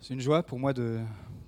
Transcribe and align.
C'est 0.00 0.14
une 0.14 0.20
joie 0.20 0.44
pour 0.44 0.60
moi 0.60 0.72
de 0.72 1.00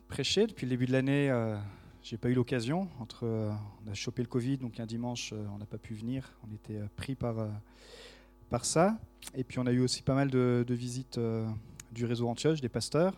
prêcher. 0.09 0.47
Depuis 0.49 0.67
le 0.67 0.71
début 0.71 0.87
de 0.87 0.93
l'année, 0.93 1.31
euh, 1.31 1.57
j'ai 2.03 2.17
pas 2.17 2.29
eu 2.29 2.35
l'occasion. 2.35 2.89
Entre, 2.99 3.25
euh, 3.25 3.53
on 3.87 3.91
a 3.91 3.95
chopé 3.95 4.23
le 4.23 4.29
Covid, 4.29 4.57
donc 4.57 4.81
un 4.81 4.87
dimanche, 4.87 5.33
euh, 5.33 5.47
on 5.55 5.59
n'a 5.59 5.67
pas 5.67 5.79
pu 5.79 5.95
venir. 5.95 6.33
On 6.49 6.53
était 6.53 6.81
euh, 6.81 6.87
pris 6.97 7.15
par, 7.15 7.37
par 8.51 8.65
ça. 8.65 8.99
Et 9.37 9.45
puis 9.45 9.61
on 9.61 9.67
a 9.67 9.73
eu 9.73 9.81
aussi 9.81 10.03
pas 10.03 10.15
mal 10.15 10.31
de, 10.31 10.65
de 10.67 10.75
visites 10.75 11.21
du 11.93 12.05
réseau 12.05 12.29
Antioche, 12.29 12.61
des 12.61 12.69
pasteurs. 12.69 13.15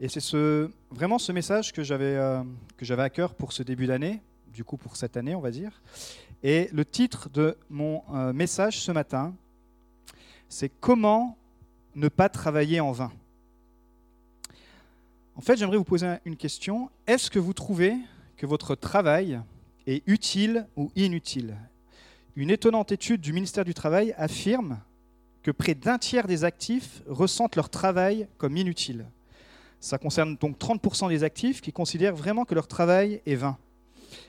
Et 0.00 0.08
c'est 0.08 0.20
ce, 0.20 0.70
vraiment 0.90 1.18
ce 1.18 1.30
message 1.30 1.74
que 1.74 1.82
j'avais 1.82 2.18
que 2.78 2.84
j'avais 2.86 3.02
à 3.02 3.10
cœur 3.10 3.34
pour 3.34 3.52
ce 3.52 3.62
début 3.62 3.86
d'année, 3.86 4.22
du 4.52 4.64
coup 4.64 4.78
pour 4.78 4.96
cette 4.96 5.18
année, 5.18 5.34
on 5.34 5.40
va 5.40 5.50
dire. 5.50 5.82
Et 6.42 6.70
le 6.72 6.86
titre 6.86 7.28
de 7.28 7.58
mon 7.68 8.02
message 8.32 8.80
ce 8.80 8.92
matin, 8.92 9.34
c'est 10.48 10.70
Comment 10.80 11.36
ne 11.94 12.08
pas 12.08 12.28
travailler 12.28 12.80
en 12.80 12.92
vain? 12.92 13.12
En 15.40 15.42
fait, 15.42 15.56
j'aimerais 15.56 15.78
vous 15.78 15.84
poser 15.84 16.06
une 16.26 16.36
question. 16.36 16.90
Est-ce 17.06 17.30
que 17.30 17.38
vous 17.38 17.54
trouvez 17.54 17.96
que 18.36 18.44
votre 18.44 18.74
travail 18.74 19.40
est 19.86 20.06
utile 20.06 20.66
ou 20.76 20.92
inutile? 20.96 21.56
Une 22.36 22.50
étonnante 22.50 22.92
étude 22.92 23.22
du 23.22 23.32
ministère 23.32 23.64
du 23.64 23.72
Travail 23.72 24.12
affirme 24.18 24.80
que 25.42 25.50
près 25.50 25.74
d'un 25.74 25.96
tiers 25.96 26.26
des 26.26 26.44
actifs 26.44 27.00
ressentent 27.06 27.56
leur 27.56 27.70
travail 27.70 28.28
comme 28.36 28.58
inutile. 28.58 29.06
Ça 29.80 29.96
concerne 29.96 30.36
donc 30.36 30.58
30% 30.58 31.08
des 31.08 31.24
actifs 31.24 31.62
qui 31.62 31.72
considèrent 31.72 32.14
vraiment 32.14 32.44
que 32.44 32.54
leur 32.54 32.68
travail 32.68 33.22
est 33.24 33.34
vain. 33.34 33.56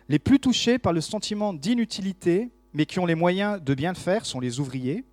Les 0.07 0.17
plus 0.17 0.39
touchés 0.39 0.79
par 0.79 0.93
le 0.93 1.01
sentiment 1.01 1.53
d'inutilité, 1.53 2.51
mais 2.71 2.85
qui 2.85 2.99
ont 2.99 3.05
les 3.05 3.15
moyens 3.15 3.61
de 3.61 3.73
bien 3.73 3.91
le 3.91 3.97
faire, 3.97 4.25
sont 4.25 4.39
les 4.39 4.61
ouvriers, 4.61 5.03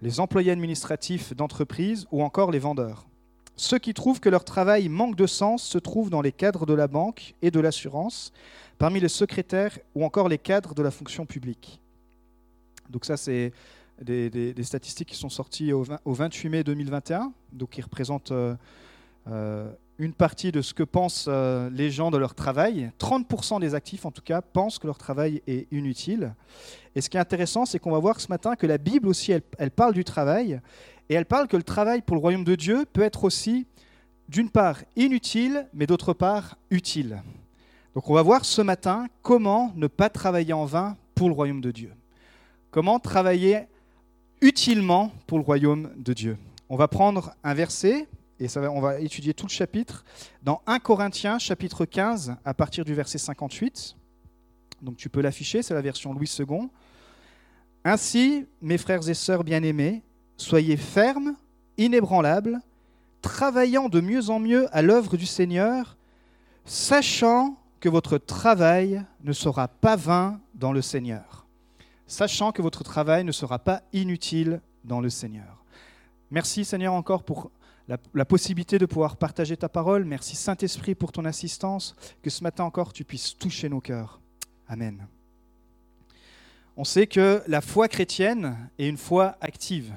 les 0.00 0.20
employés 0.20 0.52
administratifs 0.52 1.36
d'entreprises 1.36 2.06
ou 2.12 2.22
encore 2.22 2.50
les 2.50 2.60
vendeurs. 2.60 3.04
Ceux 3.58 3.78
qui 3.78 3.92
trouvent 3.92 4.20
que 4.20 4.28
leur 4.28 4.44
travail 4.44 4.88
manque 4.88 5.16
de 5.16 5.26
sens 5.26 5.64
se 5.64 5.78
trouvent 5.78 6.10
dans 6.10 6.22
les 6.22 6.30
cadres 6.30 6.64
de 6.64 6.74
la 6.74 6.86
banque 6.86 7.34
et 7.42 7.50
de 7.50 7.58
l'assurance, 7.58 8.32
parmi 8.78 9.00
les 9.00 9.08
secrétaires 9.08 9.76
ou 9.96 10.04
encore 10.04 10.28
les 10.28 10.38
cadres 10.38 10.74
de 10.74 10.82
la 10.82 10.92
fonction 10.92 11.26
publique. 11.26 11.80
Donc 12.88 13.04
ça, 13.04 13.16
c'est 13.16 13.52
des, 14.00 14.54
statistiques 14.62 15.08
qui 15.08 15.16
sont 15.16 15.28
sorties 15.28 15.72
au, 15.72 15.82
20 15.82 15.98
au 16.04 16.12
28 16.12 16.48
mai 16.48 16.62
2021, 16.62 17.32
donc 17.52 17.70
qui 17.70 17.82
représentent 17.82 18.30
euh, 18.30 18.54
euh, 19.28 19.68
une 19.98 20.12
partie 20.12 20.52
de 20.52 20.62
ce 20.62 20.72
que 20.72 20.84
pensent 20.84 21.26
euh, 21.26 21.68
les 21.70 21.90
gens 21.90 22.12
de 22.12 22.16
leur 22.16 22.36
travail. 22.36 22.92
30% 23.00 23.58
des 23.58 23.74
actifs, 23.74 24.06
en 24.06 24.12
tout 24.12 24.22
cas, 24.22 24.40
pensent 24.40 24.78
que 24.78 24.86
leur 24.86 24.98
travail 24.98 25.42
est 25.48 25.66
inutile. 25.72 26.32
Et 26.94 27.00
ce 27.00 27.10
qui 27.10 27.16
est 27.16 27.20
intéressant, 27.20 27.66
c'est 27.66 27.80
qu'on 27.80 27.90
va 27.90 27.98
voir 27.98 28.20
ce 28.20 28.28
matin 28.28 28.54
que 28.54 28.68
la 28.68 28.78
Bible 28.78 29.08
aussi, 29.08 29.32
elle 29.32 29.70
parle 29.72 29.94
du 29.94 30.04
travail, 30.04 30.60
et 31.08 31.14
elle 31.14 31.26
parle 31.26 31.48
que 31.48 31.56
le 31.56 31.62
travail 31.62 32.02
pour 32.02 32.16
le 32.16 32.20
royaume 32.20 32.44
de 32.44 32.54
Dieu 32.54 32.84
peut 32.92 33.02
être 33.02 33.24
aussi, 33.24 33.66
d'une 34.28 34.50
part, 34.50 34.82
inutile, 34.96 35.66
mais 35.72 35.86
d'autre 35.86 36.12
part, 36.12 36.56
utile. 36.70 37.22
Donc 37.94 38.10
on 38.10 38.14
va 38.14 38.22
voir 38.22 38.44
ce 38.44 38.62
matin 38.62 39.06
comment 39.22 39.72
ne 39.74 39.86
pas 39.86 40.10
travailler 40.10 40.52
en 40.52 40.66
vain 40.66 40.96
pour 41.14 41.28
le 41.28 41.34
royaume 41.34 41.60
de 41.60 41.70
Dieu. 41.70 41.92
Comment 42.70 42.98
travailler 42.98 43.66
utilement 44.40 45.12
pour 45.26 45.38
le 45.38 45.44
royaume 45.44 45.90
de 45.96 46.12
Dieu. 46.12 46.38
On 46.68 46.76
va 46.76 46.88
prendre 46.88 47.34
un 47.42 47.54
verset, 47.54 48.06
et 48.38 48.48
ça 48.48 48.60
on 48.70 48.80
va 48.80 49.00
étudier 49.00 49.34
tout 49.34 49.46
le 49.46 49.50
chapitre, 49.50 50.04
dans 50.42 50.62
1 50.66 50.78
Corinthiens 50.78 51.38
chapitre 51.38 51.84
15, 51.84 52.36
à 52.44 52.54
partir 52.54 52.84
du 52.84 52.94
verset 52.94 53.18
58. 53.18 53.96
Donc 54.82 54.96
tu 54.96 55.08
peux 55.08 55.20
l'afficher, 55.20 55.62
c'est 55.62 55.74
la 55.74 55.80
version 55.80 56.12
Louis 56.12 56.30
II. 56.38 56.68
Ainsi, 57.84 58.46
mes 58.60 58.78
frères 58.78 59.08
et 59.08 59.14
sœurs 59.14 59.44
bien-aimés, 59.44 60.02
soyez 60.38 60.78
fermes, 60.78 61.36
inébranlables, 61.76 62.60
travaillant 63.20 63.90
de 63.90 64.00
mieux 64.00 64.30
en 64.30 64.38
mieux 64.38 64.74
à 64.74 64.80
l'œuvre 64.80 65.18
du 65.18 65.26
Seigneur, 65.26 65.98
sachant 66.64 67.58
que 67.80 67.88
votre 67.88 68.16
travail 68.16 69.04
ne 69.22 69.32
sera 69.32 69.68
pas 69.68 69.96
vain 69.96 70.40
dans 70.54 70.72
le 70.72 70.80
Seigneur. 70.82 71.46
Sachant 72.06 72.52
que 72.52 72.62
votre 72.62 72.82
travail 72.82 73.24
ne 73.24 73.32
sera 73.32 73.58
pas 73.58 73.82
inutile 73.92 74.60
dans 74.84 75.00
le 75.00 75.10
Seigneur. 75.10 75.62
Merci 76.30 76.64
Seigneur 76.64 76.94
encore 76.94 77.22
pour 77.22 77.50
la, 77.86 78.24
possibilité 78.24 78.78
de 78.78 78.86
pouvoir 78.86 79.16
partager 79.16 79.56
ta 79.56 79.68
parole. 79.68 80.04
Merci 80.04 80.36
Saint-Esprit 80.36 80.94
pour 80.94 81.12
ton 81.12 81.24
assistance. 81.24 81.94
Que 82.22 82.30
ce 82.30 82.42
matin 82.42 82.64
encore 82.64 82.92
tu 82.92 83.04
puisses 83.04 83.36
toucher 83.36 83.68
nos 83.68 83.80
cœurs. 83.80 84.20
Amen. 84.68 85.06
On 86.76 86.84
sait 86.84 87.06
que 87.06 87.42
la 87.46 87.60
foi 87.60 87.88
chrétienne 87.88 88.70
est 88.78 88.88
une 88.88 88.98
foi 88.98 89.36
active, 89.40 89.92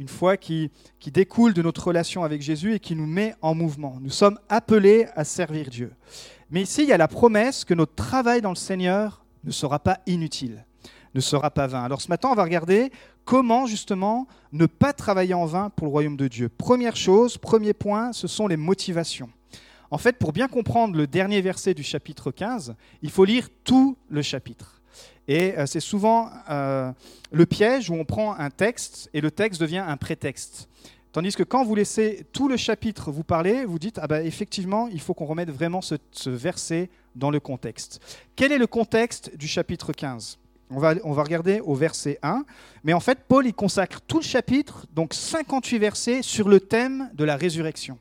une 0.00 0.08
foi 0.08 0.38
qui, 0.38 0.70
qui 0.98 1.10
découle 1.10 1.52
de 1.52 1.60
notre 1.60 1.86
relation 1.86 2.24
avec 2.24 2.40
Jésus 2.40 2.74
et 2.74 2.80
qui 2.80 2.96
nous 2.96 3.06
met 3.06 3.34
en 3.42 3.54
mouvement. 3.54 3.98
Nous 4.00 4.08
sommes 4.08 4.38
appelés 4.48 5.06
à 5.14 5.24
servir 5.24 5.68
Dieu. 5.68 5.92
Mais 6.50 6.62
ici, 6.62 6.84
il 6.84 6.88
y 6.88 6.92
a 6.92 6.96
la 6.96 7.06
promesse 7.06 7.66
que 7.66 7.74
notre 7.74 7.94
travail 7.94 8.40
dans 8.40 8.48
le 8.48 8.56
Seigneur 8.56 9.26
ne 9.44 9.50
sera 9.50 9.78
pas 9.78 10.00
inutile, 10.06 10.64
ne 11.14 11.20
sera 11.20 11.50
pas 11.50 11.66
vain. 11.66 11.84
Alors 11.84 12.00
ce 12.00 12.08
matin, 12.08 12.30
on 12.32 12.34
va 12.34 12.44
regarder 12.44 12.90
comment 13.26 13.66
justement 13.66 14.26
ne 14.52 14.64
pas 14.64 14.94
travailler 14.94 15.34
en 15.34 15.44
vain 15.44 15.68
pour 15.68 15.86
le 15.86 15.90
royaume 15.90 16.16
de 16.16 16.28
Dieu. 16.28 16.48
Première 16.48 16.96
chose, 16.96 17.36
premier 17.36 17.74
point, 17.74 18.14
ce 18.14 18.26
sont 18.26 18.46
les 18.46 18.56
motivations. 18.56 19.28
En 19.90 19.98
fait, 19.98 20.16
pour 20.16 20.32
bien 20.32 20.48
comprendre 20.48 20.96
le 20.96 21.06
dernier 21.06 21.42
verset 21.42 21.74
du 21.74 21.82
chapitre 21.82 22.30
15, 22.30 22.74
il 23.02 23.10
faut 23.10 23.26
lire 23.26 23.48
tout 23.64 23.98
le 24.08 24.22
chapitre. 24.22 24.79
Et 25.30 25.56
euh, 25.56 25.64
c'est 25.64 25.78
souvent 25.78 26.28
euh, 26.50 26.90
le 27.30 27.46
piège 27.46 27.88
où 27.88 27.94
on 27.94 28.04
prend 28.04 28.34
un 28.34 28.50
texte 28.50 29.08
et 29.14 29.20
le 29.20 29.30
texte 29.30 29.60
devient 29.60 29.78
un 29.86 29.96
prétexte. 29.96 30.68
Tandis 31.12 31.36
que 31.36 31.44
quand 31.44 31.62
vous 31.62 31.76
laissez 31.76 32.26
tout 32.32 32.48
le 32.48 32.56
chapitre 32.56 33.12
vous 33.12 33.22
parler, 33.22 33.64
vous 33.64 33.78
dites, 33.78 34.00
ah 34.02 34.08
ben 34.08 34.26
effectivement, 34.26 34.88
il 34.88 35.00
faut 35.00 35.14
qu'on 35.14 35.26
remette 35.26 35.50
vraiment 35.50 35.82
ce, 35.82 35.94
verset 36.26 36.90
dans 37.14 37.30
le 37.30 37.38
contexte. 37.38 38.00
Quel 38.34 38.50
est 38.50 38.58
le 38.58 38.66
contexte 38.66 39.36
du 39.36 39.46
chapitre 39.46 39.92
15 39.92 40.38
on 40.72 40.80
va, 40.80 40.94
on 41.04 41.12
va 41.12 41.22
regarder 41.22 41.60
au 41.60 41.74
verset 41.76 42.18
1. 42.22 42.44
Mais 42.82 42.92
en 42.92 43.00
fait, 43.00 43.20
Paul, 43.28 43.46
il 43.46 43.54
consacre 43.54 44.00
tout 44.00 44.18
le 44.18 44.24
chapitre, 44.24 44.86
donc 44.94 45.14
58 45.14 45.78
versets, 45.78 46.22
sur 46.22 46.48
le 46.48 46.58
thème 46.58 47.08
de 47.14 47.22
la 47.22 47.36
résurrection. 47.36 47.98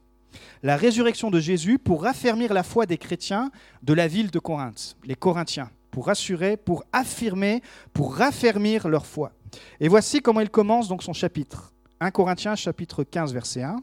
La 0.63 0.77
résurrection 0.77 1.29
de 1.29 1.39
Jésus 1.39 1.77
pour 1.77 2.03
raffermir 2.03 2.53
la 2.53 2.63
foi 2.63 2.87
des 2.87 2.97
chrétiens 2.97 3.51
de 3.83 3.93
la 3.93 4.07
ville 4.07 4.31
de 4.31 4.39
Corinthe, 4.39 4.97
les 5.03 5.15
Corinthiens, 5.15 5.69
pour 5.91 6.07
rassurer, 6.07 6.57
pour 6.57 6.83
affirmer, 6.93 7.61
pour 7.93 8.15
raffermir 8.15 8.87
leur 8.87 9.05
foi. 9.05 9.31
Et 9.79 9.87
voici 9.87 10.21
comment 10.21 10.41
il 10.41 10.49
commence 10.49 10.87
donc 10.87 11.03
son 11.03 11.13
chapitre. 11.13 11.73
1 11.99 12.11
Corinthiens 12.11 12.55
chapitre 12.55 13.03
15 13.03 13.33
verset 13.33 13.63
1. 13.63 13.77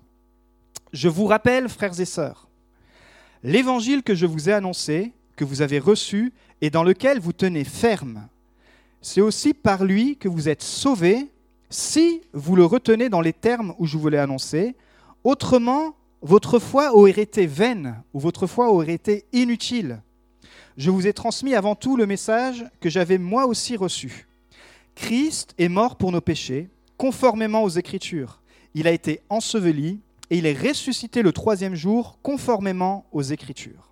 Je 0.92 1.08
vous 1.08 1.26
rappelle, 1.26 1.68
frères 1.68 1.98
et 2.00 2.04
sœurs, 2.04 2.48
l'évangile 3.42 4.02
que 4.02 4.14
je 4.14 4.26
vous 4.26 4.48
ai 4.48 4.52
annoncé, 4.52 5.12
que 5.36 5.44
vous 5.44 5.62
avez 5.62 5.78
reçu 5.78 6.32
et 6.60 6.70
dans 6.70 6.82
lequel 6.82 7.20
vous 7.20 7.32
tenez 7.32 7.64
ferme, 7.64 8.28
c'est 9.02 9.20
aussi 9.20 9.52
par 9.52 9.84
lui 9.84 10.16
que 10.16 10.28
vous 10.28 10.48
êtes 10.48 10.62
sauvés 10.62 11.30
si 11.68 12.22
vous 12.32 12.56
le 12.56 12.64
retenez 12.64 13.08
dans 13.08 13.20
les 13.20 13.32
termes 13.32 13.74
où 13.78 13.86
je 13.86 13.98
vous 13.98 14.08
l'ai 14.08 14.18
annoncé. 14.18 14.74
Autrement, 15.24 15.94
votre 16.22 16.58
foi 16.58 16.94
aurait 16.94 17.10
été 17.10 17.46
vaine 17.46 18.02
ou 18.14 18.20
votre 18.20 18.46
foi 18.46 18.70
aurait 18.70 18.94
été 18.94 19.26
inutile. 19.32 20.00
Je 20.76 20.90
vous 20.90 21.06
ai 21.06 21.14
transmis 21.14 21.54
avant 21.54 21.74
tout 21.74 21.96
le 21.96 22.04
message 22.04 22.66
que 22.80 22.90
j'avais 22.90 23.16
moi 23.16 23.46
aussi 23.46 23.76
reçu. 23.76 24.26
Christ 24.94 25.54
est 25.56 25.70
mort 25.70 25.96
pour 25.96 26.12
nos 26.12 26.20
péchés, 26.20 26.68
conformément 26.98 27.62
aux 27.62 27.70
Écritures. 27.70 28.42
Il 28.74 28.86
a 28.86 28.92
été 28.92 29.22
enseveli 29.30 30.00
et 30.28 30.36
il 30.36 30.44
est 30.44 30.52
ressuscité 30.58 31.22
le 31.22 31.32
troisième 31.32 31.74
jour, 31.74 32.18
conformément 32.22 33.06
aux 33.12 33.22
Écritures. 33.22 33.90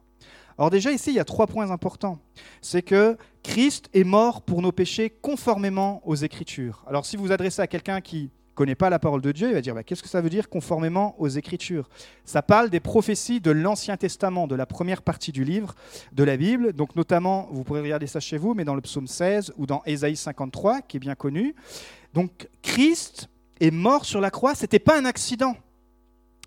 Alors 0.58 0.68
déjà 0.68 0.92
ici, 0.92 1.10
il 1.10 1.16
y 1.16 1.20
a 1.20 1.24
trois 1.24 1.46
points 1.46 1.70
importants. 1.70 2.18
C'est 2.60 2.82
que 2.82 3.16
Christ 3.42 3.88
est 3.94 4.04
mort 4.04 4.42
pour 4.42 4.60
nos 4.60 4.72
péchés 4.72 5.08
conformément 5.08 6.02
aux 6.04 6.16
Écritures. 6.16 6.84
Alors 6.86 7.06
si 7.06 7.16
vous 7.16 7.24
vous 7.24 7.32
adressez 7.32 7.62
à 7.62 7.66
quelqu'un 7.66 8.02
qui 8.02 8.28
connaît 8.54 8.74
pas 8.74 8.90
la 8.90 8.98
parole 8.98 9.20
de 9.20 9.32
Dieu, 9.32 9.48
il 9.48 9.54
va 9.54 9.60
dire 9.60 9.74
bah, 9.74 9.82
qu'est-ce 9.82 10.02
que 10.02 10.08
ça 10.08 10.20
veut 10.20 10.30
dire 10.30 10.48
conformément 10.48 11.14
aux 11.18 11.28
Écritures? 11.28 11.88
Ça 12.24 12.42
parle 12.42 12.70
des 12.70 12.80
prophéties 12.80 13.40
de 13.40 13.50
l'Ancien 13.50 13.96
Testament, 13.96 14.46
de 14.46 14.54
la 14.54 14.66
première 14.66 15.02
partie 15.02 15.32
du 15.32 15.44
livre 15.44 15.74
de 16.12 16.24
la 16.24 16.36
Bible. 16.36 16.72
Donc 16.72 16.96
notamment, 16.96 17.48
vous 17.50 17.64
pourrez 17.64 17.80
regarder 17.80 18.06
ça 18.06 18.20
chez 18.20 18.38
vous, 18.38 18.54
mais 18.54 18.64
dans 18.64 18.74
le 18.74 18.80
psaume 18.80 19.06
16 19.06 19.52
ou 19.56 19.66
dans 19.66 19.82
Ésaïe 19.86 20.16
53, 20.16 20.82
qui 20.82 20.96
est 20.96 21.00
bien 21.00 21.14
connu. 21.14 21.54
Donc 22.14 22.48
Christ 22.62 23.28
est 23.60 23.70
mort 23.70 24.04
sur 24.04 24.20
la 24.20 24.30
croix, 24.30 24.54
c'était 24.54 24.78
pas 24.78 24.98
un 24.98 25.04
accident. 25.04 25.56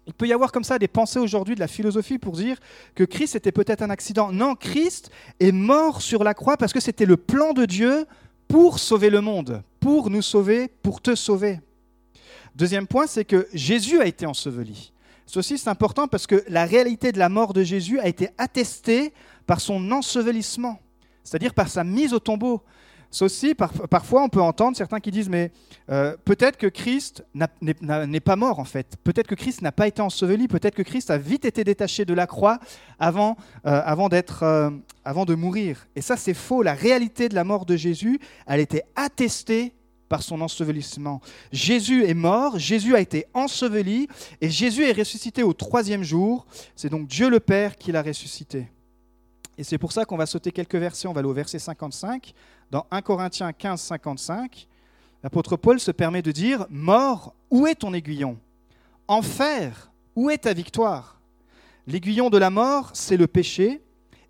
Il 0.07 0.13
peut 0.13 0.27
y 0.27 0.33
avoir 0.33 0.53
comme 0.53 0.63
ça 0.63 0.79
des 0.79 0.87
pensées 0.87 1.19
aujourd'hui 1.19 1.55
de 1.55 1.59
la 1.59 1.67
philosophie 1.67 2.17
pour 2.17 2.33
dire 2.33 2.57
que 2.95 3.03
Christ 3.03 3.35
était 3.35 3.51
peut-être 3.51 3.81
un 3.81 3.89
accident. 3.89 4.31
Non, 4.31 4.55
Christ 4.55 5.11
est 5.41 5.51
mort 5.51 6.01
sur 6.01 6.23
la 6.23 6.33
croix 6.33 6.55
parce 6.55 6.71
que 6.71 6.79
c'était 6.79 7.05
le 7.05 7.17
plan 7.17 7.51
de 7.51 7.65
Dieu 7.65 8.05
pour 8.47 8.79
sauver 8.79 9.09
le 9.09 9.19
monde, 9.19 9.61
pour 9.81 10.09
nous 10.09 10.21
sauver, 10.21 10.69
pour 10.81 11.01
te 11.01 11.13
sauver. 11.13 11.59
Deuxième 12.57 12.87
point, 12.87 13.05
c'est 13.05 13.23
que 13.23 13.47
Jésus 13.53 14.01
a 14.01 14.07
été 14.07 14.25
enseveli. 14.25 14.91
Ceci, 15.27 15.59
c'est 15.59 15.69
important 15.69 16.07
parce 16.07 16.25
que 16.25 16.43
la 16.47 16.65
réalité 16.65 17.11
de 17.11 17.19
la 17.19 17.29
mort 17.29 17.53
de 17.53 17.61
Jésus 17.61 17.99
a 17.99 18.07
été 18.07 18.29
attestée 18.39 19.13
par 19.45 19.61
son 19.61 19.91
ensevelissement, 19.91 20.79
c'est-à-dire 21.23 21.53
par 21.53 21.69
sa 21.69 21.83
mise 21.83 22.15
au 22.15 22.19
tombeau. 22.19 22.63
Ça 23.11 23.25
aussi, 23.25 23.53
parfois, 23.53 24.23
on 24.23 24.29
peut 24.29 24.41
entendre 24.41 24.75
certains 24.75 24.99
qui 24.99 25.11
disent, 25.11 25.29
mais 25.29 25.51
euh, 25.91 26.17
peut-être 26.25 26.57
que 26.57 26.65
Christ 26.65 27.23
n'est 27.61 28.19
pas 28.19 28.35
mort 28.35 28.57
en 28.57 28.65
fait. 28.65 28.97
Peut-être 29.03 29.27
que 29.27 29.35
Christ 29.35 29.61
n'a 29.61 29.71
pas 29.71 29.87
été 29.87 30.01
enseveli. 30.01 30.47
Peut-être 30.47 30.75
que 30.75 30.81
Christ 30.81 31.11
a 31.11 31.19
vite 31.19 31.45
été 31.45 31.63
détaché 31.63 32.05
de 32.05 32.15
la 32.15 32.25
croix 32.25 32.57
avant, 32.97 33.37
euh, 33.67 33.81
avant, 33.85 34.09
euh, 34.11 34.71
avant 35.05 35.25
de 35.25 35.35
mourir. 35.35 35.85
Et 35.95 36.01
ça, 36.01 36.17
c'est 36.17 36.33
faux. 36.33 36.63
La 36.63 36.73
réalité 36.73 37.29
de 37.29 37.35
la 37.35 37.43
mort 37.43 37.67
de 37.67 37.77
Jésus, 37.77 38.19
elle 38.47 38.61
était 38.61 38.83
attestée 38.95 39.73
par 40.07 40.23
son 40.23 40.41
ensevelissement. 40.41 41.21
Jésus 41.51 42.05
est 42.05 42.13
mort, 42.13 42.57
Jésus 42.57 42.95
a 42.95 42.99
été 42.99 43.25
enseveli, 43.33 44.07
et 44.41 44.49
Jésus 44.49 44.83
est 44.83 44.97
ressuscité 44.97 45.43
au 45.43 45.53
troisième 45.53 46.03
jour. 46.03 46.45
C'est 46.75 46.89
donc 46.89 47.07
Dieu 47.07 47.29
le 47.29 47.39
Père 47.39 47.75
qui 47.75 47.91
l'a 47.91 48.01
ressuscité. 48.01 48.67
Et 49.57 49.63
c'est 49.63 49.77
pour 49.77 49.91
ça 49.91 50.05
qu'on 50.05 50.17
va 50.17 50.25
sauter 50.25 50.51
quelques 50.51 50.75
versets, 50.75 51.07
on 51.07 51.13
va 51.13 51.19
aller 51.19 51.29
au 51.29 51.33
verset 51.33 51.59
55. 51.59 52.33
Dans 52.69 52.85
1 52.91 53.01
Corinthiens 53.01 53.51
15, 53.53 53.81
55, 53.81 54.67
l'apôtre 55.23 55.55
Paul 55.55 55.79
se 55.79 55.91
permet 55.91 56.21
de 56.21 56.31
dire, 56.31 56.65
Mort, 56.69 57.33
où 57.49 57.65
est 57.65 57.75
ton 57.75 57.93
aiguillon? 57.93 58.37
Enfer, 59.07 59.91
où 60.15 60.29
est 60.29 60.39
ta 60.39 60.53
victoire? 60.53 61.19
L'aiguillon 61.87 62.29
de 62.29 62.37
la 62.37 62.49
mort, 62.49 62.91
c'est 62.93 63.17
le 63.17 63.27
péché, 63.27 63.81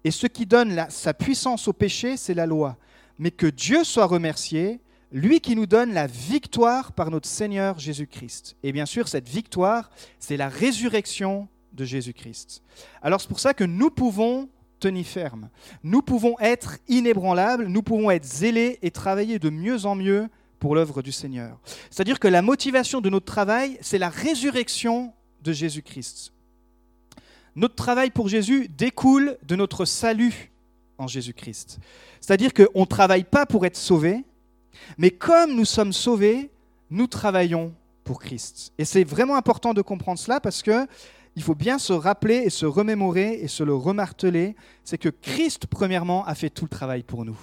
et 0.03 0.11
ce 0.11 0.27
qui 0.27 0.45
donne 0.45 0.85
sa 0.89 1.13
puissance 1.13 1.67
au 1.67 1.73
péché, 1.73 2.15
c'est 2.15 2.35
la 2.35 2.45
loi. 2.45 2.77
Mais 3.17 3.31
que 3.31 3.47
Dieu 3.47 3.83
soit 3.83 4.05
remercié, 4.05 4.79
lui 5.11 5.39
qui 5.39 5.55
nous 5.55 5.65
donne 5.65 5.93
la 5.93 6.07
victoire 6.07 6.91
par 6.91 7.11
notre 7.11 7.27
Seigneur 7.27 7.79
Jésus-Christ. 7.79 8.55
Et 8.63 8.71
bien 8.71 8.85
sûr, 8.85 9.07
cette 9.07 9.29
victoire, 9.29 9.89
c'est 10.19 10.37
la 10.37 10.49
résurrection 10.49 11.47
de 11.73 11.85
Jésus-Christ. 11.85 12.61
Alors 13.01 13.21
c'est 13.21 13.29
pour 13.29 13.39
ça 13.39 13.53
que 13.53 13.63
nous 13.63 13.89
pouvons 13.89 14.49
tenir 14.79 15.05
ferme. 15.05 15.49
Nous 15.83 16.01
pouvons 16.01 16.37
être 16.39 16.77
inébranlables, 16.87 17.67
nous 17.67 17.81
pouvons 17.81 18.11
être 18.11 18.25
zélés 18.25 18.79
et 18.81 18.91
travailler 18.91 19.39
de 19.39 19.49
mieux 19.49 19.85
en 19.85 19.95
mieux 19.95 20.27
pour 20.59 20.75
l'œuvre 20.75 21.01
du 21.01 21.11
Seigneur. 21.11 21.59
C'est-à-dire 21.89 22.19
que 22.19 22.27
la 22.27 22.41
motivation 22.41 23.01
de 23.01 23.09
notre 23.09 23.25
travail, 23.25 23.77
c'est 23.81 23.97
la 23.97 24.09
résurrection 24.09 25.13
de 25.43 25.51
Jésus-Christ. 25.51 26.33
Notre 27.55 27.75
travail 27.75 28.11
pour 28.11 28.27
Jésus 28.27 28.69
découle 28.69 29.37
de 29.43 29.55
notre 29.55 29.85
salut 29.85 30.51
en 30.97 31.07
Jésus-Christ. 31.07 31.79
C'est-à-dire 32.21 32.53
qu'on 32.53 32.81
ne 32.81 32.85
travaille 32.85 33.23
pas 33.23 33.45
pour 33.45 33.65
être 33.65 33.77
sauvé, 33.77 34.23
mais 34.97 35.11
comme 35.11 35.55
nous 35.55 35.65
sommes 35.65 35.93
sauvés, 35.93 36.51
nous 36.89 37.07
travaillons 37.07 37.73
pour 38.03 38.19
Christ. 38.19 38.73
Et 38.77 38.85
c'est 38.85 39.03
vraiment 39.03 39.35
important 39.35 39.73
de 39.73 39.81
comprendre 39.81 40.19
cela 40.19 40.39
parce 40.39 40.61
que 40.61 40.87
il 41.35 41.43
faut 41.43 41.53
bien 41.53 41.77
se 41.77 41.93
rappeler 41.93 42.37
et 42.45 42.49
se 42.49 42.65
remémorer 42.65 43.39
et 43.41 43.47
se 43.47 43.63
le 43.63 43.75
remarteler, 43.75 44.55
c'est 44.83 44.97
que 44.97 45.09
Christ, 45.09 45.67
premièrement, 45.67 46.25
a 46.25 46.33
fait 46.33 46.49
tout 46.49 46.65
le 46.65 46.69
travail 46.69 47.03
pour 47.03 47.25
nous. 47.25 47.37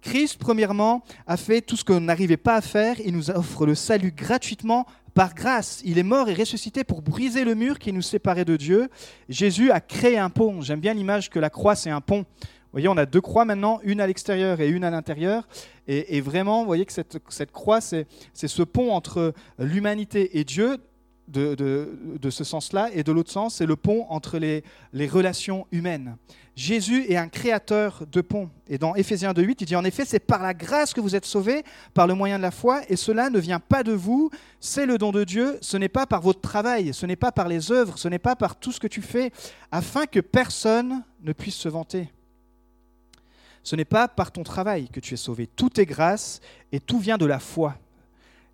Christ, 0.00 0.38
premièrement, 0.40 1.04
a 1.28 1.36
fait 1.36 1.60
tout 1.60 1.76
ce 1.76 1.84
qu'on 1.84 2.00
n'arrivait 2.00 2.36
pas 2.36 2.56
à 2.56 2.60
faire. 2.60 2.96
Il 3.04 3.14
nous 3.14 3.30
offre 3.30 3.64
le 3.64 3.76
salut 3.76 4.10
gratuitement 4.10 4.86
par 5.14 5.34
grâce. 5.34 5.82
Il 5.84 5.98
est 5.98 6.02
mort 6.02 6.28
et 6.28 6.34
ressuscité 6.34 6.82
pour 6.82 7.00
briser 7.00 7.44
le 7.44 7.54
mur 7.54 7.78
qui 7.78 7.92
nous 7.92 8.02
séparait 8.02 8.44
de 8.44 8.56
Dieu. 8.56 8.90
Jésus 9.28 9.70
a 9.70 9.80
créé 9.80 10.18
un 10.18 10.28
pont. 10.28 10.60
J'aime 10.60 10.80
bien 10.80 10.92
l'image 10.92 11.30
que 11.30 11.38
la 11.38 11.50
croix, 11.50 11.76
c'est 11.76 11.90
un 11.90 12.00
pont. 12.00 12.24
Vous 12.72 12.78
voyez, 12.78 12.88
on 12.88 12.96
a 12.96 13.04
deux 13.04 13.20
croix 13.20 13.44
maintenant, 13.44 13.80
une 13.84 14.00
à 14.00 14.06
l'extérieur 14.06 14.62
et 14.62 14.68
une 14.70 14.82
à 14.82 14.90
l'intérieur. 14.90 15.46
Et, 15.88 16.22
vraiment, 16.22 16.60
vous 16.60 16.66
voyez 16.66 16.86
que 16.86 16.92
cette, 16.92 17.52
croix, 17.52 17.82
c'est 17.82 18.06
ce 18.34 18.62
pont 18.62 18.92
entre 18.92 19.34
l'humanité 19.58 20.38
et 20.38 20.44
Dieu 20.44 20.78
de, 21.28 22.30
ce 22.30 22.44
sens-là, 22.44 22.88
et 22.94 23.02
de 23.02 23.12
l'autre 23.12 23.30
sens, 23.30 23.56
c'est 23.56 23.66
le 23.66 23.76
pont 23.76 24.06
entre 24.08 24.38
les, 24.38 24.62
relations 25.06 25.66
humaines. 25.70 26.16
Jésus 26.56 27.04
est 27.10 27.16
un 27.16 27.28
créateur 27.28 28.04
de 28.10 28.22
ponts. 28.22 28.48
Et 28.68 28.78
dans 28.78 28.94
Éphésiens 28.94 29.32
2.8, 29.32 29.56
il 29.60 29.66
dit 29.66 29.76
en 29.76 29.84
effet, 29.84 30.06
c'est 30.06 30.18
par 30.18 30.42
la 30.42 30.54
grâce 30.54 30.94
que 30.94 31.00
vous 31.02 31.14
êtes 31.14 31.26
sauvés, 31.26 31.64
par 31.92 32.06
le 32.06 32.14
moyen 32.14 32.38
de 32.38 32.42
la 32.42 32.50
foi, 32.50 32.80
et 32.88 32.96
cela 32.96 33.28
ne 33.28 33.38
vient 33.38 33.60
pas 33.60 33.82
de 33.82 33.92
vous, 33.92 34.30
c'est 34.60 34.86
le 34.86 34.96
don 34.96 35.12
de 35.12 35.24
Dieu, 35.24 35.58
ce 35.60 35.76
n'est 35.76 35.90
pas 35.90 36.06
par 36.06 36.22
votre 36.22 36.40
travail, 36.40 36.94
ce 36.94 37.04
n'est 37.04 37.16
pas 37.16 37.32
par 37.32 37.48
les 37.48 37.70
œuvres, 37.70 37.98
ce 37.98 38.08
n'est 38.08 38.18
pas 38.18 38.34
par 38.34 38.56
tout 38.56 38.72
ce 38.72 38.80
que 38.80 38.86
tu 38.86 39.02
fais, 39.02 39.30
afin 39.70 40.06
que 40.06 40.20
personne 40.20 41.02
ne 41.22 41.34
puisse 41.34 41.56
se 41.56 41.68
vanter. 41.68 42.10
Ce 43.62 43.76
n'est 43.76 43.84
pas 43.84 44.08
par 44.08 44.32
ton 44.32 44.42
travail 44.42 44.88
que 44.88 45.00
tu 45.00 45.14
es 45.14 45.16
sauvé, 45.16 45.46
tout 45.46 45.80
est 45.80 45.86
grâce, 45.86 46.40
et 46.72 46.80
tout 46.80 46.98
vient 46.98 47.18
de 47.18 47.26
la 47.26 47.38
foi. 47.38 47.76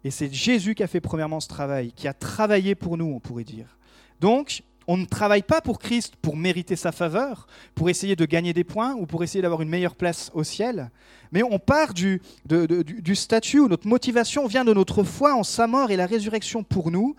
Et 0.04 0.10
c'est 0.10 0.32
Jésus 0.32 0.74
qui 0.74 0.82
a 0.82 0.86
fait 0.86 1.00
premièrement 1.00 1.40
ce 1.40 1.48
travail, 1.48 1.92
qui 1.92 2.06
a 2.08 2.14
travaillé 2.14 2.74
pour 2.74 2.96
nous, 2.96 3.06
on 3.06 3.20
pourrait 3.20 3.44
dire. 3.44 3.78
Donc, 4.20 4.62
on 4.90 4.96
ne 4.96 5.04
travaille 5.04 5.42
pas 5.42 5.60
pour 5.60 5.78
Christ 5.78 6.14
pour 6.16 6.34
mériter 6.36 6.74
sa 6.74 6.92
faveur, 6.92 7.46
pour 7.74 7.90
essayer 7.90 8.16
de 8.16 8.24
gagner 8.24 8.54
des 8.54 8.64
points 8.64 8.94
ou 8.94 9.04
pour 9.04 9.22
essayer 9.22 9.42
d'avoir 9.42 9.60
une 9.60 9.68
meilleure 9.68 9.94
place 9.94 10.30
au 10.32 10.44
ciel, 10.44 10.90
mais 11.30 11.42
on 11.42 11.58
part 11.58 11.92
du, 11.92 12.22
du, 12.46 13.14
statut 13.14 13.60
où 13.60 13.68
notre 13.68 13.86
motivation 13.86 14.46
vient 14.46 14.64
de 14.64 14.72
notre 14.72 15.04
foi 15.04 15.34
en 15.34 15.42
sa 15.42 15.66
mort 15.66 15.90
et 15.90 15.96
la 15.96 16.06
résurrection 16.06 16.62
pour 16.62 16.90
nous. 16.90 17.14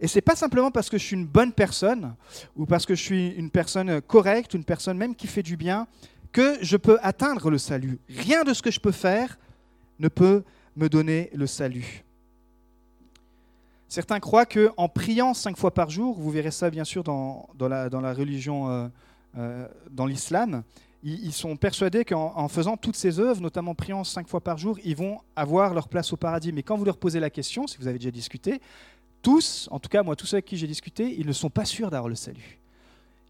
Et 0.00 0.06
c'est 0.06 0.20
pas 0.20 0.36
simplement 0.36 0.70
parce 0.70 0.90
que 0.90 0.98
je 0.98 1.04
suis 1.04 1.16
une 1.16 1.24
bonne 1.24 1.52
personne 1.52 2.14
ou 2.56 2.66
parce 2.66 2.84
que 2.84 2.94
je 2.94 3.02
suis 3.02 3.28
une 3.28 3.48
personne 3.48 4.02
correcte, 4.02 4.52
une 4.52 4.64
personne 4.64 4.98
même 4.98 5.14
qui 5.14 5.26
fait 5.26 5.42
du 5.42 5.56
bien, 5.56 5.86
que 6.34 6.58
je 6.60 6.76
peux 6.76 6.98
atteindre 7.00 7.48
le 7.48 7.58
salut. 7.58 7.98
Rien 8.08 8.42
de 8.42 8.52
ce 8.52 8.60
que 8.60 8.72
je 8.72 8.80
peux 8.80 8.92
faire 8.92 9.38
ne 10.00 10.08
peut 10.08 10.42
me 10.76 10.88
donner 10.88 11.30
le 11.32 11.46
salut. 11.46 12.04
Certains 13.88 14.18
croient 14.18 14.44
qu'en 14.44 14.88
priant 14.88 15.32
cinq 15.32 15.56
fois 15.56 15.72
par 15.72 15.90
jour, 15.90 16.18
vous 16.18 16.30
verrez 16.32 16.50
ça 16.50 16.70
bien 16.70 16.82
sûr 16.82 17.04
dans, 17.04 17.48
dans, 17.54 17.68
la, 17.68 17.88
dans 17.88 18.00
la, 18.00 18.12
religion, 18.12 18.68
euh, 18.68 18.88
euh, 19.38 19.68
dans 19.92 20.06
l'islam, 20.06 20.64
ils, 21.04 21.32
sont 21.32 21.54
persuadés 21.56 22.04
qu'en 22.04 22.48
faisant 22.48 22.76
toutes 22.76 22.96
ces 22.96 23.20
œuvres, 23.20 23.40
notamment 23.40 23.76
priant 23.76 24.02
cinq 24.02 24.26
fois 24.26 24.40
par 24.40 24.58
jour, 24.58 24.76
ils 24.84 24.96
vont 24.96 25.20
avoir 25.36 25.72
leur 25.72 25.86
place 25.86 26.12
au 26.12 26.16
paradis. 26.16 26.50
Mais 26.50 26.64
quand 26.64 26.76
vous 26.76 26.84
leur 26.84 26.96
posez 26.96 27.20
la 27.20 27.30
question, 27.30 27.68
si 27.68 27.78
vous 27.78 27.86
avez 27.86 27.98
déjà 27.98 28.10
discuté, 28.10 28.60
tous, 29.22 29.68
en 29.70 29.78
tout 29.78 29.88
cas 29.88 30.02
moi, 30.02 30.16
tous 30.16 30.26
ceux 30.26 30.36
avec 30.36 30.46
qui 30.46 30.56
j'ai 30.56 30.66
discuté, 30.66 31.14
ils 31.16 31.26
ne 31.26 31.32
sont 31.32 31.50
pas 31.50 31.64
sûrs 31.64 31.90
d'avoir 31.90 32.08
le 32.08 32.16
salut. 32.16 32.58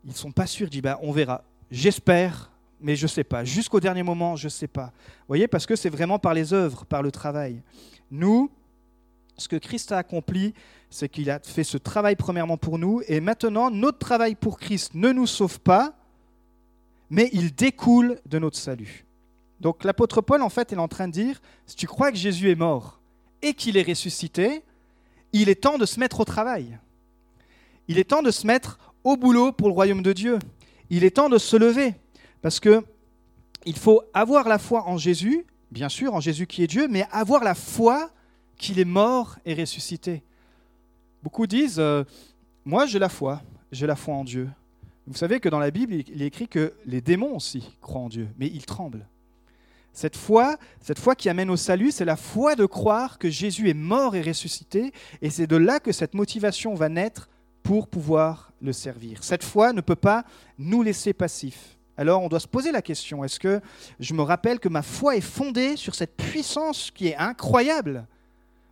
Ils 0.04 0.10
ne 0.10 0.16
sont 0.16 0.32
pas 0.32 0.46
sûrs, 0.46 0.68
ils 0.68 0.70
disent, 0.70 0.82
bah, 0.82 0.98
on 1.02 1.12
verra. 1.12 1.42
J'espère, 1.70 2.50
mais 2.80 2.96
je 2.96 3.04
ne 3.04 3.08
sais 3.08 3.24
pas. 3.24 3.44
Jusqu'au 3.44 3.80
dernier 3.80 4.02
moment, 4.02 4.36
je 4.36 4.46
ne 4.46 4.50
sais 4.50 4.66
pas. 4.68 4.86
Vous 4.86 5.28
voyez, 5.28 5.48
parce 5.48 5.66
que 5.66 5.76
c'est 5.76 5.90
vraiment 5.90 6.18
par 6.18 6.34
les 6.34 6.52
œuvres, 6.52 6.84
par 6.84 7.02
le 7.02 7.10
travail. 7.10 7.62
Nous, 8.10 8.50
ce 9.36 9.48
que 9.48 9.56
Christ 9.56 9.92
a 9.92 9.98
accompli, 9.98 10.54
c'est 10.90 11.08
qu'il 11.08 11.30
a 11.30 11.40
fait 11.40 11.64
ce 11.64 11.78
travail 11.78 12.16
premièrement 12.16 12.56
pour 12.56 12.78
nous, 12.78 13.02
et 13.08 13.20
maintenant 13.20 13.70
notre 13.70 13.98
travail 13.98 14.34
pour 14.34 14.58
Christ 14.58 14.94
ne 14.94 15.10
nous 15.10 15.26
sauve 15.26 15.60
pas, 15.60 15.94
mais 17.10 17.30
il 17.32 17.54
découle 17.54 18.20
de 18.26 18.38
notre 18.38 18.56
salut. 18.56 19.04
Donc 19.60 19.84
l'apôtre 19.84 20.20
Paul, 20.20 20.42
en 20.42 20.48
fait, 20.48 20.72
est 20.72 20.76
en 20.76 20.88
train 20.88 21.08
de 21.08 21.12
dire, 21.12 21.40
si 21.66 21.76
tu 21.76 21.86
crois 21.86 22.12
que 22.12 22.18
Jésus 22.18 22.50
est 22.50 22.54
mort 22.54 23.00
et 23.42 23.54
qu'il 23.54 23.76
est 23.76 23.86
ressuscité, 23.86 24.62
il 25.32 25.48
est 25.48 25.62
temps 25.62 25.78
de 25.78 25.86
se 25.86 25.98
mettre 25.98 26.20
au 26.20 26.24
travail. 26.24 26.78
Il 27.88 27.98
est 27.98 28.10
temps 28.10 28.22
de 28.22 28.30
se 28.30 28.46
mettre 28.46 28.78
au 29.02 29.16
boulot 29.16 29.52
pour 29.52 29.68
le 29.68 29.74
royaume 29.74 30.02
de 30.02 30.12
Dieu. 30.12 30.38
Il 30.90 31.04
est 31.04 31.16
temps 31.16 31.28
de 31.28 31.38
se 31.38 31.56
lever, 31.56 31.94
parce 32.44 32.60
que 32.60 32.84
il 33.64 33.74
faut 33.74 34.02
avoir 34.12 34.46
la 34.46 34.58
foi 34.58 34.86
en 34.86 34.98
Jésus, 34.98 35.46
bien 35.70 35.88
sûr, 35.88 36.12
en 36.12 36.20
Jésus 36.20 36.46
qui 36.46 36.62
est 36.62 36.66
Dieu, 36.66 36.88
mais 36.88 37.06
avoir 37.10 37.42
la 37.42 37.54
foi 37.54 38.10
qu'il 38.58 38.78
est 38.78 38.84
mort 38.84 39.38
et 39.46 39.54
ressuscité. 39.54 40.22
Beaucoup 41.22 41.46
disent, 41.46 41.78
euh, 41.78 42.04
moi 42.66 42.84
j'ai 42.84 42.98
la 42.98 43.08
foi, 43.08 43.40
j'ai 43.72 43.86
la 43.86 43.96
foi 43.96 44.14
en 44.14 44.24
Dieu. 44.24 44.50
Vous 45.06 45.16
savez 45.16 45.40
que 45.40 45.48
dans 45.48 45.58
la 45.58 45.70
Bible, 45.70 45.94
il 45.94 46.20
est 46.20 46.26
écrit 46.26 46.46
que 46.46 46.74
les 46.84 47.00
démons 47.00 47.34
aussi 47.34 47.78
croient 47.80 48.02
en 48.02 48.08
Dieu, 48.10 48.28
mais 48.36 48.48
ils 48.48 48.66
tremblent. 48.66 49.08
Cette 49.94 50.18
foi, 50.18 50.58
cette 50.82 50.98
foi 50.98 51.14
qui 51.14 51.30
amène 51.30 51.48
au 51.48 51.56
salut, 51.56 51.92
c'est 51.92 52.04
la 52.04 52.16
foi 52.16 52.56
de 52.56 52.66
croire 52.66 53.18
que 53.18 53.30
Jésus 53.30 53.70
est 53.70 53.74
mort 53.74 54.16
et 54.16 54.20
ressuscité, 54.20 54.92
et 55.22 55.30
c'est 55.30 55.46
de 55.46 55.56
là 55.56 55.80
que 55.80 55.92
cette 55.92 56.12
motivation 56.12 56.74
va 56.74 56.90
naître 56.90 57.30
pour 57.62 57.88
pouvoir 57.88 58.52
le 58.60 58.74
servir. 58.74 59.24
Cette 59.24 59.44
foi 59.44 59.72
ne 59.72 59.80
peut 59.80 59.96
pas 59.96 60.26
nous 60.58 60.82
laisser 60.82 61.14
passifs. 61.14 61.78
Alors 61.96 62.22
on 62.22 62.28
doit 62.28 62.40
se 62.40 62.48
poser 62.48 62.72
la 62.72 62.82
question, 62.82 63.24
est-ce 63.24 63.38
que 63.38 63.60
je 64.00 64.14
me 64.14 64.22
rappelle 64.22 64.58
que 64.58 64.68
ma 64.68 64.82
foi 64.82 65.16
est 65.16 65.20
fondée 65.20 65.76
sur 65.76 65.94
cette 65.94 66.16
puissance 66.16 66.90
qui 66.90 67.08
est 67.08 67.16
incroyable 67.16 68.06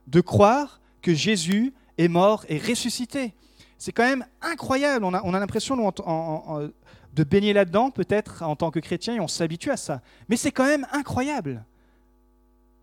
de 0.09 0.21
croire 0.21 0.81
que 1.03 1.15
Jésus 1.15 1.73
est 1.99 2.09
mort 2.09 2.45
et 2.49 2.59
ressuscité? 2.59 3.35
C'est 3.79 3.93
quand 3.93 4.05
même 4.05 4.25
incroyable. 4.41 5.05
On 5.05 5.13
a, 5.13 5.41
l'impression 5.41 5.77
de 5.77 7.25
baigner 7.25 7.53
là-dedans, 7.53 7.91
peut-être 7.91 8.43
en 8.43 8.55
tant 8.55 8.71
que 8.71 8.79
chrétien, 8.79 9.17
et 9.17 9.21
on 9.21 9.27
s'habitue 9.27 9.71
à 9.71 9.77
ça. 9.77 10.03
Mais 10.29 10.37
c'est 10.37 10.53
quand 10.53 10.67
même 10.67 10.87
incroyable. 10.93 11.65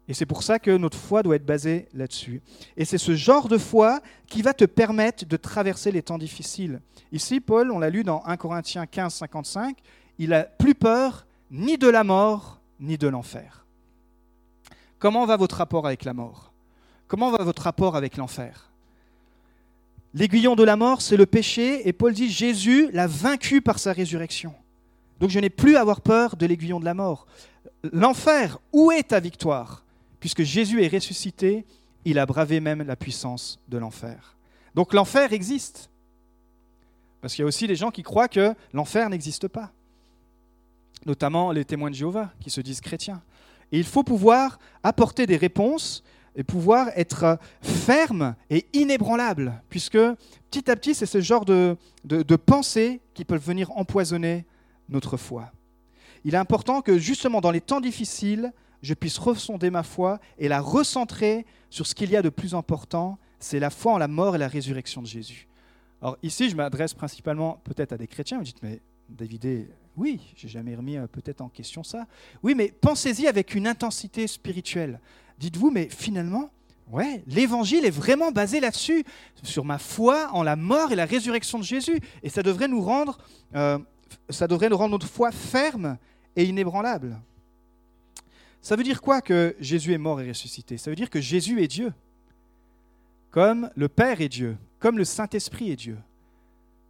Et 0.09 0.13
c'est 0.13 0.25
pour 0.25 0.41
ça 0.41 0.57
que 0.57 0.75
notre 0.75 0.97
foi 0.97 1.21
doit 1.21 1.35
être 1.35 1.45
basée 1.45 1.87
là-dessus. 1.93 2.41
Et 2.75 2.83
c'est 2.83 2.97
ce 2.97 3.15
genre 3.15 3.47
de 3.47 3.59
foi 3.59 4.01
qui 4.27 4.41
va 4.41 4.53
te 4.53 4.65
permettre 4.65 5.23
de 5.23 5.37
traverser 5.37 5.91
les 5.91 6.01
temps 6.01 6.17
difficiles. 6.17 6.81
Ici, 7.11 7.39
Paul, 7.39 7.71
on 7.71 7.77
l'a 7.79 7.91
lu 7.91 8.03
dans 8.03 8.23
1 8.25 8.35
Corinthiens 8.35 8.87
15, 8.87 9.13
55, 9.13 9.77
il 10.19 10.33
a 10.33 10.43
plus 10.43 10.75
peur 10.75 11.25
ni 11.49 11.77
de 11.77 11.87
la 11.87 12.03
mort, 12.03 12.59
ni 12.79 12.97
de 12.97 13.07
l'enfer. 13.07 13.65
Comment 14.99 15.25
va 15.25 15.37
votre 15.37 15.55
rapport 15.55 15.87
avec 15.87 16.03
la 16.03 16.13
mort? 16.13 16.51
Comment 17.07 17.31
va 17.31 17.43
votre 17.43 17.63
rapport 17.63 17.95
avec 17.95 18.17
l'enfer? 18.17 18.69
L'aiguillon 20.13 20.55
de 20.55 20.63
la 20.63 20.75
mort, 20.75 21.01
c'est 21.01 21.17
le 21.17 21.25
péché, 21.25 21.87
et 21.87 21.93
Paul 21.93 22.13
dit 22.13 22.29
Jésus 22.29 22.91
l'a 22.91 23.07
vaincu 23.07 23.61
par 23.61 23.79
sa 23.79 23.93
résurrection. 23.93 24.53
Donc 25.19 25.29
je 25.29 25.39
n'ai 25.39 25.49
plus 25.49 25.77
à 25.77 25.81
avoir 25.81 26.01
peur 26.01 26.35
de 26.35 26.45
l'aiguillon 26.45 26.79
de 26.79 26.85
la 26.85 26.93
mort. 26.93 27.25
L'enfer, 27.91 28.59
où 28.73 28.91
est 28.91 29.09
ta 29.09 29.19
victoire? 29.19 29.83
Puisque 30.19 30.43
Jésus 30.43 30.83
est 30.83 30.93
ressuscité, 30.93 31.65
il 32.05 32.19
a 32.19 32.25
bravé 32.25 32.59
même 32.59 32.83
la 32.83 32.95
puissance 32.95 33.59
de 33.69 33.77
l'enfer. 33.77 34.35
Donc 34.75 34.93
l'enfer 34.93 35.31
existe. 35.31 35.89
Parce 37.21 37.33
qu'il 37.33 37.43
y 37.43 37.45
a 37.45 37.47
aussi 37.47 37.67
des 37.67 37.75
gens 37.75 37.91
qui 37.91 38.03
croient 38.03 38.27
que 38.27 38.53
l'enfer 38.73 39.09
n'existe 39.09 39.47
pas. 39.47 39.71
Notamment 41.05 41.51
les 41.51 41.65
témoins 41.65 41.89
de 41.89 41.95
Jéhovah 41.95 42.31
qui 42.39 42.49
se 42.49 42.61
disent 42.61 42.81
chrétiens. 42.81 43.21
Il 43.71 43.83
faut 43.83 44.03
pouvoir 44.03 44.59
apporter 44.83 45.25
des 45.25 45.37
réponses 45.37 46.03
et 46.35 46.43
pouvoir 46.43 46.89
être 46.95 47.39
ferme 47.61 48.35
et 48.49 48.65
inébranlable, 48.73 49.61
puisque 49.69 49.97
petit 50.49 50.69
à 50.69 50.75
petit, 50.75 50.95
c'est 50.95 51.05
ce 51.05 51.21
genre 51.21 51.45
de, 51.45 51.75
de, 52.05 52.35
pensées 52.35 53.01
qui 53.13 53.25
peuvent 53.25 53.43
venir 53.43 53.71
empoisonner 53.71 54.45
notre 54.89 55.17
foi. 55.17 55.51
Il 56.23 56.35
est 56.35 56.37
important 56.37 56.81
que 56.81 56.97
justement 56.97 57.41
dans 57.41 57.51
les 57.51 57.61
temps 57.61 57.81
difficiles, 57.81 58.53
je 58.81 58.93
puisse 58.93 59.17
ressonder 59.17 59.69
ma 59.69 59.83
foi 59.83 60.19
et 60.37 60.47
la 60.47 60.61
recentrer 60.61 61.45
sur 61.69 61.85
ce 61.85 61.95
qu'il 61.95 62.09
y 62.09 62.15
a 62.15 62.21
de 62.21 62.29
plus 62.29 62.55
important, 62.55 63.17
c'est 63.39 63.59
la 63.59 63.69
foi 63.69 63.93
en 63.93 63.97
la 63.97 64.07
mort 64.07 64.35
et 64.35 64.39
la 64.39 64.47
résurrection 64.47 65.01
de 65.01 65.07
Jésus. 65.07 65.47
Alors 66.01 66.17
ici, 66.23 66.49
je 66.49 66.55
m'adresse 66.55 66.93
principalement 66.93 67.59
peut-être 67.63 67.93
à 67.93 67.97
des 67.97 68.07
chrétiens, 68.07 68.37
vous 68.37 68.45
dites, 68.45 68.63
mais 68.63 68.81
David, 69.09 69.67
oui, 69.97 70.19
j'ai 70.35 70.47
jamais 70.47 70.75
remis 70.75 70.97
euh, 70.97 71.07
peut-être 71.07 71.41
en 71.41 71.49
question 71.49 71.83
ça. 71.83 72.07
Oui, 72.43 72.55
mais 72.55 72.73
pensez-y 72.81 73.27
avec 73.27 73.55
une 73.55 73.67
intensité 73.67 74.27
spirituelle. 74.27 74.99
Dites-vous, 75.37 75.71
mais 75.71 75.89
finalement, 75.89 76.51
ouais, 76.91 77.23
l'évangile 77.27 77.85
est 77.85 77.91
vraiment 77.91 78.31
basé 78.31 78.59
là-dessus, 78.59 79.03
sur 79.43 79.65
ma 79.65 79.77
foi 79.77 80.29
en 80.31 80.43
la 80.43 80.55
mort 80.55 80.91
et 80.91 80.95
la 80.95 81.05
résurrection 81.05 81.59
de 81.59 81.63
Jésus. 81.63 81.99
Et 82.23 82.29
ça 82.29 82.43
devrait 82.43 82.67
nous 82.67 82.81
rendre, 82.81 83.17
euh, 83.55 83.77
ça 84.29 84.47
devrait 84.47 84.69
nous 84.69 84.77
rendre 84.77 84.91
notre 84.91 85.07
foi 85.07 85.31
ferme 85.31 85.97
et 86.35 86.45
inébranlable. 86.45 87.19
Ça 88.61 88.75
veut 88.75 88.83
dire 88.83 89.01
quoi 89.01 89.21
que 89.21 89.55
Jésus 89.59 89.93
est 89.93 89.97
mort 89.97 90.19
et 90.21 90.27
ressuscité? 90.29 90.77
Ça 90.77 90.89
veut 90.89 90.95
dire 90.95 91.09
que 91.09 91.21
Jésus 91.21 91.61
est 91.61 91.67
Dieu, 91.67 91.93
comme 93.31 93.69
le 93.75 93.87
Père 93.87 94.21
est 94.21 94.29
Dieu, 94.29 94.57
comme 94.79 94.97
le 94.97 95.05
Saint-Esprit 95.05 95.71
est 95.71 95.75
Dieu. 95.77 95.97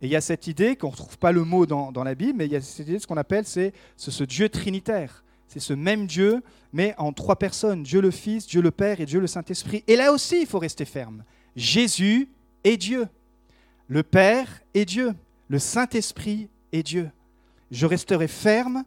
Et 0.02 0.08
il 0.08 0.10
y 0.12 0.16
a 0.16 0.22
cette 0.22 0.48
idée 0.48 0.76
qu'on 0.76 0.88
ne 0.88 0.92
retrouve 0.94 1.18
pas 1.18 1.32
le 1.32 1.44
mot 1.44 1.66
dans, 1.66 2.04
la 2.04 2.16
Bible, 2.16 2.38
mais 2.38 2.46
il 2.46 2.52
y 2.52 2.56
a 2.56 2.62
cette 2.62 2.88
idée, 2.88 3.00
ce 3.00 3.08
qu'on 3.08 3.18
appelle, 3.18 3.46
c'est 3.46 3.74
ce 3.98 4.24
Dieu 4.24 4.48
trinitaire. 4.50 5.24
C'est 5.48 5.60
ce 5.60 5.74
même 5.74 6.06
Dieu, 6.06 6.42
mais 6.72 6.94
en 6.98 7.12
trois 7.12 7.36
personnes, 7.36 7.84
Dieu 7.84 8.02
le 8.02 8.12
Fils, 8.12 8.48
Dieu 8.48 8.62
le 8.62 8.72
Père 8.72 9.02
et 9.02 9.06
Dieu 9.06 9.20
le 9.20 9.28
Saint-Esprit. 9.28 9.84
Et 9.88 9.96
là 9.96 10.14
aussi, 10.14 10.42
il 10.42 10.48
faut 10.48 10.60
rester 10.60 10.86
ferme. 10.86 11.24
Jésus 11.56 12.30
est 12.64 12.78
Dieu. 12.78 13.08
Le 13.88 14.04
Père 14.04 14.48
est 14.74 14.86
Dieu. 14.86 15.14
Le 15.50 15.58
Saint-Esprit 15.58 16.48
est 16.72 16.84
Dieu. 16.84 17.10
Je 17.72 17.86
resterai 17.88 18.28
ferme 18.28 18.84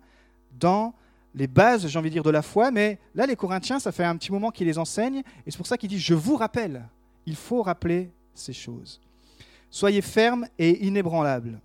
dans 0.59 0.95
les 1.35 1.47
bases, 1.47 1.87
j'ai 1.89 1.99
envie 1.99 2.11
de 2.11 2.15
dire, 2.15 2.23
de 2.23 2.31
la 2.31 2.43
foi, 2.43 2.71
mais 2.71 2.99
là, 3.15 3.27
les 3.27 3.37
Corinthiens, 3.37 3.81
ça 3.81 3.91
fait 3.91 4.05
un 4.05 4.17
petit 4.17 4.31
moment 4.31 4.51
qu'ils 4.51 4.67
les 4.67 4.79
enseignent, 4.79 5.23
et 5.47 5.51
c'est 5.51 5.57
pour 5.57 5.67
ça 5.67 5.77
qu'ils 5.77 5.89
disent, 5.89 6.01
je 6.01 6.15
vous 6.15 6.37
rappelle, 6.37 6.87
il 7.27 7.37
faut 7.37 7.63
rappeler 7.63 8.11
ces 8.35 8.53
choses. 8.53 9.01
Soyez 9.73 10.03
fermes 10.03 10.47
et 10.59 10.85
inébranlables. 10.85 11.59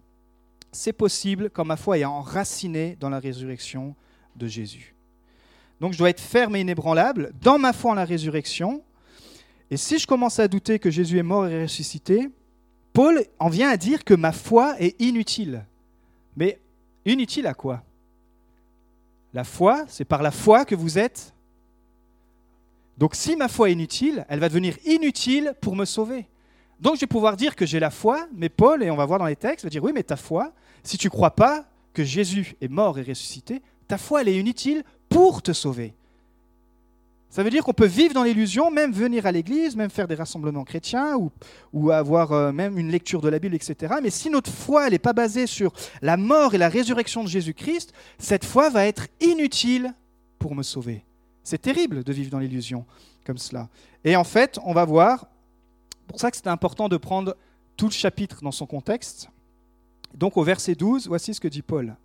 C'est 0.71 0.93
possible 0.93 1.49
quand 1.49 1.65
ma 1.65 1.75
foi 1.75 1.97
est 1.97 2.05
enracinée 2.05 2.95
dans 3.01 3.09
la 3.09 3.19
résurrection 3.19 3.95
de 4.37 4.47
Jésus. 4.47 4.95
Donc 5.81 5.91
je 5.91 5.97
dois 5.97 6.09
être 6.09 6.21
ferme 6.21 6.55
et 6.55 6.61
inébranlable 6.61 7.33
dans 7.41 7.59
ma 7.59 7.73
foi 7.73 7.91
en 7.91 7.95
la 7.95 8.05
résurrection. 8.05 8.81
Et 9.69 9.75
si 9.75 9.99
je 9.99 10.07
commence 10.07 10.39
à 10.39 10.47
douter 10.47 10.79
que 10.79 10.89
Jésus 10.89 11.17
est 11.17 11.23
mort 11.23 11.47
et 11.47 11.63
ressuscité, 11.63 12.29
Paul 12.93 13.25
en 13.39 13.49
vient 13.49 13.69
à 13.69 13.75
dire 13.75 14.05
que 14.05 14.13
ma 14.13 14.31
foi 14.31 14.79
est 14.79 14.99
inutile. 15.01 15.65
Mais 16.37 16.61
inutile 17.05 17.45
à 17.45 17.53
quoi? 17.53 17.83
La 19.33 19.43
foi, 19.43 19.83
c'est 19.89 20.05
par 20.05 20.23
la 20.23 20.31
foi 20.31 20.63
que 20.63 20.75
vous 20.75 20.97
êtes. 20.97 21.33
Donc 22.97 23.15
si 23.15 23.35
ma 23.35 23.49
foi 23.49 23.69
est 23.69 23.73
inutile, 23.73 24.25
elle 24.29 24.39
va 24.39 24.47
devenir 24.47 24.77
inutile 24.85 25.53
pour 25.59 25.75
me 25.75 25.83
sauver. 25.83 26.25
Donc 26.79 26.95
je 26.95 27.01
vais 27.01 27.07
pouvoir 27.07 27.37
dire 27.37 27.55
que 27.55 27.65
j'ai 27.65 27.79
la 27.79 27.89
foi, 27.89 28.27
mais 28.35 28.49
Paul, 28.49 28.83
et 28.83 28.91
on 28.91 28.95
va 28.95 29.05
voir 29.05 29.19
dans 29.19 29.25
les 29.25 29.35
textes, 29.35 29.65
va 29.65 29.69
dire 29.69 29.83
oui, 29.83 29.91
mais 29.93 30.03
ta 30.03 30.15
foi, 30.15 30.53
si 30.83 30.97
tu 30.97 31.09
crois 31.09 31.31
pas 31.31 31.65
que 31.93 32.03
Jésus 32.03 32.55
est 32.61 32.67
mort 32.67 32.99
et 32.99 33.01
ressuscité, 33.01 33.61
ta 33.87 33.97
foi, 33.97 34.21
elle 34.21 34.29
est 34.29 34.37
inutile 34.37 34.83
pour 35.09 35.41
te 35.41 35.53
sauver. 35.53 35.95
Ça 37.29 37.43
veut 37.43 37.49
dire 37.49 37.63
qu'on 37.63 37.73
peut 37.73 37.85
vivre 37.85 38.13
dans 38.13 38.23
l'illusion, 38.23 38.71
même 38.71 38.91
venir 38.91 39.25
à 39.25 39.31
l'église, 39.31 39.75
même 39.75 39.89
faire 39.89 40.07
des 40.07 40.15
rassemblements 40.15 40.63
chrétiens 40.63 41.17
ou, 41.73 41.91
avoir 41.91 42.31
euh, 42.31 42.51
même 42.51 42.77
une 42.77 42.89
lecture 42.89 43.21
de 43.21 43.29
la 43.29 43.37
Bible, 43.37 43.53
etc. 43.53 43.95
Mais 44.01 44.09
si 44.09 44.29
notre 44.29 44.49
foi 44.49 44.89
n'est 44.89 44.97
pas 44.97 45.13
basée 45.13 45.45
sur 45.45 45.73
la 46.01 46.15
mort 46.15 46.55
et 46.55 46.57
la 46.57 46.69
résurrection 46.69 47.23
de 47.23 47.29
Jésus-Christ, 47.29 47.93
cette 48.17 48.45
foi 48.45 48.69
va 48.69 48.85
être 48.85 49.07
inutile 49.19 49.93
pour 50.39 50.55
me 50.55 50.63
sauver. 50.63 51.03
C'est 51.43 51.61
terrible 51.61 52.03
de 52.03 52.13
vivre 52.13 52.31
dans 52.31 52.39
l'illusion 52.39 52.85
comme 53.25 53.37
cela. 53.37 53.67
Et 54.03 54.15
en 54.15 54.23
fait, 54.23 54.57
on 54.63 54.73
va 54.73 54.85
voir 54.85 55.27
pour 56.07 56.19
ça 56.19 56.31
que 56.31 56.37
c'est 56.37 56.47
important 56.47 56.89
de 56.89 56.97
prendre 56.97 57.35
tout 57.75 57.87
le 57.87 57.91
chapitre 57.91 58.41
dans 58.41 58.51
son 58.51 58.65
contexte. 58.65 59.29
Donc 60.13 60.37
au 60.37 60.43
verset 60.43 60.75
12, 60.75 61.07
voici 61.07 61.33
ce 61.33 61.39
que 61.39 61.47
dit 61.47 61.61
Paul, 61.61 61.95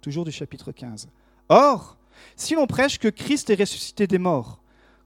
toujours 0.00 0.24
du 0.24 0.32
chapitre 0.32 0.72
15. 0.72 1.08
Or, 1.48 1.96
si 2.36 2.54
l'on 2.54 2.66
prêche 2.66 2.98
que 2.98 3.08
Christ 3.08 3.50
est 3.50 3.60
ressuscité 3.60 4.06
des 4.06 4.18
morts, 4.18 4.60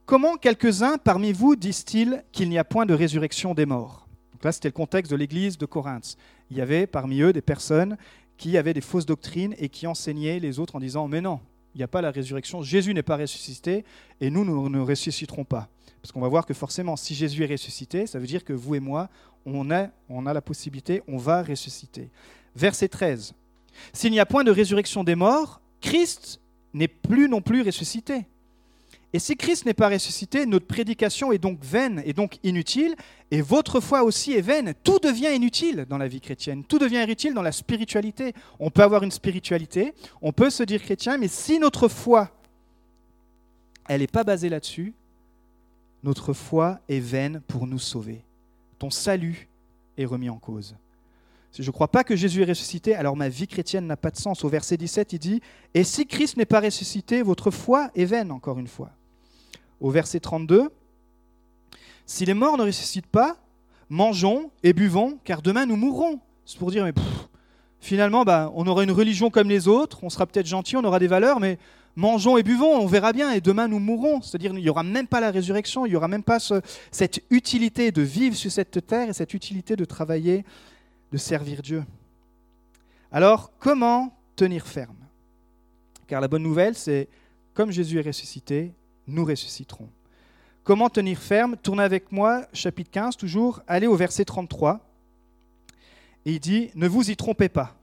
comment 0.07 0.37
quelques-uns 0.37 0.99
parmi 0.99 1.33
vous 1.33 1.57
disent-ils 1.57 2.25
qu'il 2.33 2.49
n'y 2.49 2.59
a 2.59 2.65
point 2.65 2.87
de 2.87 2.95
résurrection 2.95 3.55
des 3.55 3.67
morts? 3.67 4.09
Donc 4.33 4.45
là, 4.45 4.53
c'était 4.53 4.69
le 4.69 4.73
contexte 4.73 5.11
de 5.11 5.17
l'église 5.17 5.59
de 5.59 5.67
Corinthe. 5.67 6.17
Il 6.51 6.57
y 6.57 6.61
avait 6.61 6.87
parmi 6.87 7.21
eux 7.21 7.33
des 7.33 7.43
personnes 7.43 7.97
qui 8.37 8.57
avaient 8.57 8.75
des 8.75 8.81
fausses 8.81 9.07
doctrines 9.07 9.55
et 9.59 9.69
qui 9.69 9.87
enseignaient 9.87 10.41
les 10.41 10.59
autres 10.59 10.77
en 10.77 10.81
disant 10.81 11.09
Mais 11.09 11.21
non, 11.21 11.41
il 11.75 11.79
n'y 11.79 11.85
a 11.85 11.89
pas 11.89 12.01
la 12.01 12.11
résurrection, 12.11 12.63
Jésus 12.63 12.95
n'est 12.95 13.03
pas 13.03 13.17
ressuscité 13.17 13.85
et 14.21 14.31
nous 14.31 14.45
ne 14.45 14.81
ressusciterons 14.81 15.45
pas. 15.45 15.69
Parce 16.03 16.13
qu'on 16.13 16.21
va 16.21 16.29
voir 16.29 16.47
que 16.47 16.55
forcément, 16.55 16.97
si 16.97 17.15
Jésus 17.15 17.45
est 17.45 17.53
ressuscité, 17.53 18.07
ça 18.07 18.19
veut 18.19 18.27
dire 18.27 18.45
que 18.45 18.53
vous 18.53 18.75
et 18.75 18.81
moi, 18.81 19.09
on 19.45 19.71
a, 19.71 19.89
on 20.09 20.27
a 20.27 20.33
la 20.33 20.41
possibilité, 20.41 21.03
on 21.09 21.19
va 21.19 21.43
ressusciter. 21.43 22.11
Verset 22.57 22.89
13. 22.89 23.35
S'il 23.93 24.13
n'y 24.13 24.21
a 24.21 24.27
point 24.27 24.45
de 24.45 24.51
résurrection 24.51 25.05
des 25.05 25.15
morts, 25.15 25.61
Christ 25.81 26.41
n'est 26.73 26.89
plus 26.89 27.29
non 27.29 27.41
plus 27.41 27.63
ressuscité. 27.63 28.27
Et 29.13 29.19
si 29.19 29.37
Christ 29.37 29.67
n'est 29.67 29.75
pas 29.75 29.89
ressuscité, 29.89 30.47
notre 30.47 30.67
prédication 30.67 31.33
est 31.33 31.39
donc 31.39 31.59
vaine 31.65 32.01
et 32.05 32.13
donc 32.13 32.39
inutile, 32.45 32.95
et 33.33 33.43
votre 33.43 33.81
foi 33.81 34.05
aussi 34.05 34.33
est 34.35 34.41
vaine. 34.41 34.73
Tout 34.85 35.01
devient 35.01 35.35
inutile 35.35 35.85
dans 35.89 35.99
la 35.99 36.07
vie 36.07 36.21
chrétienne, 36.21 36.63
tout 36.65 36.79
devient 36.79 37.03
inutile 37.03 37.35
dans 37.35 37.43
la 37.43 37.51
spiritualité. 37.51 38.35
On 38.61 38.71
peut 38.71 38.83
avoir 38.83 39.03
une 39.03 39.11
spiritualité, 39.11 39.95
on 40.23 40.33
peut 40.33 40.51
se 40.51 40.63
dire 40.63 40.81
chrétien, 40.81 41.19
mais 41.19 41.27
si 41.27 41.59
notre 41.59 41.89
foi, 41.89 42.31
elle 43.89 44.01
n'est 44.01 44.07
pas 44.07 44.23
basée 44.23 44.49
là-dessus, 44.49 44.95
notre 46.03 46.33
foi 46.33 46.81
est 46.89 47.01
vaine 47.01 47.41
pour 47.47 47.67
nous 47.67 47.79
sauver. 47.79 48.25
Ton 48.79 48.91
salut 48.91 49.49
est 49.99 50.05
remis 50.05 50.31
en 50.31 50.39
cause. 50.39 50.77
Si 51.53 51.63
je 51.63 51.69
ne 51.69 51.73
crois 51.73 51.89
pas 51.89 52.05
que 52.05 52.15
Jésus 52.15 52.43
est 52.43 52.47
ressuscité, 52.47 52.95
alors 52.95 53.17
ma 53.17 53.29
vie 53.29 53.49
chrétienne 53.49 53.87
n'a 53.87 53.97
pas 53.97 54.11
de 54.11 54.17
sens. 54.17 54.45
Au 54.45 54.49
verset 54.49 54.77
17, 54.77 55.13
il 55.15 55.19
dit, 55.19 55.41
Et 55.75 55.85
si 55.85 56.07
Christ 56.07 56.37
n'est 56.37 56.45
pas 56.45 56.61
ressuscité, 56.61 57.23
votre 57.23 57.51
foi 57.51 57.91
est 57.95 58.05
vaine, 58.05 58.31
encore 58.31 58.59
une 58.59 58.69
fois. 58.69 58.91
Au 59.81 59.91
verset 59.91 60.21
32, 60.21 60.71
Si 62.07 62.25
les 62.25 62.35
morts 62.35 62.57
ne 62.57 62.63
ressuscitent 62.63 63.07
pas, 63.07 63.37
mangeons 63.89 64.51
et 64.63 64.73
buvons, 64.73 65.19
car 65.25 65.43
demain 65.43 65.67
nous 65.67 65.77
mourrons. 65.77 66.21
C'est 66.47 66.59
pour 66.59 66.71
dire, 66.71 66.85
mais 66.85 66.95
finalement, 67.81 68.25
bah, 68.25 68.53
on 68.55 68.67
aura 68.67 68.85
une 68.85 68.93
religion 68.93 69.31
comme 69.31 69.49
les 69.49 69.67
autres, 69.67 70.05
on 70.05 70.11
sera 70.11 70.27
peut-être 70.27 70.47
gentil, 70.47 70.77
on 70.77 70.85
aura 70.85 71.01
des 71.01 71.09
valeurs, 71.09 71.41
mais 71.41 71.59
mangeons 71.97 72.37
et 72.39 72.43
buvons, 72.43 72.79
on 72.79 72.87
verra 72.87 73.13
bien, 73.13 73.33
et 73.33 73.41
demain 73.41 73.69
nous 73.69 73.79
mourrons. 73.79 74.23
C'est-à-dire 74.23 74.53
il 74.53 74.63
n'y 74.63 74.71
aura 74.71 74.83
même 74.83 75.07
pas 75.07 75.21
la 75.21 75.31
résurrection, 75.31 75.87
il 75.87 75.91
n'y 75.91 75.97
aura 75.97 76.09
même 76.09 76.23
pas 76.23 76.39
cette 76.91 77.23
utilité 77.31 77.93
de 77.93 78.03
vivre 78.03 78.37
sur 78.37 78.51
cette 78.51 78.87
terre 78.87 79.09
et 79.09 79.13
cette 79.13 79.35
utilité 79.35 79.77
de 79.77 79.85
travailler, 79.85 80.45
de 81.13 81.19
servir 81.19 81.63
Dieu. 81.63 81.85
Alors, 83.13 83.51
comment 83.59 84.17
tenir 84.37 84.67
ferme? 84.67 84.97
Car 86.07 86.21
la 86.21 86.29
bonne 86.29 86.43
nouvelle, 86.43 86.75
c'est 86.75 87.09
comme 87.55 87.71
Jésus 87.71 87.99
est 87.99 88.07
ressuscité, 88.07 88.73
nous 89.07 89.25
ressusciterons. 89.25 89.89
Comment 90.63 90.89
tenir 90.89 91.19
ferme? 91.19 91.57
Tournez 91.57 91.83
avec 91.83 92.13
moi, 92.13 92.47
chapitre 92.53 92.91
15, 92.91 93.17
toujours, 93.17 93.61
allez 93.67 93.87
au 93.87 93.97
verset 93.97 94.25
33. 94.25 94.81
Et 96.25 96.35
il 96.35 96.41
dit, 96.41 96.71
ne 96.75 96.87
vous 96.87 97.11
y 97.11 97.17
trompez 97.17 97.49
pas. 97.49 97.75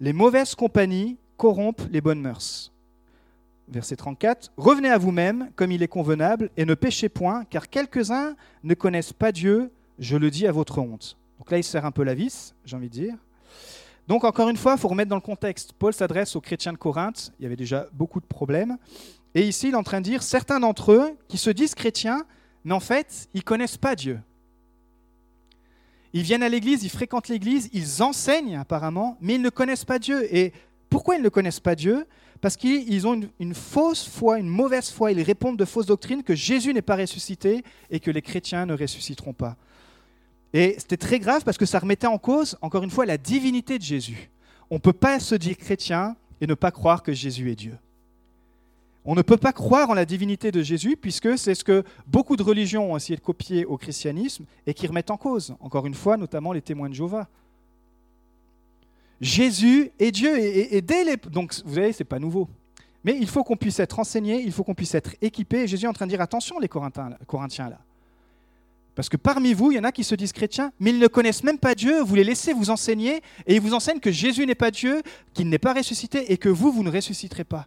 Les 0.00 0.12
mauvaises 0.12 0.54
compagnies 0.54 1.16
corrompent 1.36 1.86
les 1.90 2.00
bonnes 2.00 2.20
mœurs. 2.20 2.72
Verset 3.68 3.96
34, 3.96 4.52
Revenez 4.56 4.90
à 4.90 4.98
vous-même 4.98 5.50
comme 5.56 5.72
il 5.72 5.82
est 5.82 5.88
convenable 5.88 6.50
et 6.56 6.64
ne 6.64 6.74
péchez 6.74 7.08
point, 7.08 7.44
car 7.44 7.70
quelques-uns 7.70 8.36
ne 8.62 8.74
connaissent 8.74 9.12
pas 9.12 9.32
Dieu, 9.32 9.70
je 9.98 10.16
le 10.16 10.30
dis 10.30 10.46
à 10.46 10.52
votre 10.52 10.78
honte. 10.78 11.16
Donc 11.38 11.50
là, 11.50 11.58
il 11.58 11.64
sert 11.64 11.84
un 11.84 11.90
peu 11.90 12.04
la 12.04 12.14
vis, 12.14 12.54
j'ai 12.64 12.76
envie 12.76 12.88
de 12.88 12.94
dire. 12.94 13.14
Donc 14.06 14.24
encore 14.24 14.48
une 14.48 14.56
fois, 14.56 14.72
il 14.72 14.78
faut 14.78 14.88
remettre 14.88 15.08
dans 15.08 15.16
le 15.16 15.22
contexte. 15.22 15.72
Paul 15.72 15.94
s'adresse 15.94 16.36
aux 16.36 16.40
chrétiens 16.40 16.72
de 16.72 16.78
Corinthe, 16.78 17.32
il 17.38 17.44
y 17.44 17.46
avait 17.46 17.56
déjà 17.56 17.86
beaucoup 17.92 18.20
de 18.20 18.26
problèmes. 18.26 18.76
Et 19.34 19.48
ici, 19.48 19.68
il 19.68 19.72
est 19.72 19.76
en 19.76 19.82
train 19.82 20.00
de 20.00 20.04
dire, 20.04 20.22
certains 20.22 20.60
d'entre 20.60 20.92
eux 20.92 21.16
qui 21.26 21.38
se 21.38 21.50
disent 21.50 21.74
chrétiens, 21.74 22.24
mais 22.64 22.74
en 22.74 22.80
fait, 22.80 23.28
ils 23.34 23.42
connaissent 23.42 23.78
pas 23.78 23.96
Dieu. 23.96 24.20
Ils 26.12 26.22
viennent 26.22 26.44
à 26.44 26.48
l'église, 26.48 26.84
ils 26.84 26.90
fréquentent 26.90 27.28
l'église, 27.28 27.68
ils 27.72 28.02
enseignent 28.02 28.56
apparemment, 28.56 29.16
mais 29.20 29.34
ils 29.34 29.42
ne 29.42 29.50
connaissent 29.50 29.84
pas 29.84 29.98
Dieu. 29.98 30.32
Et 30.34 30.52
pourquoi 30.88 31.16
ils 31.16 31.22
ne 31.22 31.28
connaissent 31.28 31.60
pas 31.60 31.74
Dieu? 31.74 32.06
Parce 32.40 32.56
qu'ils 32.56 33.06
ont 33.06 33.20
une, 33.38 33.54
fausse 33.54 34.06
foi, 34.08 34.38
une 34.38 34.48
mauvaise 34.48 34.90
foi. 34.90 35.12
Ils 35.12 35.22
répondent 35.22 35.56
de 35.56 35.64
fausses 35.64 35.86
doctrines 35.86 36.22
que 36.22 36.34
Jésus 36.34 36.74
n'est 36.74 36.82
pas 36.82 36.96
ressuscité 36.96 37.64
et 37.90 38.00
que 38.00 38.10
les 38.10 38.22
chrétiens 38.22 38.66
ne 38.66 38.76
ressusciteront 38.76 39.32
pas. 39.32 39.56
Et 40.52 40.76
c'était 40.78 40.96
très 40.96 41.18
grave 41.18 41.42
parce 41.44 41.58
que 41.58 41.66
ça 41.66 41.78
remettait 41.78 42.06
en 42.06 42.18
cause, 42.18 42.56
encore 42.60 42.84
une 42.84 42.90
fois, 42.90 43.06
la 43.06 43.18
divinité 43.18 43.78
de 43.78 43.82
Jésus. 43.82 44.30
On 44.70 44.76
ne 44.76 44.80
peut 44.80 44.92
pas 44.92 45.20
se 45.20 45.34
dire 45.34 45.56
chrétien 45.56 46.16
et 46.40 46.46
ne 46.46 46.54
pas 46.54 46.70
croire 46.70 47.02
que 47.02 47.12
Jésus 47.12 47.50
est 47.50 47.56
Dieu. 47.56 47.76
On 49.06 49.14
ne 49.14 49.22
peut 49.22 49.36
pas 49.36 49.52
croire 49.52 49.90
en 49.90 49.94
la 49.94 50.06
divinité 50.06 50.50
de 50.50 50.62
Jésus 50.62 50.96
puisque 50.96 51.36
c'est 51.36 51.54
ce 51.54 51.64
que 51.64 51.84
beaucoup 52.06 52.36
de 52.36 52.42
religions 52.42 52.92
ont 52.92 52.96
essayé 52.96 53.16
de 53.16 53.20
copier 53.20 53.66
au 53.66 53.76
christianisme 53.76 54.46
et 54.66 54.72
qui 54.72 54.86
remettent 54.86 55.10
en 55.10 55.18
cause, 55.18 55.54
encore 55.60 55.86
une 55.86 55.94
fois, 55.94 56.16
notamment 56.16 56.52
les 56.52 56.62
témoins 56.62 56.88
de 56.88 56.94
Jéhovah. 56.94 57.28
Jésus 59.24 59.90
est 59.98 60.10
Dieu 60.10 60.38
et, 60.38 60.82
dès 60.82 61.02
les... 61.02 61.16
Donc 61.16 61.54
vous 61.64 61.74
savez, 61.74 61.92
c'est 61.92 62.04
pas 62.04 62.18
nouveau. 62.18 62.46
Mais 63.04 63.16
il 63.18 63.26
faut 63.26 63.42
qu'on 63.42 63.56
puisse 63.56 63.80
être 63.80 63.98
enseigné, 63.98 64.42
il 64.42 64.52
faut 64.52 64.64
qu'on 64.64 64.74
puisse 64.74 64.94
être 64.94 65.14
équipé. 65.22 65.66
Jésus 65.66 65.86
est 65.86 65.88
en 65.88 65.94
train 65.94 66.06
de 66.06 66.10
dire 66.10 66.20
attention 66.20 66.58
les 66.58 66.68
Corinthiens 66.68 67.70
là. 67.70 67.78
Parce 68.94 69.08
que 69.08 69.16
parmi 69.16 69.54
vous, 69.54 69.72
il 69.72 69.76
y 69.76 69.78
en 69.78 69.84
a 69.84 69.92
qui 69.92 70.04
se 70.04 70.14
disent 70.14 70.32
chrétiens, 70.32 70.72
mais 70.78 70.90
ils 70.90 70.98
ne 70.98 71.06
connaissent 71.06 71.42
même 71.42 71.58
pas 71.58 71.74
Dieu, 71.74 72.00
vous 72.02 72.14
les 72.14 72.22
laissez 72.22 72.52
vous 72.52 72.70
enseigner, 72.70 73.22
et 73.46 73.56
ils 73.56 73.60
vous 73.60 73.74
enseignent 73.74 73.98
que 73.98 74.12
Jésus 74.12 74.46
n'est 74.46 74.54
pas 74.54 74.70
Dieu, 74.70 75.02
qu'il 75.32 75.48
n'est 75.48 75.58
pas 75.58 75.72
ressuscité, 75.72 76.30
et 76.30 76.36
que 76.36 76.48
vous, 76.48 76.70
vous 76.70 76.84
ne 76.84 76.90
ressusciterez 76.90 77.44
pas. 77.44 77.66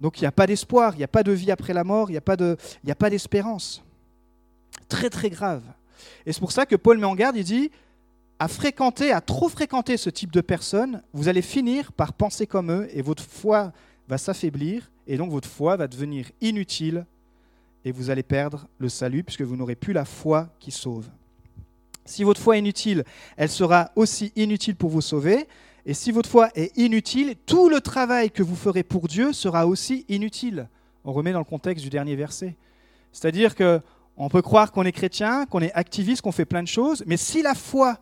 Donc 0.00 0.18
il 0.18 0.24
n'y 0.24 0.28
a 0.28 0.32
pas 0.32 0.46
d'espoir, 0.46 0.94
il 0.94 0.98
n'y 0.98 1.04
a 1.04 1.08
pas 1.08 1.22
de 1.22 1.32
vie 1.32 1.52
après 1.52 1.72
la 1.72 1.84
mort, 1.84 2.10
il 2.10 2.12
n'y 2.12 2.18
a 2.90 2.94
pas 2.94 3.10
d'espérance. 3.10 3.82
très 4.88 5.08
très 5.08 5.30
grave. 5.30 5.62
Et 6.26 6.32
c'est 6.32 6.40
pour 6.40 6.52
ça 6.52 6.66
que 6.66 6.76
Paul 6.76 6.98
met 6.98 7.06
en 7.06 7.14
garde, 7.14 7.36
il 7.36 7.44
dit, 7.44 7.70
à 8.42 8.48
fréquenter, 8.48 9.12
à 9.12 9.20
trop 9.20 9.48
fréquenter 9.48 9.96
ce 9.96 10.10
type 10.10 10.32
de 10.32 10.40
personnes, 10.40 11.00
vous 11.12 11.28
allez 11.28 11.42
finir 11.42 11.92
par 11.92 12.12
penser 12.12 12.44
comme 12.44 12.72
eux, 12.72 12.88
et 12.92 13.00
votre 13.00 13.22
foi 13.22 13.72
va 14.08 14.18
s'affaiblir, 14.18 14.90
et 15.06 15.16
donc 15.16 15.30
votre 15.30 15.48
foi 15.48 15.76
va 15.76 15.86
devenir 15.86 16.26
inutile 16.40 17.06
et 17.84 17.92
vous 17.92 18.10
allez 18.10 18.24
perdre 18.24 18.66
le 18.78 18.88
salut 18.88 19.22
puisque 19.22 19.42
vous 19.42 19.54
n'aurez 19.54 19.76
plus 19.76 19.92
la 19.92 20.04
foi 20.04 20.48
qui 20.58 20.72
sauve. 20.72 21.06
Si 22.04 22.24
votre 22.24 22.40
foi 22.40 22.56
est 22.56 22.58
inutile, 22.58 23.04
elle 23.36 23.48
sera 23.48 23.92
aussi 23.94 24.32
inutile 24.34 24.74
pour 24.74 24.90
vous 24.90 25.02
sauver. 25.02 25.46
Et 25.86 25.94
si 25.94 26.10
votre 26.10 26.28
foi 26.28 26.48
est 26.56 26.76
inutile, 26.76 27.36
tout 27.46 27.68
le 27.68 27.80
travail 27.80 28.32
que 28.32 28.42
vous 28.42 28.56
ferez 28.56 28.82
pour 28.82 29.06
Dieu 29.06 29.32
sera 29.32 29.68
aussi 29.68 30.04
inutile. 30.08 30.68
On 31.04 31.12
remet 31.12 31.32
dans 31.32 31.38
le 31.38 31.44
contexte 31.44 31.84
du 31.84 31.90
dernier 31.90 32.16
verset. 32.16 32.56
C'est-à-dire 33.12 33.54
que 33.54 33.80
on 34.16 34.28
peut 34.28 34.42
croire 34.42 34.72
qu'on 34.72 34.84
est 34.84 34.90
chrétien, 34.90 35.46
qu'on 35.46 35.60
est 35.60 35.72
activiste, 35.74 36.22
qu'on 36.22 36.32
fait 36.32 36.44
plein 36.44 36.64
de 36.64 36.68
choses, 36.68 37.04
mais 37.06 37.16
si 37.16 37.40
la 37.40 37.54
foi, 37.54 37.98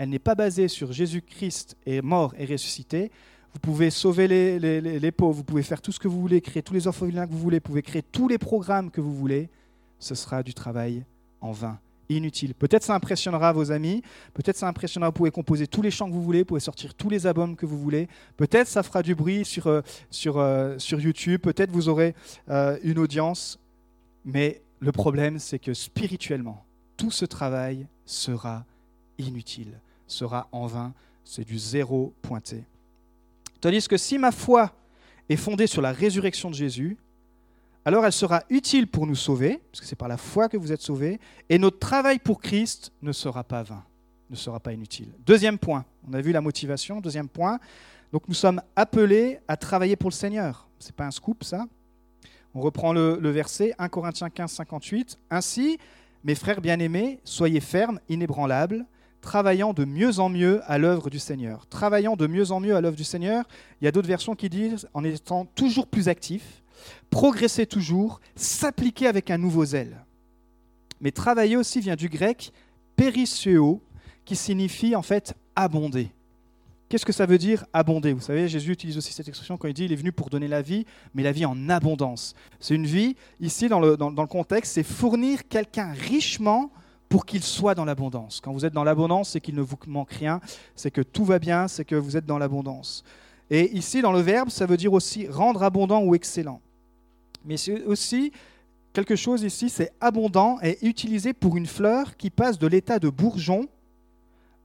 elle 0.00 0.08
n'est 0.08 0.18
pas 0.18 0.34
basée 0.34 0.68
sur 0.68 0.92
Jésus-Christ 0.92 1.76
est 1.84 2.00
mort 2.00 2.32
et 2.38 2.46
ressuscité, 2.46 3.10
vous 3.52 3.60
pouvez 3.60 3.90
sauver 3.90 4.28
les, 4.28 5.12
pauvres, 5.12 5.34
vous 5.34 5.44
pouvez 5.44 5.62
faire 5.62 5.82
tout 5.82 5.92
ce 5.92 6.00
que 6.00 6.08
vous 6.08 6.22
voulez, 6.22 6.40
créer 6.40 6.62
tous 6.62 6.72
les 6.72 6.86
orphelins 6.86 7.26
que 7.26 7.32
vous 7.32 7.38
voulez, 7.38 7.58
vous 7.58 7.64
pouvez 7.64 7.82
créer 7.82 8.00
tous 8.00 8.26
les 8.26 8.38
programmes 8.38 8.90
que 8.90 9.02
vous 9.02 9.14
voulez. 9.14 9.50
Ce 9.98 10.14
sera 10.14 10.42
du 10.42 10.54
travail 10.54 11.04
en 11.42 11.52
vain, 11.52 11.78
inutile. 12.08 12.54
Peut-être 12.54 12.82
ça 12.82 12.94
impressionnera 12.94 13.52
vos 13.52 13.72
amis, 13.72 14.00
peut-être 14.32 14.56
ça 14.56 14.68
impressionnera, 14.68 15.10
vous 15.10 15.16
pouvez 15.16 15.30
composer 15.30 15.66
tous 15.66 15.82
les 15.82 15.90
chants 15.90 16.08
que 16.08 16.14
vous 16.14 16.22
voulez, 16.22 16.38
vous 16.38 16.46
pouvez 16.46 16.60
sortir 16.60 16.94
tous 16.94 17.10
les 17.10 17.26
albums 17.26 17.54
que 17.54 17.66
vous 17.66 17.78
voulez, 17.78 18.08
peut-être 18.38 18.68
ça 18.68 18.82
fera 18.82 19.02
du 19.02 19.14
bruit 19.14 19.44
sur, 19.44 19.66
euh, 19.66 19.82
sur, 20.08 20.38
euh, 20.38 20.78
sur 20.78 20.98
YouTube, 20.98 21.42
peut-être 21.42 21.72
vous 21.72 21.90
aurez 21.90 22.14
euh, 22.48 22.78
une 22.84 22.98
audience, 22.98 23.58
mais 24.24 24.62
le 24.78 24.92
problème 24.92 25.38
c'est 25.38 25.58
que 25.58 25.74
spirituellement, 25.74 26.64
tout 26.96 27.10
ce 27.10 27.26
travail 27.26 27.86
sera 28.06 28.64
inutile, 29.18 29.78
sera 30.10 30.48
en 30.52 30.66
vain, 30.66 30.92
c'est 31.24 31.44
du 31.44 31.58
zéro 31.58 32.12
pointé. 32.22 32.64
Tandis 33.60 33.86
que 33.86 33.96
si 33.96 34.18
ma 34.18 34.32
foi 34.32 34.72
est 35.28 35.36
fondée 35.36 35.66
sur 35.66 35.82
la 35.82 35.92
résurrection 35.92 36.50
de 36.50 36.54
Jésus, 36.54 36.96
alors 37.84 38.04
elle 38.04 38.12
sera 38.12 38.42
utile 38.50 38.86
pour 38.86 39.06
nous 39.06 39.14
sauver, 39.14 39.60
parce 39.70 39.80
que 39.80 39.86
c'est 39.86 39.96
par 39.96 40.08
la 40.08 40.16
foi 40.16 40.48
que 40.48 40.56
vous 40.56 40.72
êtes 40.72 40.82
sauvés, 40.82 41.18
et 41.48 41.58
notre 41.58 41.78
travail 41.78 42.18
pour 42.18 42.40
Christ 42.40 42.92
ne 43.02 43.12
sera 43.12 43.44
pas 43.44 43.62
vain, 43.62 43.84
ne 44.28 44.36
sera 44.36 44.60
pas 44.60 44.72
inutile. 44.72 45.08
Deuxième 45.24 45.58
point, 45.58 45.84
on 46.08 46.14
a 46.14 46.20
vu 46.20 46.32
la 46.32 46.40
motivation. 46.40 47.00
Deuxième 47.00 47.28
point, 47.28 47.58
donc 48.12 48.28
nous 48.28 48.34
sommes 48.34 48.60
appelés 48.76 49.38
à 49.48 49.56
travailler 49.56 49.96
pour 49.96 50.10
le 50.10 50.14
Seigneur. 50.14 50.68
Ce 50.78 50.88
n'est 50.88 50.92
pas 50.92 51.06
un 51.06 51.10
scoop 51.10 51.44
ça. 51.44 51.66
On 52.54 52.60
reprend 52.60 52.92
le, 52.92 53.18
le 53.20 53.30
verset 53.30 53.74
1 53.78 53.88
Corinthiens 53.88 54.28
15, 54.28 54.50
58. 54.50 55.18
Ainsi, 55.30 55.78
mes 56.24 56.34
frères 56.34 56.60
bien-aimés, 56.60 57.20
soyez 57.24 57.60
fermes, 57.60 58.00
inébranlables, 58.08 58.84
travaillant 59.20 59.72
de 59.72 59.84
mieux 59.84 60.18
en 60.18 60.28
mieux 60.28 60.60
à 60.66 60.78
l'œuvre 60.78 61.10
du 61.10 61.18
Seigneur. 61.18 61.66
Travaillant 61.66 62.16
de 62.16 62.26
mieux 62.26 62.52
en 62.52 62.60
mieux 62.60 62.74
à 62.74 62.80
l'œuvre 62.80 62.96
du 62.96 63.04
Seigneur, 63.04 63.44
il 63.80 63.84
y 63.84 63.88
a 63.88 63.92
d'autres 63.92 64.08
versions 64.08 64.34
qui 64.34 64.48
disent 64.48 64.88
en 64.94 65.04
étant 65.04 65.44
toujours 65.44 65.86
plus 65.86 66.08
actif, 66.08 66.62
progresser 67.10 67.66
toujours, 67.66 68.20
s'appliquer 68.34 69.06
avec 69.06 69.30
un 69.30 69.38
nouveau 69.38 69.64
zèle. 69.64 70.04
Mais 71.00 71.10
travailler 71.10 71.56
aussi 71.56 71.80
vient 71.80 71.96
du 71.96 72.08
grec 72.08 72.52
perisseo, 72.96 73.82
qui 74.24 74.36
signifie 74.36 74.94
en 74.94 75.02
fait 75.02 75.34
abonder. 75.56 76.10
Qu'est-ce 76.88 77.06
que 77.06 77.12
ça 77.12 77.24
veut 77.24 77.38
dire 77.38 77.64
abonder? 77.72 78.12
Vous 78.12 78.20
savez, 78.20 78.48
Jésus 78.48 78.72
utilise 78.72 78.96
aussi 78.96 79.12
cette 79.12 79.28
expression 79.28 79.56
quand 79.56 79.68
il 79.68 79.74
dit 79.74 79.84
il 79.84 79.92
est 79.92 79.96
venu 79.96 80.12
pour 80.12 80.28
donner 80.28 80.48
la 80.48 80.60
vie, 80.60 80.86
mais 81.14 81.22
la 81.22 81.32
vie 81.32 81.44
en 81.44 81.68
abondance. 81.68 82.34
C'est 82.58 82.74
une 82.74 82.86
vie, 82.86 83.16
ici 83.40 83.68
dans 83.68 83.80
le, 83.80 83.96
dans 83.96 84.10
le 84.10 84.26
contexte, 84.26 84.74
c'est 84.74 84.82
fournir 84.82 85.48
quelqu'un 85.48 85.92
richement 85.92 86.70
pour 87.10 87.26
qu'il 87.26 87.42
soit 87.42 87.74
dans 87.74 87.84
l'abondance. 87.84 88.40
Quand 88.40 88.52
vous 88.52 88.64
êtes 88.64 88.72
dans 88.72 88.84
l'abondance, 88.84 89.30
c'est 89.30 89.40
qu'il 89.40 89.56
ne 89.56 89.60
vous 89.60 89.76
manque 89.88 90.12
rien, 90.12 90.40
c'est 90.76 90.92
que 90.92 91.00
tout 91.02 91.24
va 91.24 91.40
bien, 91.40 91.66
c'est 91.66 91.84
que 91.84 91.96
vous 91.96 92.16
êtes 92.16 92.24
dans 92.24 92.38
l'abondance. 92.38 93.04
Et 93.50 93.76
ici, 93.76 94.00
dans 94.00 94.12
le 94.12 94.20
verbe, 94.20 94.48
ça 94.48 94.64
veut 94.64 94.76
dire 94.76 94.92
aussi 94.92 95.26
rendre 95.26 95.64
abondant 95.64 96.02
ou 96.02 96.14
excellent. 96.14 96.60
Mais 97.44 97.56
c'est 97.56 97.82
aussi 97.84 98.32
quelque 98.92 99.16
chose 99.16 99.42
ici, 99.42 99.68
c'est 99.70 99.92
abondant 100.00 100.58
et 100.62 100.78
utilisé 100.86 101.32
pour 101.32 101.56
une 101.56 101.66
fleur 101.66 102.16
qui 102.16 102.30
passe 102.30 102.60
de 102.60 102.68
l'état 102.68 103.00
de 103.00 103.08
bourgeon 103.08 103.66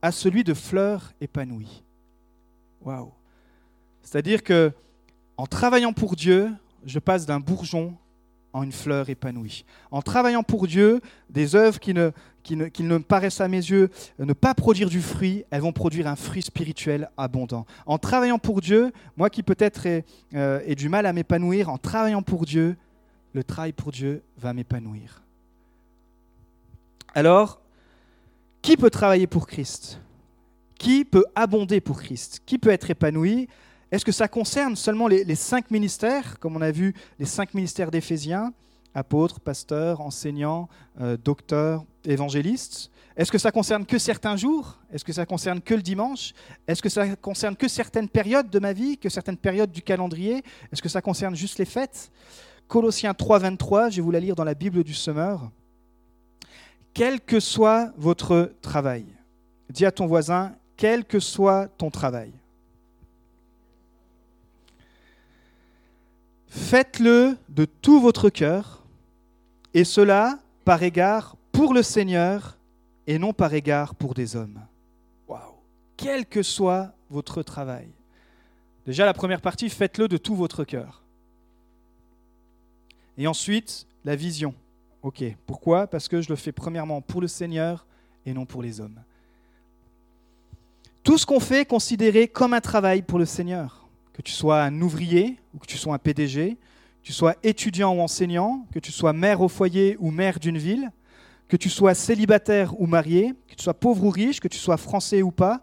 à 0.03 0.11
celui 0.11 0.43
de 0.43 0.53
fleur 0.53 1.13
épanouie. 1.21 1.83
Waouh! 2.83 3.11
C'est-à-dire 4.03 4.43
que 4.43 4.71
en 5.37 5.47
travaillant 5.47 5.93
pour 5.93 6.15
Dieu, 6.15 6.51
je 6.85 6.99
passe 6.99 7.25
d'un 7.25 7.39
bourgeon 7.39 7.97
en 8.55 8.63
une 8.63 8.71
fleur 8.71 9.09
épanouie. 9.09 9.65
En 9.91 10.01
travaillant 10.01 10.41
pour 10.41 10.65
Dieu, 10.65 11.01
des 11.29 11.55
œuvres 11.55 11.77
qui 11.77 11.93
ne, 11.93 12.11
qui 12.41 12.55
ne, 12.55 12.67
qui 12.67 12.83
ne 12.83 12.97
paraissent 12.99 13.41
à 13.41 13.49
mes 13.49 13.57
yeux 13.57 13.89
ne 14.17 14.31
pas 14.31 14.53
produire 14.53 14.89
du 14.89 15.01
fruit, 15.01 15.43
elles 15.51 15.59
vont 15.59 15.73
produire 15.73 16.07
un 16.07 16.15
fruit 16.15 16.41
spirituel 16.41 17.09
abondant. 17.17 17.65
En 17.85 17.97
travaillant 17.97 18.39
pour 18.39 18.61
Dieu, 18.61 18.93
moi 19.17 19.29
qui 19.29 19.43
peut-être 19.43 19.85
ai, 19.85 20.05
euh, 20.35 20.61
ai 20.65 20.75
du 20.75 20.87
mal 20.87 21.05
à 21.05 21.11
m'épanouir, 21.11 21.69
en 21.69 21.77
travaillant 21.77 22.21
pour 22.21 22.45
Dieu, 22.45 22.77
le 23.33 23.43
travail 23.43 23.73
pour 23.73 23.91
Dieu 23.91 24.23
va 24.37 24.53
m'épanouir. 24.53 25.21
Alors, 27.13 27.59
qui 28.61 28.77
peut 28.77 28.89
travailler 28.89 29.27
pour 29.27 29.47
Christ? 29.47 29.99
Qui 30.79 31.03
peut 31.03 31.25
abonder 31.35 31.81
pour 31.81 32.01
Christ? 32.01 32.41
Qui 32.45 32.57
peut 32.57 32.69
être 32.69 32.89
épanoui? 32.89 33.49
Est-ce 33.91 34.05
que 34.05 34.11
ça 34.11 34.27
concerne 34.27 34.75
seulement 34.75 35.07
les, 35.07 35.35
cinq 35.35 35.71
ministères, 35.71 36.39
comme 36.39 36.55
on 36.55 36.61
a 36.61 36.71
vu 36.71 36.93
les 37.19 37.25
cinq 37.25 37.53
ministères 37.53 37.91
d'Éphésiens, 37.91 38.53
apôtres, 38.93 39.39
pasteurs, 39.39 40.01
enseignants, 40.01 40.67
euh, 40.99 41.17
docteurs, 41.17 41.85
évangélistes? 42.03 42.91
Est-ce 43.15 43.31
que 43.31 43.37
ça 43.37 43.51
concerne 43.51 43.85
que 43.85 43.97
certains 43.97 44.35
jours? 44.35 44.77
Est-ce 44.91 45.05
que 45.05 45.13
ça 45.13 45.25
concerne 45.25 45.61
que 45.61 45.73
le 45.73 45.81
dimanche? 45.81 46.33
Est-ce 46.67 46.81
que 46.81 46.89
ça 46.89 47.15
concerne 47.15 47.55
que 47.55 47.67
certaines 47.67 48.09
périodes 48.09 48.49
de 48.49 48.59
ma 48.59 48.73
vie, 48.73 48.97
que 48.97 49.07
certaines 49.07 49.37
périodes 49.37 49.71
du 49.71 49.81
calendrier? 49.81 50.43
Est-ce 50.71 50.81
que 50.81 50.89
ça 50.89 51.01
concerne 51.01 51.35
juste 51.35 51.57
les 51.57 51.65
fêtes? 51.65 52.11
Colossiens 52.67 53.13
3, 53.13 53.39
23, 53.39 53.89
je 53.89 53.97
vais 53.97 54.01
vous 54.01 54.11
la 54.11 54.19
lire 54.19 54.35
dans 54.35 54.43
la 54.43 54.55
Bible 54.55 54.83
du 54.83 54.93
Semeur. 54.93 55.51
Quel 56.93 57.21
que 57.21 57.39
soit 57.39 57.93
votre 57.97 58.53
travail, 58.61 59.05
dis 59.69 59.85
à 59.85 59.91
ton 59.91 60.07
voisin, 60.07 60.55
quel 60.75 61.05
que 61.05 61.19
soit 61.19 61.67
ton 61.77 61.89
travail. 61.89 62.33
Faites-le 66.55 67.37
de 67.49 67.65
tout 67.65 67.99
votre 67.99 68.29
cœur, 68.29 68.81
et 69.73 69.83
cela 69.83 70.39
par 70.63 70.81
égard 70.83 71.35
pour 71.51 71.73
le 71.73 71.83
Seigneur 71.83 72.57
et 73.07 73.19
non 73.19 73.33
par 73.33 73.53
égard 73.53 73.93
pour 73.93 74.13
des 74.13 74.37
hommes. 74.37 74.61
Waouh 75.27 75.53
Quel 75.97 76.25
que 76.25 76.41
soit 76.41 76.93
votre 77.09 77.43
travail. 77.43 77.89
Déjà, 78.85 79.05
la 79.05 79.13
première 79.13 79.41
partie, 79.41 79.69
faites-le 79.69 80.07
de 80.07 80.15
tout 80.15 80.33
votre 80.33 80.63
cœur. 80.63 81.03
Et 83.17 83.27
ensuite, 83.27 83.85
la 84.05 84.15
vision. 84.15 84.55
Ok, 85.03 85.23
pourquoi? 85.45 85.87
Parce 85.87 86.07
que 86.07 86.21
je 86.21 86.29
le 86.29 86.37
fais 86.37 86.53
premièrement 86.53 87.01
pour 87.01 87.19
le 87.19 87.27
Seigneur 87.27 87.85
et 88.25 88.33
non 88.33 88.45
pour 88.45 88.63
les 88.63 88.79
hommes. 88.79 89.01
Tout 91.03 91.17
ce 91.17 91.25
qu'on 91.25 91.41
fait 91.41 91.61
est 91.61 91.65
considéré 91.65 92.29
comme 92.29 92.53
un 92.53 92.61
travail 92.61 93.01
pour 93.01 93.19
le 93.19 93.25
Seigneur 93.25 93.84
que 94.15 94.21
tu 94.21 94.31
sois 94.31 94.63
un 94.63 94.81
ouvrier 94.81 95.37
ou 95.53 95.59
que 95.59 95.67
tu 95.67 95.77
sois 95.77 95.93
un 95.93 95.99
PDG, 95.99 96.55
que 96.55 97.07
tu 97.07 97.11
sois 97.11 97.35
étudiant 97.43 97.93
ou 97.93 97.99
enseignant, 97.99 98.65
que 98.73 98.79
tu 98.79 98.93
sois 98.93 99.11
maire 99.11 99.41
au 99.41 99.49
foyer 99.49 99.97
ou 99.99 100.09
maire 100.09 100.39
d'une 100.39 100.57
ville, 100.57 100.89
que 101.49 101.57
tu 101.57 101.69
sois 101.69 101.93
célibataire 101.93 102.79
ou 102.79 102.87
marié, 102.87 103.33
que 103.49 103.55
tu 103.55 103.63
sois 103.63 103.73
pauvre 103.73 104.05
ou 104.05 104.09
riche, 104.09 104.39
que 104.39 104.47
tu 104.47 104.57
sois 104.57 104.77
français 104.77 105.21
ou 105.21 105.31
pas, 105.31 105.57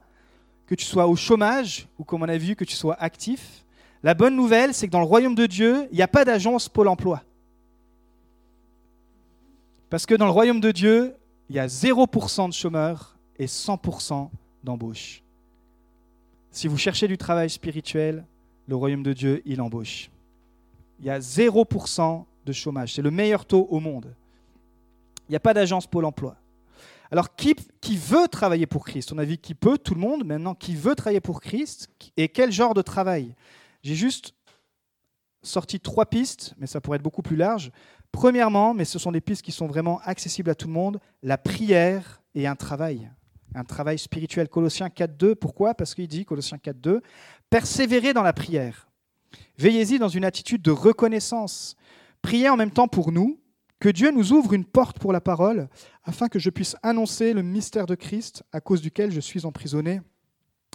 que 0.66 0.72
que 0.72 0.74
tu 0.74 0.86
sois 0.86 1.06
au 1.06 1.16
chômage 1.16 1.86
ou 1.98 2.04
comme 2.04 2.22
on 2.22 2.28
a 2.28 2.38
vu 2.38 2.56
que 2.56 2.64
tu 2.64 2.74
sois 2.74 2.94
actif. 2.94 3.62
La 4.02 4.14
bonne 4.14 4.34
nouvelle, 4.34 4.72
c'est 4.72 4.86
que 4.86 4.92
dans 4.92 5.00
le 5.00 5.06
royaume 5.06 5.34
de 5.34 5.44
Dieu, 5.44 5.86
il 5.90 5.96
n'y 5.96 6.02
a 6.02 6.08
pas 6.08 6.24
d'agence 6.24 6.70
Pôle 6.70 6.88
emploi. 6.88 7.22
Parce 9.90 10.06
que 10.06 10.14
dans 10.14 10.24
le 10.24 10.30
royaume 10.30 10.60
de 10.60 10.70
Dieu, 10.70 11.14
il 11.50 11.56
y 11.56 11.58
a 11.58 11.66
0% 11.66 12.48
de 12.48 12.54
chômeurs 12.54 13.18
et 13.38 13.44
100% 13.44 14.30
d'embauche. 14.64 15.22
Si 16.50 16.68
vous 16.68 16.78
cherchez 16.78 17.06
du 17.06 17.18
travail 17.18 17.50
spirituel, 17.50 18.24
le 18.66 18.76
royaume 18.76 19.02
de 19.02 19.12
Dieu, 19.12 19.42
il 19.44 19.60
embauche. 19.60 20.10
Il 21.00 21.06
y 21.06 21.10
a 21.10 21.18
0% 21.18 22.24
de 22.44 22.52
chômage. 22.52 22.94
C'est 22.94 23.02
le 23.02 23.10
meilleur 23.10 23.44
taux 23.44 23.66
au 23.70 23.80
monde. 23.80 24.14
Il 25.28 25.32
n'y 25.32 25.36
a 25.36 25.40
pas 25.40 25.54
d'agence 25.54 25.86
Pôle 25.86 26.04
emploi. 26.04 26.36
Alors, 27.10 27.36
qui, 27.36 27.54
veut 27.96 28.26
travailler 28.28 28.66
pour 28.66 28.86
Christ? 28.86 29.12
On 29.12 29.18
a 29.18 29.24
vu 29.24 29.36
qui 29.36 29.54
peut, 29.54 29.76
tout 29.76 29.94
le 29.94 30.00
monde. 30.00 30.24
Maintenant, 30.24 30.54
qui 30.54 30.74
veut 30.74 30.94
travailler 30.94 31.20
pour 31.20 31.40
Christ? 31.40 31.90
Et 32.16 32.28
quel 32.28 32.50
genre 32.50 32.72
de 32.72 32.80
travail? 32.80 33.34
J'ai 33.82 33.94
juste 33.94 34.34
sorti 35.42 35.78
trois 35.78 36.06
pistes, 36.06 36.54
mais 36.56 36.66
ça 36.66 36.80
pourrait 36.80 36.96
être 36.96 37.02
beaucoup 37.02 37.20
plus 37.20 37.36
large. 37.36 37.70
Premièrement, 38.12 38.72
mais 38.72 38.86
ce 38.86 38.98
sont 38.98 39.12
des 39.12 39.20
pistes 39.20 39.42
qui 39.42 39.52
sont 39.52 39.66
vraiment 39.66 40.00
accessibles 40.04 40.50
à 40.50 40.54
tout 40.54 40.68
le 40.68 40.72
monde, 40.72 41.00
la 41.22 41.36
prière 41.36 42.22
et 42.34 42.46
un 42.46 42.56
travail. 42.56 43.10
Un 43.54 43.64
travail 43.64 43.98
spirituel. 43.98 44.48
Colossiens 44.48 44.88
4.2, 44.88 45.34
pourquoi? 45.34 45.74
Parce 45.74 45.94
qu'il 45.94 46.08
dit, 46.08 46.24
Colossiens 46.24 46.58
4.2, 46.58 47.00
persévérez 47.52 48.14
dans 48.14 48.22
la 48.22 48.32
prière. 48.32 48.88
Veillez-y 49.58 49.98
dans 49.98 50.08
une 50.08 50.24
attitude 50.24 50.62
de 50.62 50.70
reconnaissance. 50.70 51.76
Priez 52.22 52.48
en 52.48 52.56
même 52.56 52.70
temps 52.70 52.88
pour 52.88 53.12
nous, 53.12 53.38
que 53.78 53.90
Dieu 53.90 54.10
nous 54.10 54.32
ouvre 54.32 54.54
une 54.54 54.64
porte 54.64 54.98
pour 54.98 55.12
la 55.12 55.20
parole, 55.20 55.68
afin 56.02 56.28
que 56.28 56.38
je 56.38 56.48
puisse 56.48 56.76
annoncer 56.82 57.34
le 57.34 57.42
mystère 57.42 57.84
de 57.84 57.94
Christ 57.94 58.42
à 58.52 58.62
cause 58.62 58.80
duquel 58.80 59.12
je 59.12 59.20
suis 59.20 59.44
emprisonné, 59.44 60.00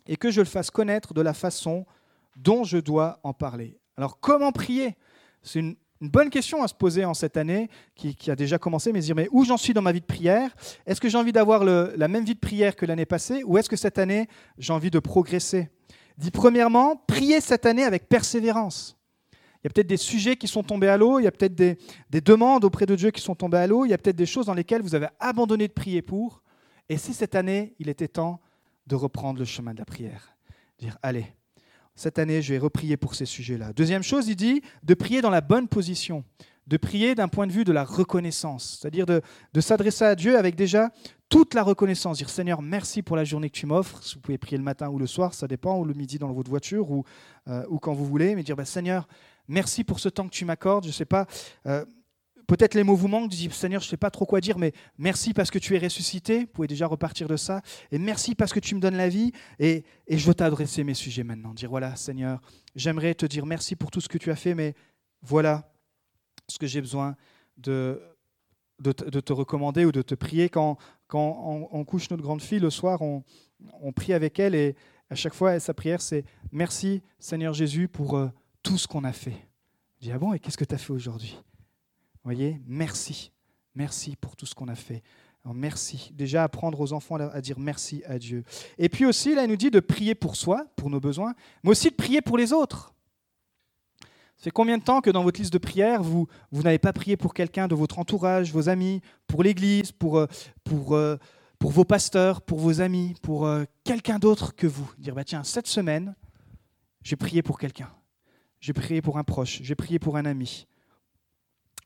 et 0.06 0.18
que 0.18 0.30
je 0.30 0.40
le 0.40 0.46
fasse 0.46 0.70
connaître 0.70 1.16
de 1.16 1.22
la 1.22 1.34
façon 1.34 1.88
dont 2.36 2.64
je 2.64 2.78
dois 2.78 3.20
en 3.24 3.34
parler. 3.34 3.80
Alors 3.98 4.20
comment 4.20 4.52
prier? 4.52 4.98
C'est 5.42 5.60
une, 5.60 5.78
bonne 6.00 6.30
question 6.30 6.62
à 6.62 6.68
se 6.68 6.76
poser 6.76 7.06
en 7.06 7.16
cette 7.16 7.38
année 7.38 7.70
qui, 7.96 8.30
a 8.30 8.36
déjà 8.36 8.60
commencé, 8.60 8.94
mais 8.94 9.00
dire 9.00 9.16
mais 9.16 9.28
où 9.32 9.46
j'en 9.46 9.58
suis 9.58 9.74
dans 9.74 9.82
ma 9.82 9.94
vie 9.94 10.02
de 10.02 10.06
prière? 10.06 10.56
Est-ce 10.86 11.02
que 11.02 11.10
j'ai 11.10 11.18
envie 11.18 11.32
d'avoir 11.32 11.64
la 11.64 12.08
même 12.08 12.24
vie 12.24 12.36
de 12.36 12.40
prière 12.40 12.76
que 12.76 12.86
l'année 12.86 13.08
passée, 13.08 13.44
ou 13.46 13.58
est-ce 13.58 13.68
que 13.68 13.76
cette 13.76 13.98
année 13.98 14.28
j'ai 14.60 14.74
envie 14.74 14.92
de 14.92 15.00
progresser? 15.00 15.72
Dit 16.18 16.32
premièrement, 16.32 16.96
priez 17.08 17.42
cette 17.42 17.66
année 17.66 17.84
avec 17.84 18.10
persévérance. 18.10 18.98
Il 19.34 19.60
y 19.66 19.68
a 19.68 19.70
peut-être 19.72 19.88
des 19.88 19.98
sujets 19.98 20.36
qui 20.36 20.48
sont 20.48 20.64
tombés 20.64 20.88
à 20.88 20.98
l'eau, 20.98 21.20
il 21.20 21.24
y 21.24 21.28
a 21.28 21.32
peut-être 21.32 21.56
des, 21.56 21.78
demandes 22.22 22.64
auprès 22.64 22.86
de 22.86 22.96
Dieu 22.96 23.12
qui 23.12 23.22
sont 23.22 23.36
tombées 23.36 23.58
à 23.58 23.68
l'eau, 23.68 23.86
il 23.86 23.90
y 23.90 23.94
a 23.94 23.98
peut-être 23.98 24.16
des 24.16 24.26
choses 24.26 24.46
dans 24.46 24.54
lesquelles 24.54 24.82
vous 24.82 24.96
avez 24.96 25.08
abandonné 25.20 25.68
de 25.68 25.74
prier 25.74 26.02
pour. 26.02 26.42
Et 26.90 26.98
si 26.98 27.14
cette 27.14 27.36
année, 27.36 27.76
il 27.80 27.90
était 27.90 28.08
temps 28.08 28.40
de 28.86 28.96
reprendre 28.96 29.40
le 29.40 29.46
chemin 29.46 29.74
de 29.74 29.80
la 29.80 29.86
prière, 29.86 30.36
dire 30.80 30.98
allez, 31.02 31.26
cette 31.96 32.20
année, 32.20 32.44
je 32.44 32.54
vais 32.54 32.60
reprier 32.60 32.96
pour 32.96 33.16
ces 33.16 33.26
sujets-là. 33.26 33.74
Deuxième 33.74 34.04
chose, 34.04 34.28
il 34.28 34.36
dit 34.36 34.62
de 34.84 34.94
prier 34.94 35.22
dans 35.22 35.32
la 35.32 35.42
bonne 35.42 35.68
position, 35.68 36.24
de 36.68 36.78
prier 36.78 37.16
d'un 37.16 37.28
point 37.28 37.48
de 37.48 37.52
vue 37.52 37.64
de 37.64 37.72
la 37.72 37.84
reconnaissance, 37.84 38.78
c'est-à-dire 38.80 39.06
de, 39.06 39.22
s'adresser 39.60 40.06
à 40.06 40.16
Dieu 40.16 40.38
avec 40.38 40.56
déjà 40.56 40.92
toute 41.30 41.54
la 41.54 41.64
reconnaissance, 41.64 42.18
dire 42.18 42.30
Seigneur, 42.30 42.62
merci 42.62 43.02
pour 43.02 43.16
la 43.18 43.24
journée 43.24 43.50
que 43.50 43.58
tu 43.58 43.66
m'offres. 43.66 44.02
Vous 44.14 44.22
pouvez 44.22 44.38
prier 44.38 44.58
le 44.58 44.64
matin 44.64 44.90
ou 44.90 44.98
le 44.98 45.08
soir, 45.08 45.34
ça 45.34 45.48
dépend, 45.48 45.78
ou 45.78 45.86
le 45.86 45.94
midi 45.94 46.20
dans 46.20 46.32
votre 46.32 46.50
voiture, 46.50 46.90
ou, 46.92 47.04
euh, 47.48 47.66
ou 47.70 47.80
quand 47.80 47.94
vous 47.94 48.06
voulez, 48.06 48.36
mais 48.36 48.44
dire 48.44 48.56
bah, 48.56 48.66
Seigneur, 48.66 49.08
Merci 49.48 49.84
pour 49.84 50.00
ce 50.00 50.10
temps 50.10 50.26
que 50.26 50.34
tu 50.34 50.46
m'accordes. 50.46 50.84
Je 50.84 50.90
ne 50.90 50.94
sais 50.94 51.06
pas, 51.06 51.26
euh, 51.66 51.86
peut-être 52.48 52.76
les 52.76 52.84
mots 52.84 52.96
vous 52.96 53.08
manquent. 53.08 53.30
Dis, 53.30 53.50
Seigneur, 53.52 53.82
je 53.82 53.88
ne 53.88 53.90
sais 53.90 53.98
pas 53.98 54.12
trop 54.12 54.26
quoi 54.26 54.42
dire, 54.42 54.58
mais 54.58 54.74
merci 54.98 55.34
parce 55.34 55.50
que 55.50 55.60
tu 55.60 55.76
es 55.76 55.80
ressuscité. 55.80 56.42
Vous 56.42 56.48
pouvez 56.48 56.68
déjà 56.68 56.88
repartir 56.88 57.28
de 57.28 57.38
ça. 57.38 57.62
Et 57.92 57.98
merci 57.98 58.36
parce 58.36 58.54
que 58.54 58.60
tu 58.60 58.76
me 58.76 58.82
donnes 58.82 58.98
la 58.98 59.10
vie. 59.10 59.32
Et, 59.60 59.86
je 60.10 60.26
veux 60.28 60.34
t'adresser 60.34 60.84
mes 60.84 60.94
sujets 60.94 61.24
maintenant. 61.24 61.54
Dire, 61.54 61.70
voilà, 61.70 61.96
Seigneur, 61.96 62.42
j'aimerais 62.76 63.16
te 63.16 63.26
dire 63.26 63.46
merci 63.46 63.76
pour 63.76 63.90
tout 63.90 64.02
ce 64.02 64.10
que 64.10 64.18
tu 64.18 64.32
as 64.32 64.36
fait, 64.36 64.54
mais 64.54 64.76
voilà 65.22 65.72
ce 66.48 66.60
que 66.60 66.68
j'ai 66.68 66.82
besoin 66.82 67.16
de, 67.58 68.02
te 68.84 69.34
recommander 69.34 69.86
ou 69.86 69.92
de 69.92 70.02
te 70.02 70.16
prier. 70.16 70.50
Quand, 70.50 70.78
on, 71.14 71.86
couche 71.86 72.10
notre 72.10 72.24
grande 72.24 72.42
fille 72.42 72.60
le 72.60 72.70
soir, 72.70 73.02
on, 73.02 73.24
prie 73.96 74.14
avec 74.14 74.40
elle 74.40 74.56
et 74.56 74.76
à 75.10 75.16
chaque 75.16 75.34
fois, 75.34 75.60
sa 75.60 75.74
prière, 75.74 76.02
c'est 76.02 76.26
merci 76.52 77.02
Seigneur 77.20 77.54
Jésus 77.54 77.88
pour... 77.88 78.18
Euh, 78.18 78.30
tout 78.68 78.78
ce 78.78 78.86
qu'on 78.86 79.06
a 79.06 79.14
fait. 79.14 79.48
Je 80.02 80.08
dis, 80.08 80.12
ah 80.12 80.20
bon, 80.20 80.34
et 80.34 80.40
qu'est-ce 80.40 80.58
que 80.58 80.66
tu 80.66 80.76
as 80.76 80.78
fait 80.78 80.92
aujourd'hui? 80.92 81.38
Voyez, 82.26 82.60
merci. 82.68 83.32
Merci 83.76 84.18
pour 84.18 84.36
tout 84.36 84.46
ce 84.46 84.54
qu'on 84.54 84.68
a 84.68 84.76
fait. 84.76 85.04
merci. 85.46 86.12
Déjà, 86.14 86.44
apprendre 86.44 86.82
aux 86.82 86.92
enfants 86.92 87.16
à 87.16 87.40
dire 87.40 87.60
merci 87.60 88.04
à 88.06 88.20
Dieu. 88.20 88.44
Et 88.78 88.90
puis 88.90 89.06
aussi, 89.06 89.34
là, 89.34 89.46
il 89.46 89.50
nous 89.50 89.56
dit 89.56 89.72
de 89.72 89.80
prier 89.80 90.16
pour 90.16 90.36
soi, 90.36 90.66
pour 90.76 90.90
nos 90.90 91.00
besoins, 91.00 91.34
mais 91.64 91.70
aussi 91.70 91.90
de 91.90 91.96
prier 91.96 92.22
pour 92.22 92.38
les 92.38 92.52
autres. 92.52 92.94
Fait 94.38 94.52
combien 94.52 94.78
de 94.78 94.84
temps 94.84 95.02
que 95.02 95.10
dans 95.10 95.24
votre 95.24 95.40
liste 95.40 95.52
de 95.52 95.58
prières, 95.58 96.04
vous, 96.04 96.28
n'avez 96.52 96.78
pas 96.78 96.94
prié 96.94 97.18
pour 97.18 97.34
quelqu'un 97.34 97.68
de 97.68 97.74
votre 97.74 97.98
entourage, 97.98 98.54
vos 98.54 98.70
amis, 98.70 99.02
pour 99.26 99.42
l'Église, 99.42 99.92
pour, 99.92 100.20
euh, 100.20 100.28
euh, 100.92 101.18
vos 101.60 101.86
pasteurs, 101.86 102.42
pour 102.44 102.60
vos 102.60 102.80
amis, 102.80 103.16
pour 103.24 103.48
euh, 103.48 103.64
quelqu'un 103.84 104.20
d'autre 104.20 104.56
que 104.56 104.68
vous? 104.68 104.92
Dire, 105.00 105.16
bah, 105.16 105.24
tiens, 105.24 105.44
cette 105.44 105.66
semaine, 105.66 106.16
j'ai 107.02 107.16
prié 107.16 107.42
pour 107.42 107.58
quelqu'un. 107.58 107.92
J'ai 108.60 108.74
prié 108.74 109.02
pour 109.02 109.18
un 109.18 109.24
proche, 109.24 109.60
j'ai 109.64 109.76
prié 109.76 109.98
pour 109.98 110.18
un 110.18 110.26
ami. 110.26 110.68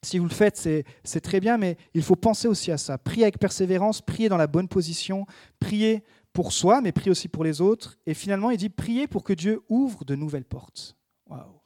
Si 0.03 0.17
vous 0.17 0.27
le 0.27 0.33
faites, 0.33 0.57
c'est 0.57 1.21
très 1.21 1.39
bien, 1.39 1.57
mais 1.57 1.77
il 1.93 2.01
faut 2.01 2.15
penser 2.15 2.47
aussi 2.47 2.71
à 2.71 2.77
ça. 2.77 2.97
Prier 2.97 3.23
avec 3.23 3.37
persévérance, 3.37 4.01
prier 4.01 4.29
dans 4.29 4.37
la 4.37 4.47
bonne 4.47 4.67
position, 4.67 5.25
prier 5.59 6.03
pour 6.33 6.53
soi, 6.53 6.81
mais 6.81 6.91
prier 6.91 7.11
aussi 7.11 7.27
pour 7.27 7.43
les 7.43 7.61
autres. 7.61 7.97
Et 8.07 8.13
finalement, 8.13 8.49
il 8.49 8.57
dit 8.57 8.69
prier 8.69 9.07
pour 9.07 9.23
que 9.23 9.33
Dieu 9.33 9.61
ouvre 9.69 10.03
de 10.03 10.15
nouvelles 10.15 10.45
portes. 10.45 10.97
Waouh! 11.27 11.60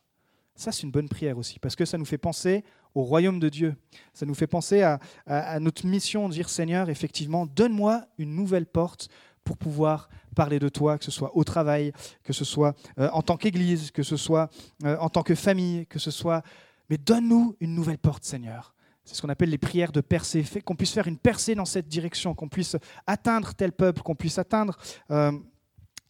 Ça, 0.55 0.71
c'est 0.71 0.83
une 0.83 0.91
bonne 0.91 1.09
prière 1.09 1.37
aussi, 1.37 1.59
parce 1.59 1.75
que 1.75 1.83
ça 1.83 1.97
nous 1.97 2.05
fait 2.05 2.17
penser 2.17 2.63
au 2.93 3.03
royaume 3.03 3.39
de 3.39 3.49
Dieu. 3.49 3.75
Ça 4.13 4.25
nous 4.25 4.33
fait 4.33 4.47
penser 4.47 4.81
à, 4.83 5.59
notre 5.59 5.85
mission, 5.85 6.29
dire 6.29 6.49
Seigneur, 6.49 6.89
effectivement, 6.89 7.45
donne-moi 7.45 8.05
une 8.17 8.33
nouvelle 8.33 8.65
porte 8.65 9.09
pour 9.43 9.57
pouvoir 9.57 10.09
parler 10.33 10.57
de 10.57 10.69
toi, 10.69 10.97
que 10.97 11.03
ce 11.03 11.11
soit 11.11 11.35
au 11.35 11.43
travail, 11.43 11.91
que 12.23 12.33
ce 12.33 12.45
soit 12.45 12.73
euh, 12.97 13.09
en 13.11 13.21
tant 13.21 13.37
qu'Église, 13.37 13.91
que 13.91 14.01
ce 14.01 14.17
soit 14.17 14.49
euh, 14.83 14.97
en 14.99 15.09
tant 15.09 15.23
que 15.23 15.35
famille, 15.35 15.85
que 15.87 15.99
ce 15.99 16.09
soit... 16.09 16.41
Mais 16.89 16.97
donne-nous 16.97 17.55
une 17.59 17.75
nouvelle 17.75 17.97
porte, 17.97 18.23
Seigneur. 18.23 18.73
C'est 19.03 19.15
ce 19.15 19.21
qu'on 19.21 19.29
appelle 19.29 19.49
les 19.49 19.57
prières 19.57 19.91
de 19.91 20.01
percée, 20.01 20.43
qu'on 20.63 20.75
puisse 20.75 20.93
faire 20.93 21.07
une 21.07 21.17
percée 21.17 21.53
dans 21.53 21.65
cette 21.65 21.87
direction, 21.87 22.33
qu'on 22.33 22.49
puisse 22.49 22.75
atteindre 23.05 23.53
tel 23.53 23.73
peuple, 23.73 24.01
qu'on 24.01 24.15
puisse 24.15 24.37
atteindre... 24.37 24.77
Euh, 25.11 25.31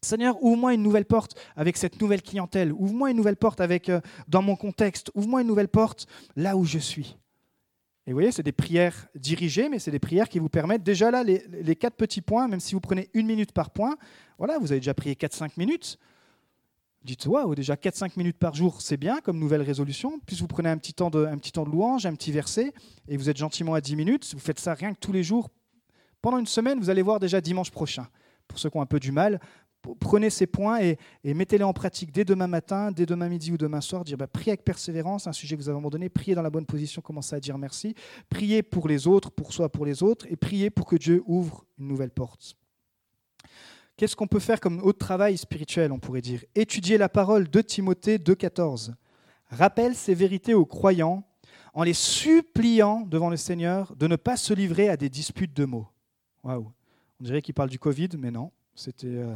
Seigneur, 0.06 0.42
ouvre-moi 0.42 0.74
une 0.74 0.82
nouvelle 0.82 1.04
porte 1.04 1.38
avec 1.56 1.76
cette 1.76 2.00
nouvelle 2.00 2.22
clientèle, 2.22 2.72
ouvre-moi 2.72 3.10
une 3.10 3.16
nouvelle 3.16 3.36
porte 3.36 3.60
avec, 3.60 3.90
dans 4.28 4.42
mon 4.42 4.56
contexte, 4.56 5.10
ouvre-moi 5.14 5.42
une 5.42 5.48
nouvelle 5.48 5.68
porte 5.68 6.06
là 6.36 6.56
où 6.56 6.64
je 6.64 6.78
suis. 6.78 7.16
Et 8.06 8.12
vous 8.12 8.16
voyez, 8.16 8.30
c'est 8.30 8.44
des 8.44 8.52
prières 8.52 9.08
dirigées, 9.16 9.68
mais 9.68 9.80
c'est 9.80 9.90
des 9.90 9.98
prières 9.98 10.28
qui 10.28 10.38
vous 10.38 10.48
permettent 10.48 10.84
déjà 10.84 11.10
là, 11.10 11.24
les, 11.24 11.76
quatre 11.76 11.96
petits 11.96 12.20
points, 12.20 12.46
même 12.46 12.60
si 12.60 12.74
vous 12.74 12.80
prenez 12.80 13.10
une 13.14 13.26
minute 13.26 13.50
par 13.50 13.70
point, 13.70 13.96
voilà, 14.38 14.58
vous 14.58 14.70
avez 14.70 14.80
déjà 14.80 14.94
prié 14.94 15.16
4-5 15.16 15.52
minutes. 15.56 15.98
Dites, 17.02 17.26
waouh, 17.26 17.54
déjà 17.56 17.74
4-5 17.74 18.12
minutes 18.16 18.38
par 18.38 18.54
jour, 18.54 18.80
c'est 18.80 18.96
bien 18.96 19.20
comme 19.20 19.38
nouvelle 19.38 19.62
résolution. 19.62 20.20
Puis 20.24 20.36
vous 20.36 20.46
prenez 20.46 20.68
un 20.68 20.78
petit, 20.78 20.94
temps 20.94 21.10
de, 21.10 21.24
un 21.24 21.36
petit 21.36 21.52
temps 21.52 21.64
de 21.64 21.70
louange, 21.70 22.06
un 22.06 22.14
petit 22.14 22.30
verset, 22.30 22.72
et 23.08 23.16
vous 23.16 23.28
êtes 23.28 23.36
gentiment 23.36 23.74
à 23.74 23.80
10 23.80 23.96
minutes. 23.96 24.34
Vous 24.34 24.40
faites 24.40 24.60
ça 24.60 24.74
rien 24.74 24.94
que 24.94 25.00
tous 25.00 25.12
les 25.12 25.24
jours. 25.24 25.50
Pendant 26.22 26.38
une 26.38 26.46
semaine, 26.46 26.78
vous 26.78 26.90
allez 26.90 27.02
voir 27.02 27.18
déjà 27.18 27.40
dimanche 27.40 27.72
prochain. 27.72 28.06
Pour 28.46 28.60
ceux 28.60 28.70
qui 28.70 28.76
ont 28.76 28.82
un 28.82 28.86
peu 28.86 29.00
du 29.00 29.10
mal, 29.10 29.40
prenez 29.94 30.30
ces 30.30 30.46
points 30.46 30.80
et, 30.80 30.98
mettez-les 31.24 31.64
en 31.64 31.72
pratique 31.72 32.12
dès 32.12 32.24
demain 32.24 32.46
matin, 32.46 32.90
dès 32.90 33.06
demain 33.06 33.28
midi 33.28 33.52
ou 33.52 33.56
demain 33.56 33.80
soir. 33.80 34.04
Dire 34.04 34.16
bah, 34.16 34.26
priez 34.26 34.52
avec 34.52 34.64
persévérance, 34.64 35.26
un 35.26 35.32
sujet 35.32 35.56
que 35.56 35.62
vous 35.62 35.68
avez 35.68 35.78
abandonné, 35.78 36.08
priez 36.08 36.34
dans 36.34 36.42
la 36.42 36.50
bonne 36.50 36.66
position, 36.66 37.02
commencez 37.02 37.36
à 37.36 37.40
dire 37.40 37.58
merci. 37.58 37.94
Priez 38.28 38.62
pour 38.62 38.88
les 38.88 39.06
autres, 39.06 39.30
pour 39.30 39.52
soi, 39.52 39.68
pour 39.70 39.86
les 39.86 40.02
autres, 40.02 40.26
et 40.28 40.36
priez 40.36 40.70
pour 40.70 40.86
que 40.86 40.96
Dieu 40.96 41.22
ouvre 41.26 41.64
une 41.78 41.88
nouvelle 41.88 42.10
porte. 42.10 42.56
Qu'est-ce 43.96 44.14
qu'on 44.14 44.26
peut 44.26 44.40
faire 44.40 44.60
comme 44.60 44.82
autre 44.82 44.98
travail 44.98 45.38
spirituel, 45.38 45.90
on 45.90 45.98
pourrait 45.98 46.20
dire? 46.20 46.44
Étudier 46.54 46.98
la 46.98 47.08
parole 47.08 47.48
de 47.48 47.62
Timothée 47.62 48.18
2,14. 48.18 48.92
Rappelle 49.48 49.94
ces 49.94 50.14
vérités 50.14 50.52
aux 50.52 50.66
croyants 50.66 51.24
en 51.72 51.82
les 51.82 51.94
suppliant 51.94 53.02
devant 53.02 53.30
le 53.30 53.36
Seigneur 53.36 53.94
de 53.96 54.06
ne 54.06 54.16
pas 54.16 54.36
se 54.36 54.52
livrer 54.52 54.88
à 54.88 54.96
des 54.96 55.08
disputes 55.08 55.54
de 55.54 55.64
mots. 55.64 55.88
Waouh 56.42 56.72
On 57.20 57.24
dirait 57.24 57.42
qu'il 57.42 57.54
parle 57.54 57.70
du 57.70 57.78
Covid, 57.78 58.10
mais 58.18 58.30
non. 58.30 58.50
C'était. 58.74 59.06
Euh, 59.06 59.34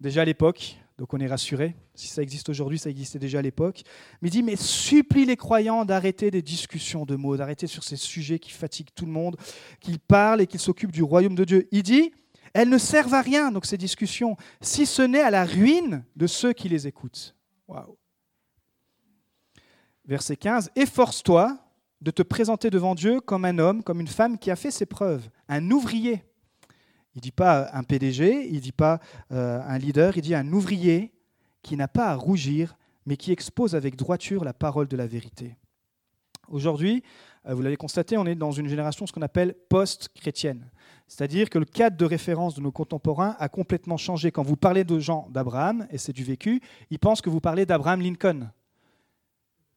déjà 0.00 0.22
à 0.22 0.24
l'époque, 0.24 0.76
donc 0.98 1.14
on 1.14 1.18
est 1.18 1.26
rassuré. 1.26 1.76
Si 1.94 2.08
ça 2.08 2.22
existe 2.22 2.48
aujourd'hui, 2.48 2.78
ça 2.78 2.90
existait 2.90 3.18
déjà 3.18 3.38
à 3.38 3.42
l'époque. 3.42 3.82
Mais 4.20 4.28
il 4.28 4.32
dit, 4.32 4.42
mais 4.42 4.56
supplie 4.56 5.24
les 5.24 5.36
croyants 5.36 5.84
d'arrêter 5.84 6.30
des 6.30 6.42
discussions 6.42 7.06
de 7.06 7.16
mots, 7.16 7.36
d'arrêter 7.36 7.66
sur 7.66 7.84
ces 7.84 7.96
sujets 7.96 8.38
qui 8.38 8.50
fatiguent 8.50 8.90
tout 8.94 9.06
le 9.06 9.12
monde, 9.12 9.36
qu'ils 9.80 9.98
parlent 9.98 10.40
et 10.40 10.46
qu'ils 10.46 10.60
s'occupent 10.60 10.92
du 10.92 11.02
royaume 11.02 11.34
de 11.34 11.44
Dieu. 11.44 11.68
Il 11.72 11.82
dit, 11.82 12.12
elles 12.52 12.68
ne 12.68 12.78
servent 12.78 13.14
à 13.14 13.22
rien, 13.22 13.52
donc 13.52 13.64
ces 13.66 13.78
discussions, 13.78 14.36
si 14.60 14.84
ce 14.84 15.02
n'est 15.02 15.20
à 15.20 15.30
la 15.30 15.44
ruine 15.44 16.04
de 16.16 16.26
ceux 16.26 16.52
qui 16.52 16.68
les 16.68 16.86
écoutent. 16.86 17.34
Waouh. 17.68 17.96
Verset 20.04 20.36
15, 20.36 20.70
efforce-toi 20.76 21.56
de 22.00 22.10
te 22.10 22.22
présenter 22.22 22.70
devant 22.70 22.94
Dieu 22.94 23.20
comme 23.20 23.44
un 23.44 23.58
homme, 23.58 23.82
comme 23.82 24.00
une 24.00 24.08
femme 24.08 24.38
qui 24.38 24.50
a 24.50 24.56
fait 24.56 24.70
ses 24.70 24.86
preuves, 24.86 25.28
un 25.48 25.70
ouvrier 25.70 26.24
Il 27.14 27.18
ne 27.18 27.22
dit 27.22 27.32
pas 27.32 27.70
un 27.72 27.82
PDG, 27.82 28.46
il 28.48 28.54
ne 28.54 28.60
dit 28.60 28.72
pas 28.72 29.00
euh, 29.32 29.60
un 29.66 29.78
leader, 29.78 30.16
il 30.16 30.22
dit 30.22 30.34
un 30.34 30.52
ouvrier 30.52 31.12
qui 31.62 31.76
n'a 31.76 31.88
pas 31.88 32.06
à 32.06 32.14
rougir, 32.14 32.76
mais 33.06 33.16
qui 33.16 33.32
expose 33.32 33.74
avec 33.74 33.96
droiture 33.96 34.44
la 34.44 34.52
parole 34.52 34.86
de 34.86 34.96
la 34.96 35.06
vérité. 35.06 35.56
Aujourd'hui, 36.48 37.02
euh, 37.46 37.54
vous 37.54 37.62
l'avez 37.62 37.76
constaté, 37.76 38.16
on 38.16 38.26
est 38.26 38.34
dans 38.34 38.52
une 38.52 38.68
génération 38.68 39.06
ce 39.06 39.12
qu'on 39.12 39.22
appelle 39.22 39.54
post-chrétienne. 39.68 40.70
C'est-à-dire 41.08 41.50
que 41.50 41.58
le 41.58 41.64
cadre 41.64 41.96
de 41.96 42.04
référence 42.04 42.54
de 42.54 42.60
nos 42.60 42.70
contemporains 42.70 43.34
a 43.38 43.48
complètement 43.48 43.96
changé. 43.96 44.30
Quand 44.30 44.44
vous 44.44 44.56
parlez 44.56 44.84
de 44.84 44.98
gens 45.00 45.28
d'Abraham, 45.30 45.86
et 45.90 45.98
c'est 45.98 46.12
du 46.12 46.22
vécu, 46.22 46.60
ils 46.90 46.98
pensent 47.00 47.20
que 47.20 47.30
vous 47.30 47.40
parlez 47.40 47.66
d'Abraham 47.66 48.00
Lincoln. 48.00 48.50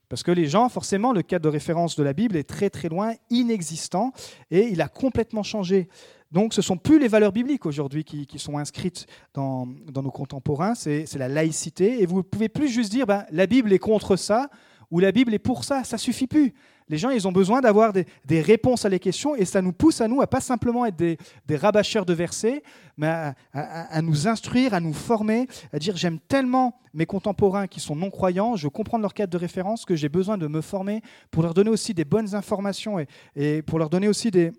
Parce 0.09 0.23
que 0.23 0.31
les 0.31 0.47
gens, 0.47 0.69
forcément, 0.69 1.11
le 1.11 1.21
cadre 1.21 1.43
de 1.43 1.49
référence 1.49 1.95
de 1.95 2.03
la 2.03 2.13
Bible 2.13 2.35
est 2.35 2.43
très 2.43 2.69
très 2.69 2.89
loin, 2.89 3.13
inexistant, 3.29 4.11
et 4.51 4.67
il 4.67 4.81
a 4.81 4.87
complètement 4.87 5.43
changé. 5.43 5.87
Donc 6.31 6.53
ce 6.53 6.61
ne 6.61 6.63
sont 6.63 6.77
plus 6.77 6.99
les 6.99 7.07
valeurs 7.07 7.31
bibliques 7.31 7.65
aujourd'hui 7.65 8.03
qui, 8.03 8.27
sont 8.39 8.57
inscrites 8.57 9.05
dans, 9.33 9.67
nos 9.67 10.11
contemporains, 10.11 10.75
c'est 10.75 11.15
la 11.15 11.27
laïcité, 11.27 12.01
et 12.01 12.05
vous 12.05 12.17
ne 12.17 12.21
pouvez 12.23 12.49
plus 12.49 12.69
juste 12.69 12.91
dire 12.91 13.05
ben, 13.05 13.25
la 13.31 13.45
Bible 13.45 13.71
est 13.71 13.79
contre 13.79 14.15
ça, 14.15 14.49
ou 14.89 14.99
la 14.99 15.11
Bible 15.11 15.33
est 15.33 15.39
pour 15.39 15.63
ça, 15.63 15.83
ça 15.83 15.97
suffit 15.97 16.27
plus. 16.27 16.53
Les 16.89 16.97
gens, 16.97 17.09
ils 17.09 17.27
ont 17.27 17.31
besoin 17.31 17.61
d'avoir 17.61 17.93
des, 17.93 18.41
réponses 18.41 18.85
à 18.85 18.89
les 18.89 18.99
questions 18.99 19.35
et 19.35 19.45
ça 19.45 19.61
nous 19.61 19.73
pousse 19.73 20.01
à 20.01 20.07
nous 20.07 20.21
à 20.21 20.27
pas 20.27 20.41
simplement 20.41 20.85
être 20.85 20.95
des, 20.95 21.17
rabâcheurs 21.55 22.05
de 22.05 22.13
versets, 22.13 22.63
mais 22.97 23.07
à, 23.53 24.01
nous 24.01 24.27
instruire, 24.27 24.73
à 24.73 24.79
nous 24.79 24.93
former, 24.93 25.47
à 25.71 25.79
dire 25.79 25.95
j'aime 25.95 26.19
tellement 26.19 26.79
mes 26.93 27.05
contemporains 27.05 27.67
qui 27.67 27.79
sont 27.79 27.95
non-croyants, 27.95 28.55
je 28.55 28.67
comprends 28.67 28.97
leur 28.97 29.13
cadre 29.13 29.31
de 29.31 29.37
référence 29.37 29.85
que 29.85 29.95
j'ai 29.95 30.09
besoin 30.09 30.37
de 30.37 30.47
me 30.47 30.61
former 30.61 31.01
pour 31.31 31.43
leur 31.43 31.53
donner 31.53 31.69
aussi 31.69 31.93
des 31.93 32.05
bonnes 32.05 32.35
informations 32.35 32.99
et, 32.99 33.07
et 33.35 33.61
pour 33.61 33.79
leur 33.79 33.89
donner 33.89 34.07
aussi 34.07 34.31
des... 34.31 34.51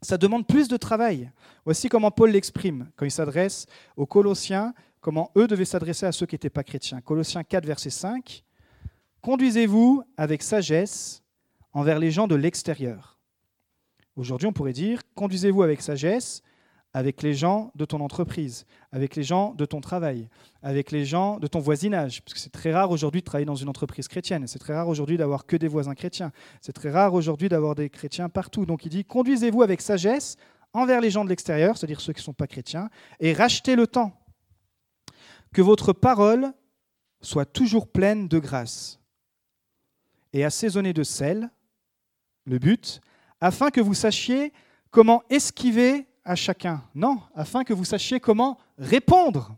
Ça 0.00 0.18
demande 0.18 0.48
plus 0.48 0.66
de 0.66 0.76
travail. 0.76 1.30
Voici 1.64 1.88
comment 1.88 2.10
Paul 2.10 2.30
l'exprime 2.30 2.90
quand 2.96 3.04
il 3.04 3.12
s'adresse 3.12 3.66
aux 3.96 4.06
Colossiens, 4.06 4.74
comment 5.00 5.30
eux 5.36 5.46
devaient 5.46 5.64
s'adresser 5.64 6.06
à 6.06 6.12
ceux 6.12 6.26
qui 6.26 6.34
n'étaient 6.34 6.50
pas 6.50 6.64
chrétiens. 6.64 7.00
Colossiens 7.00 7.44
4, 7.44 7.64
verset 7.66 7.90
5. 7.90 8.42
Conduisez-vous 9.20 10.02
avec 10.16 10.42
sagesse 10.42 11.21
envers 11.72 11.98
les 11.98 12.10
gens 12.10 12.26
de 12.26 12.34
l'extérieur. 12.34 13.18
Aujourd'hui, 14.16 14.46
on 14.46 14.52
pourrait 14.52 14.72
dire, 14.72 15.00
conduisez-vous 15.14 15.62
avec 15.62 15.80
sagesse 15.80 16.42
avec 16.94 17.22
les 17.22 17.34
gens 17.34 17.72
de 17.74 17.84
ton 17.84 18.00
entreprise, 18.00 18.66
avec 18.90 19.16
les 19.16 19.22
gens 19.22 19.54
de 19.54 19.64
ton 19.64 19.80
travail, 19.80 20.28
avec 20.62 20.90
les 20.90 21.04
gens 21.04 21.38
de 21.38 21.46
ton 21.46 21.58
voisinage, 21.58 22.22
parce 22.22 22.34
que 22.34 22.40
c'est 22.40 22.52
très 22.52 22.72
rare 22.72 22.90
aujourd'hui 22.90 23.22
de 23.22 23.24
travailler 23.24 23.46
dans 23.46 23.54
une 23.54 23.68
entreprise 23.68 24.08
chrétienne, 24.08 24.46
c'est 24.46 24.58
très 24.58 24.74
rare 24.74 24.88
aujourd'hui 24.88 25.16
d'avoir 25.16 25.46
que 25.46 25.56
des 25.56 25.68
voisins 25.68 25.94
chrétiens, 25.94 26.32
c'est 26.60 26.74
très 26.74 26.90
rare 26.90 27.14
aujourd'hui 27.14 27.48
d'avoir 27.48 27.74
des 27.74 27.88
chrétiens 27.88 28.28
partout. 28.28 28.66
Donc 28.66 28.84
il 28.84 28.90
dit, 28.90 29.04
conduisez-vous 29.04 29.62
avec 29.62 29.80
sagesse 29.80 30.36
envers 30.74 31.00
les 31.00 31.10
gens 31.10 31.24
de 31.24 31.30
l'extérieur, 31.30 31.76
c'est-à-dire 31.76 32.00
ceux 32.00 32.12
qui 32.12 32.20
ne 32.20 32.24
sont 32.24 32.32
pas 32.34 32.46
chrétiens, 32.46 32.90
et 33.20 33.32
rachetez 33.32 33.74
le 33.74 33.86
temps. 33.86 34.12
Que 35.54 35.62
votre 35.62 35.92
parole 35.92 36.52
soit 37.20 37.46
toujours 37.46 37.88
pleine 37.88 38.28
de 38.28 38.38
grâce 38.38 39.00
et 40.32 40.44
assaisonnée 40.44 40.92
de 40.92 41.02
sel, 41.02 41.50
le 42.44 42.58
but, 42.58 43.00
afin 43.40 43.70
que 43.70 43.80
vous 43.80 43.94
sachiez 43.94 44.52
comment 44.90 45.22
esquiver 45.30 46.06
à 46.24 46.34
chacun. 46.34 46.82
Non, 46.94 47.18
afin 47.34 47.64
que 47.64 47.72
vous 47.72 47.84
sachiez 47.84 48.20
comment 48.20 48.58
répondre. 48.78 49.56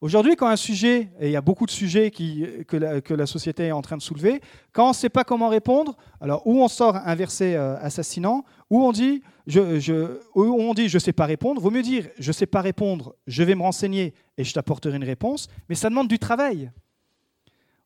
Aujourd'hui, 0.00 0.36
quand 0.36 0.48
un 0.48 0.56
sujet, 0.56 1.08
et 1.18 1.28
il 1.28 1.30
y 1.30 1.36
a 1.36 1.40
beaucoup 1.40 1.64
de 1.64 1.70
sujets 1.70 2.10
qui, 2.10 2.46
que, 2.68 2.76
la, 3.14 3.26
société 3.26 3.68
est 3.68 3.72
en 3.72 3.80
train 3.80 3.96
de 3.96 4.02
soulever, 4.02 4.42
quand 4.72 4.84
on 4.84 4.88
ne 4.88 4.94
sait 4.94 5.08
pas 5.08 5.24
comment 5.24 5.48
répondre, 5.48 5.96
alors 6.20 6.46
ou 6.46 6.62
on 6.62 6.68
sort 6.68 6.96
un 6.96 7.14
verset 7.14 7.54
euh, 7.54 7.78
assassinant, 7.78 8.44
ou 8.68 8.82
on 8.82 8.92
dit 8.92 9.22
je, 9.46 9.80
je, 9.80 10.18
on 10.34 10.74
dit 10.74 10.90
je 10.90 10.96
ne 10.96 11.00
sais 11.00 11.14
pas 11.14 11.24
répondre, 11.24 11.58
vaut 11.58 11.70
mieux 11.70 11.80
dire 11.80 12.08
je 12.18 12.28
ne 12.28 12.34
sais 12.34 12.44
pas 12.44 12.60
répondre, 12.60 13.14
je 13.26 13.42
vais 13.42 13.54
me 13.54 13.62
renseigner 13.62 14.12
et 14.36 14.44
je 14.44 14.52
t'apporterai 14.52 14.96
une 14.96 15.04
réponse, 15.04 15.48
mais 15.70 15.74
ça 15.74 15.88
demande 15.88 16.08
du 16.08 16.18
travail. 16.18 16.70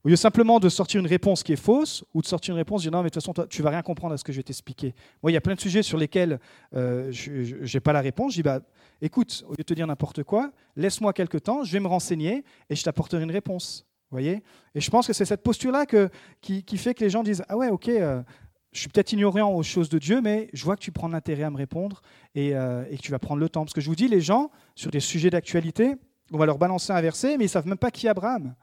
Au 0.08 0.10
lieu 0.10 0.16
simplement 0.16 0.58
de 0.58 0.70
sortir 0.70 1.00
une 1.00 1.06
réponse 1.06 1.42
qui 1.42 1.52
est 1.52 1.56
fausse 1.56 2.02
ou 2.14 2.22
de 2.22 2.26
sortir 2.26 2.54
une 2.54 2.58
réponse, 2.58 2.80
dire 2.80 2.90
non, 2.90 3.02
mais 3.02 3.10
de 3.10 3.12
toute 3.12 3.22
façon, 3.22 3.34
toi, 3.34 3.46
tu 3.46 3.60
vas 3.60 3.68
rien 3.68 3.82
comprendre 3.82 4.14
à 4.14 4.16
ce 4.16 4.24
que 4.24 4.32
je 4.32 4.38
vais 4.38 4.42
t'expliquer. 4.42 4.94
Moi, 5.22 5.30
il 5.30 5.34
y 5.34 5.36
a 5.36 5.42
plein 5.42 5.54
de 5.54 5.60
sujets 5.60 5.82
sur 5.82 5.98
lesquels 5.98 6.40
euh, 6.74 7.12
je 7.12 7.76
n'ai 7.76 7.80
pas 7.80 7.92
la 7.92 8.00
réponse. 8.00 8.32
Je 8.32 8.38
dis, 8.38 8.42
bah, 8.42 8.60
écoute, 9.02 9.44
au 9.46 9.50
lieu 9.50 9.56
de 9.58 9.62
te 9.64 9.74
dire 9.74 9.86
n'importe 9.86 10.22
quoi, 10.22 10.50
laisse-moi 10.76 11.12
quelques 11.12 11.42
temps, 11.42 11.62
je 11.62 11.70
vais 11.72 11.80
me 11.80 11.88
renseigner 11.88 12.42
et 12.70 12.74
je 12.74 12.82
t'apporterai 12.82 13.22
une 13.22 13.30
réponse. 13.30 13.84
voyez? 14.10 14.42
Et 14.74 14.80
je 14.80 14.90
pense 14.90 15.06
que 15.06 15.12
c'est 15.12 15.26
cette 15.26 15.42
posture-là 15.42 15.84
qui, 16.40 16.62
qui, 16.62 16.78
fait 16.78 16.94
que 16.94 17.04
les 17.04 17.10
gens 17.10 17.22
disent, 17.22 17.44
ah 17.46 17.58
ouais, 17.58 17.68
ok, 17.68 17.88
euh, 17.90 18.22
je 18.72 18.80
suis 18.80 18.88
peut-être 18.88 19.12
ignorant 19.12 19.54
aux 19.54 19.62
choses 19.62 19.90
de 19.90 19.98
Dieu, 19.98 20.22
mais 20.22 20.48
je 20.54 20.64
vois 20.64 20.76
que 20.76 20.82
tu 20.82 20.90
prends 20.90 21.08
l'intérêt 21.08 21.42
à 21.42 21.50
me 21.50 21.58
répondre 21.58 22.00
et, 22.34 22.56
euh, 22.56 22.82
et, 22.88 22.96
que 22.96 23.02
tu 23.02 23.10
vas 23.10 23.18
prendre 23.18 23.40
le 23.40 23.50
temps. 23.50 23.66
Parce 23.66 23.74
que 23.74 23.82
je 23.82 23.90
vous 23.90 23.94
dis, 23.94 24.08
les 24.08 24.22
gens, 24.22 24.50
sur 24.74 24.90
des 24.90 25.00
sujets 25.00 25.28
d'actualité, 25.28 25.96
on 26.32 26.38
va 26.38 26.46
leur 26.46 26.56
balancer 26.56 26.94
un 26.94 27.00
verset, 27.02 27.36
mais 27.36 27.44
ils 27.44 27.48
ne 27.48 27.52
savent 27.52 27.66
même 27.66 27.76
pas 27.76 27.90
qui 27.90 28.06
est 28.06 28.10
Abraham. 28.10 28.54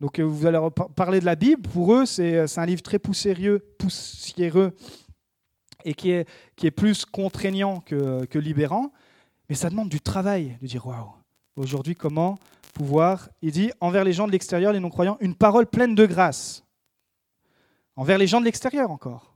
Donc 0.00 0.18
euh, 0.18 0.22
vous 0.22 0.46
allez 0.46 0.60
parler 0.94 1.20
de 1.20 1.24
la 1.24 1.34
Bible, 1.34 1.62
pour 1.62 1.92
eux 1.92 2.04
euh, 2.20 2.46
c'est 2.46 2.60
un 2.60 2.66
livre 2.66 2.82
très 2.82 2.98
poussiéreux, 2.98 3.58
poussiéreux 3.78 4.74
et 5.84 5.94
qui 5.94 6.10
est, 6.10 6.28
qui 6.56 6.66
est 6.66 6.70
plus 6.70 7.04
contraignant 7.04 7.80
que, 7.80 8.24
que 8.26 8.38
libérant, 8.38 8.92
mais 9.48 9.54
ça 9.54 9.70
demande 9.70 9.88
du 9.88 10.00
travail 10.00 10.56
de 10.62 10.66
dire 10.66 10.86
waouh, 10.86 11.10
aujourd'hui 11.56 11.94
comment 11.94 12.38
pouvoir, 12.74 13.28
il 13.42 13.50
dit 13.50 13.72
envers 13.80 14.04
les 14.04 14.12
gens 14.12 14.26
de 14.26 14.32
l'extérieur, 14.32 14.72
les 14.72 14.80
non-croyants, 14.80 15.16
une 15.20 15.34
parole 15.34 15.66
pleine 15.66 15.96
de 15.96 16.06
grâce. 16.06 16.64
Envers 17.96 18.18
les 18.18 18.28
gens 18.28 18.38
de 18.38 18.44
l'extérieur 18.44 18.92
encore. 18.92 19.34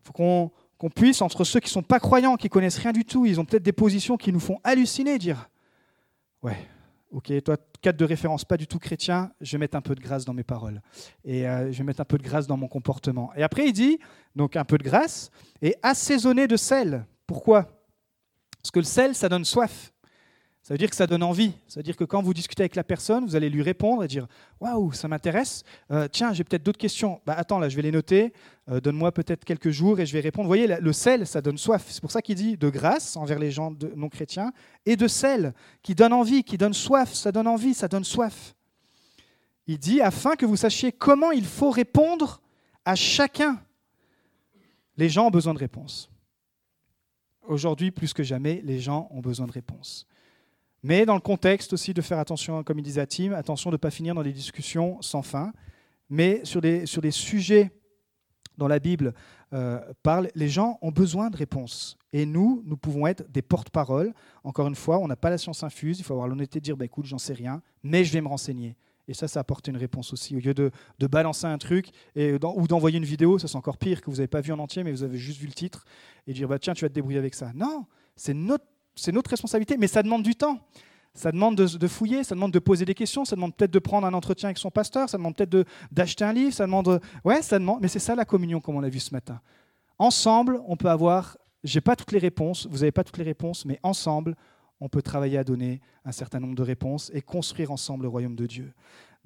Il 0.00 0.06
faut 0.06 0.12
qu'on 0.12 0.50
qu'on 0.78 0.90
puisse, 0.90 1.22
entre 1.22 1.44
ceux 1.44 1.58
qui 1.58 1.68
ne 1.68 1.72
sont 1.72 1.82
pas 1.82 1.98
croyants, 1.98 2.36
qui 2.36 2.50
connaissent 2.50 2.76
rien 2.76 2.92
du 2.92 3.06
tout, 3.06 3.24
ils 3.24 3.40
ont 3.40 3.46
peut-être 3.46 3.62
des 3.62 3.72
positions 3.72 4.18
qui 4.18 4.30
nous 4.30 4.40
font 4.40 4.58
halluciner, 4.62 5.16
dire 5.16 5.48
Ouais, 6.42 6.68
Ok, 7.12 7.32
toi, 7.42 7.56
cadre 7.86 7.98
de 7.98 8.04
référence 8.04 8.44
pas 8.44 8.56
du 8.56 8.66
tout 8.66 8.80
chrétien, 8.80 9.30
je 9.40 9.52
vais 9.52 9.58
mettre 9.58 9.76
un 9.76 9.80
peu 9.80 9.94
de 9.94 10.00
grâce 10.00 10.24
dans 10.24 10.34
mes 10.34 10.42
paroles. 10.42 10.82
Et 11.24 11.46
euh, 11.46 11.70
je 11.70 11.78
vais 11.78 11.84
mettre 11.84 12.00
un 12.00 12.04
peu 12.04 12.18
de 12.18 12.24
grâce 12.24 12.48
dans 12.48 12.56
mon 12.56 12.66
comportement. 12.66 13.32
Et 13.36 13.44
après, 13.44 13.66
il 13.66 13.72
dit, 13.72 14.00
donc 14.34 14.56
un 14.56 14.64
peu 14.64 14.76
de 14.76 14.82
grâce, 14.82 15.30
et 15.62 15.76
assaisonner 15.84 16.48
de 16.48 16.56
sel. 16.56 17.06
Pourquoi? 17.28 17.62
Parce 18.60 18.72
que 18.72 18.80
le 18.80 18.84
sel, 18.84 19.14
ça 19.14 19.28
donne 19.28 19.44
soif. 19.44 19.92
Ça 20.66 20.74
veut 20.74 20.78
dire 20.78 20.90
que 20.90 20.96
ça 20.96 21.06
donne 21.06 21.22
envie. 21.22 21.52
Ça 21.68 21.78
veut 21.78 21.84
dire 21.84 21.94
que 21.96 22.02
quand 22.02 22.20
vous 22.20 22.34
discutez 22.34 22.64
avec 22.64 22.74
la 22.74 22.82
personne, 22.82 23.24
vous 23.24 23.36
allez 23.36 23.48
lui 23.48 23.62
répondre 23.62 24.02
et 24.02 24.08
dire 24.08 24.26
Waouh, 24.58 24.92
ça 24.92 25.06
m'intéresse. 25.06 25.62
Euh, 25.92 26.08
tiens, 26.10 26.32
j'ai 26.32 26.42
peut-être 26.42 26.64
d'autres 26.64 26.76
questions. 26.76 27.20
Bah, 27.24 27.34
attends, 27.38 27.60
là, 27.60 27.68
je 27.68 27.76
vais 27.76 27.82
les 27.82 27.92
noter. 27.92 28.32
Euh, 28.68 28.80
donne-moi 28.80 29.12
peut-être 29.12 29.44
quelques 29.44 29.70
jours 29.70 30.00
et 30.00 30.06
je 30.06 30.12
vais 30.12 30.18
répondre. 30.18 30.46
Vous 30.46 30.50
voyez, 30.50 30.66
le 30.66 30.92
sel, 30.92 31.24
ça 31.24 31.40
donne 31.40 31.56
soif. 31.56 31.84
C'est 31.88 32.00
pour 32.00 32.10
ça 32.10 32.20
qu'il 32.20 32.34
dit 32.34 32.56
de 32.56 32.68
grâce 32.68 33.16
envers 33.16 33.38
les 33.38 33.52
gens 33.52 33.72
non 33.94 34.08
chrétiens 34.08 34.50
et 34.84 34.96
de 34.96 35.06
sel 35.06 35.54
qui 35.84 35.94
donne 35.94 36.12
envie, 36.12 36.42
qui 36.42 36.58
donne 36.58 36.74
soif. 36.74 37.12
Ça 37.12 37.30
donne 37.30 37.46
envie, 37.46 37.72
ça 37.72 37.86
donne 37.86 38.02
soif. 38.02 38.56
Il 39.68 39.78
dit 39.78 40.00
afin 40.00 40.34
que 40.34 40.46
vous 40.46 40.56
sachiez 40.56 40.90
comment 40.90 41.30
il 41.30 41.44
faut 41.44 41.70
répondre 41.70 42.42
à 42.84 42.96
chacun. 42.96 43.62
Les 44.96 45.08
gens 45.08 45.28
ont 45.28 45.30
besoin 45.30 45.54
de 45.54 45.60
réponses. 45.60 46.10
Aujourd'hui, 47.46 47.92
plus 47.92 48.12
que 48.12 48.24
jamais, 48.24 48.60
les 48.64 48.80
gens 48.80 49.06
ont 49.12 49.20
besoin 49.20 49.46
de 49.46 49.52
réponses. 49.52 50.08
Mais 50.86 51.04
dans 51.04 51.16
le 51.16 51.20
contexte 51.20 51.72
aussi 51.72 51.94
de 51.94 52.00
faire 52.00 52.20
attention, 52.20 52.62
comme 52.62 52.78
il 52.78 52.82
disait 52.82 53.00
à 53.00 53.08
Tim, 53.08 53.32
attention 53.32 53.70
de 53.70 53.74
ne 53.74 53.78
pas 53.78 53.90
finir 53.90 54.14
dans 54.14 54.22
des 54.22 54.32
discussions 54.32 55.02
sans 55.02 55.20
fin. 55.20 55.52
Mais 56.08 56.44
sur 56.44 56.60
des, 56.60 56.86
sur 56.86 57.02
des 57.02 57.10
sujets 57.10 57.72
dont 58.56 58.68
la 58.68 58.78
Bible 58.78 59.12
euh, 59.52 59.80
parle, 60.04 60.30
les 60.36 60.48
gens 60.48 60.78
ont 60.82 60.92
besoin 60.92 61.28
de 61.28 61.36
réponses. 61.36 61.98
Et 62.12 62.24
nous, 62.24 62.62
nous 62.66 62.76
pouvons 62.76 63.08
être 63.08 63.28
des 63.32 63.42
porte-paroles. 63.42 64.14
Encore 64.44 64.68
une 64.68 64.76
fois, 64.76 65.00
on 65.00 65.08
n'a 65.08 65.16
pas 65.16 65.28
la 65.28 65.38
science 65.38 65.64
infuse, 65.64 65.98
il 65.98 66.04
faut 66.04 66.12
avoir 66.14 66.28
l'honnêteté 66.28 66.60
de 66.60 66.64
dire, 66.64 66.76
bah, 66.76 66.84
écoute, 66.84 67.06
j'en 67.06 67.18
sais 67.18 67.34
rien, 67.34 67.62
mais 67.82 68.04
je 68.04 68.12
vais 68.12 68.20
me 68.20 68.28
renseigner. 68.28 68.76
Et 69.08 69.14
ça, 69.14 69.26
ça 69.26 69.40
apporte 69.40 69.66
une 69.66 69.76
réponse 69.76 70.12
aussi. 70.12 70.36
Au 70.36 70.38
lieu 70.38 70.54
de, 70.54 70.70
de 71.00 71.06
balancer 71.08 71.48
un 71.48 71.58
truc 71.58 71.88
et, 72.14 72.34
ou 72.34 72.68
d'envoyer 72.68 72.98
une 72.98 73.04
vidéo, 73.04 73.40
ça 73.40 73.48
c'est 73.48 73.56
encore 73.56 73.78
pire, 73.78 74.02
que 74.02 74.06
vous 74.08 74.18
n'avez 74.18 74.28
pas 74.28 74.40
vu 74.40 74.52
en 74.52 74.60
entier, 74.60 74.84
mais 74.84 74.92
vous 74.92 75.02
avez 75.02 75.18
juste 75.18 75.40
vu 75.40 75.48
le 75.48 75.52
titre, 75.52 75.84
et 76.28 76.32
dire, 76.32 76.46
bah, 76.46 76.60
tiens, 76.60 76.74
tu 76.74 76.84
vas 76.84 76.88
te 76.88 76.94
débrouiller 76.94 77.18
avec 77.18 77.34
ça. 77.34 77.50
Non, 77.56 77.86
c'est 78.14 78.34
notre 78.34 78.66
c'est 78.96 79.12
notre 79.12 79.30
responsabilité, 79.30 79.76
mais 79.76 79.86
ça 79.86 80.02
demande 80.02 80.22
du 80.22 80.34
temps. 80.34 80.58
Ça 81.14 81.32
demande 81.32 81.56
de, 81.56 81.88
fouiller, 81.88 82.24
ça 82.24 82.34
demande 82.34 82.52
de 82.52 82.58
poser 82.58 82.84
des 82.84 82.94
questions, 82.94 83.24
ça 83.24 83.36
demande 83.36 83.54
peut-être 83.54 83.70
de 83.70 83.78
prendre 83.78 84.06
un 84.06 84.12
entretien 84.12 84.48
avec 84.48 84.58
son 84.58 84.70
pasteur, 84.70 85.08
ça 85.08 85.16
demande 85.16 85.34
peut-être 85.34 85.66
d'acheter 85.90 86.24
un 86.24 86.32
livre, 86.32 86.52
ça 86.52 86.66
demande. 86.66 87.00
Ouais, 87.24 87.40
ça 87.40 87.58
demande. 87.58 87.78
Mais 87.80 87.88
c'est 87.88 87.98
ça 87.98 88.14
la 88.14 88.26
communion, 88.26 88.60
comme 88.60 88.76
on 88.76 88.80
l'a 88.80 88.90
vu 88.90 89.00
ce 89.00 89.14
matin. 89.14 89.40
Ensemble, 89.98 90.60
on 90.66 90.76
peut 90.76 90.90
avoir. 90.90 91.38
J'ai 91.64 91.80
pas 91.80 91.96
toutes 91.96 92.12
les 92.12 92.18
réponses, 92.18 92.66
vous 92.70 92.78
n'avez 92.78 92.92
pas 92.92 93.02
toutes 93.02 93.16
les 93.16 93.24
réponses, 93.24 93.64
mais 93.64 93.80
ensemble, 93.82 94.36
on 94.78 94.90
peut 94.90 95.00
travailler 95.00 95.38
à 95.38 95.44
donner 95.44 95.80
un 96.04 96.12
certain 96.12 96.38
nombre 96.38 96.54
de 96.54 96.62
réponses 96.62 97.10
et 97.14 97.22
construire 97.22 97.70
ensemble 97.70 98.02
le 98.02 98.08
royaume 98.08 98.36
de 98.36 98.46
Dieu. 98.46 98.74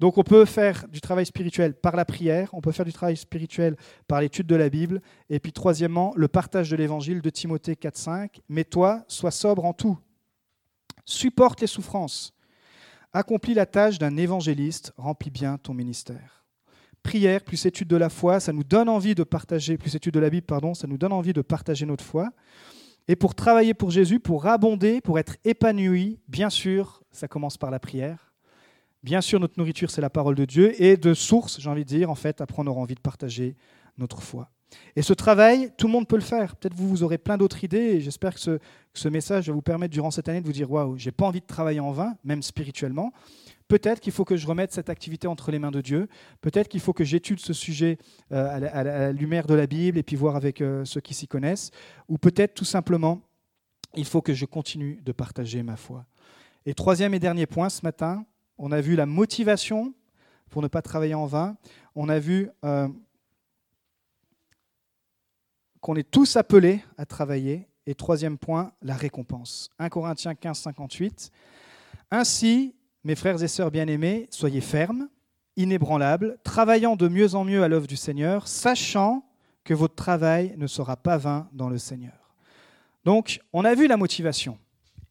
Donc 0.01 0.17
on 0.17 0.23
peut 0.23 0.45
faire 0.45 0.87
du 0.87 0.99
travail 0.99 1.27
spirituel 1.27 1.75
par 1.75 1.95
la 1.95 2.05
prière, 2.05 2.49
on 2.53 2.59
peut 2.59 2.71
faire 2.71 2.87
du 2.87 2.91
travail 2.91 3.15
spirituel 3.15 3.75
par 4.07 4.19
l'étude 4.19 4.47
de 4.47 4.55
la 4.55 4.67
Bible, 4.67 4.99
et 5.29 5.39
puis 5.39 5.51
troisièmement, 5.51 6.11
le 6.15 6.27
partage 6.27 6.71
de 6.71 6.75
l'évangile 6.75 7.21
de 7.21 7.29
Timothée 7.29 7.75
4.5. 7.75 8.39
Mais 8.49 8.63
toi, 8.63 9.05
sois 9.07 9.29
sobre 9.29 9.63
en 9.63 9.73
tout. 9.73 9.99
Supporte 11.05 11.61
les 11.61 11.67
souffrances. 11.67 12.33
Accomplis 13.13 13.53
la 13.53 13.67
tâche 13.67 13.99
d'un 13.99 14.17
évangéliste, 14.17 14.91
remplis 14.97 15.29
bien 15.29 15.59
ton 15.59 15.75
ministère. 15.75 16.47
Prière 17.03 17.43
plus 17.43 17.63
étude 17.67 17.87
de 17.87 17.95
la 17.95 18.09
foi, 18.09 18.39
ça 18.39 18.53
nous 18.53 18.63
donne 18.63 18.89
envie 18.89 19.13
de 19.13 19.23
partager, 19.23 19.77
plus 19.77 19.93
étude 19.93 20.15
de 20.15 20.19
la 20.19 20.31
Bible, 20.31 20.47
pardon, 20.47 20.73
ça 20.73 20.87
nous 20.87 20.97
donne 20.97 21.13
envie 21.13 21.33
de 21.33 21.43
partager 21.43 21.85
notre 21.85 22.03
foi. 22.03 22.31
Et 23.07 23.15
pour 23.15 23.35
travailler 23.35 23.75
pour 23.75 23.91
Jésus, 23.91 24.19
pour 24.19 24.47
abonder, 24.47 24.99
pour 24.99 25.19
être 25.19 25.37
épanoui, 25.43 26.19
bien 26.27 26.49
sûr, 26.49 27.03
ça 27.11 27.27
commence 27.27 27.59
par 27.59 27.69
la 27.69 27.79
prière. 27.79 28.30
Bien 29.03 29.21
sûr, 29.21 29.39
notre 29.39 29.57
nourriture, 29.57 29.89
c'est 29.89 30.01
la 30.01 30.11
parole 30.11 30.35
de 30.35 30.45
Dieu. 30.45 30.79
Et 30.81 30.95
de 30.95 31.13
source, 31.13 31.59
j'ai 31.59 31.69
envie 31.69 31.83
de 31.83 31.89
dire, 31.89 32.09
en 32.09 32.15
fait, 32.15 32.39
après, 32.39 32.61
on 32.61 32.67
aura 32.67 32.81
envie 32.81 32.95
de 32.95 32.99
partager 32.99 33.55
notre 33.97 34.21
foi. 34.21 34.49
Et 34.95 35.01
ce 35.01 35.13
travail, 35.13 35.71
tout 35.77 35.87
le 35.87 35.93
monde 35.93 36.07
peut 36.07 36.15
le 36.15 36.21
faire. 36.21 36.55
Peut-être 36.55 36.75
vous, 36.75 36.87
vous 36.87 37.03
aurez 37.03 37.17
plein 37.17 37.37
d'autres 37.37 37.63
idées. 37.63 37.77
Et 37.77 38.01
j'espère 38.01 38.35
que 38.35 38.59
ce, 38.93 39.09
message 39.09 39.47
va 39.47 39.53
vous 39.53 39.61
permettre, 39.61 39.91
durant 39.93 40.11
cette 40.11 40.29
année, 40.29 40.41
de 40.41 40.45
vous 40.45 40.53
dire 40.53 40.71
Waouh, 40.71 40.97
j'ai 40.97 41.11
pas 41.11 41.25
envie 41.25 41.41
de 41.41 41.45
travailler 41.45 41.79
en 41.79 41.91
vain, 41.91 42.15
même 42.23 42.41
spirituellement. 42.43 43.11
Peut-être 43.67 44.01
qu'il 44.01 44.11
faut 44.11 44.25
que 44.25 44.35
je 44.35 44.45
remette 44.45 44.73
cette 44.73 44.89
activité 44.89 45.27
entre 45.27 45.49
les 45.51 45.59
mains 45.59 45.71
de 45.71 45.81
Dieu. 45.81 46.07
Peut-être 46.41 46.67
qu'il 46.67 46.81
faut 46.81 46.93
que 46.93 47.03
j'étude 47.03 47.39
ce 47.39 47.53
sujet 47.53 47.97
euh, 48.31 48.69
à, 48.73 48.83
la, 48.83 49.11
lumière 49.13 49.47
de 49.47 49.53
la 49.53 49.65
Bible 49.65 49.97
et 49.97 50.03
puis 50.03 50.15
voir 50.15 50.35
avec 50.35 50.61
euh, 50.61 50.83
ceux 50.85 51.01
qui 51.01 51.13
s'y 51.13 51.27
connaissent. 51.27 51.71
Ou 52.09 52.17
peut-être 52.17 52.53
tout 52.53 52.65
simplement, 52.65 53.21
il 53.95 54.05
faut 54.05 54.21
que 54.21 54.33
je 54.33 54.45
continue 54.45 55.01
de 55.03 55.11
partager 55.11 55.63
ma 55.63 55.77
foi. 55.77 56.05
Et 56.65 56.73
troisième 56.73 57.13
et 57.13 57.19
dernier 57.19 57.45
point 57.45 57.69
ce 57.69 57.81
matin, 57.83 58.25
on 58.61 58.71
a 58.71 58.79
vu 58.79 58.95
la 58.95 59.07
motivation 59.07 59.91
pour 60.51 60.61
ne 60.61 60.67
pas 60.67 60.83
travailler 60.83 61.15
en 61.15 61.25
vain. 61.25 61.57
On 61.95 62.09
a 62.09 62.19
vu 62.19 62.47
euh, 62.63 62.87
qu'on 65.79 65.95
est 65.95 66.09
tous 66.09 66.35
appelés 66.35 66.81
à 66.97 67.07
travailler. 67.07 67.67
Et 67.87 67.95
troisième 67.95 68.37
point, 68.37 68.71
la 68.83 68.95
récompense. 68.95 69.71
1 69.79 69.89
Corinthiens 69.89 70.35
15, 70.35 70.59
58. 70.59 71.31
Ainsi, 72.11 72.75
mes 73.03 73.15
frères 73.15 73.41
et 73.41 73.47
sœurs 73.47 73.71
bien-aimés, 73.71 74.27
soyez 74.29 74.61
fermes, 74.61 75.09
inébranlables, 75.57 76.37
travaillant 76.43 76.95
de 76.95 77.07
mieux 77.07 77.33
en 77.33 77.43
mieux 77.43 77.63
à 77.63 77.67
l'œuvre 77.67 77.87
du 77.87 77.97
Seigneur, 77.97 78.47
sachant 78.47 79.25
que 79.63 79.73
votre 79.73 79.95
travail 79.95 80.53
ne 80.57 80.67
sera 80.67 80.95
pas 80.97 81.17
vain 81.17 81.49
dans 81.53 81.67
le 81.67 81.79
Seigneur. 81.79 82.35
Donc, 83.05 83.39
on 83.53 83.65
a 83.65 83.73
vu 83.73 83.87
la 83.87 83.97
motivation. 83.97 84.59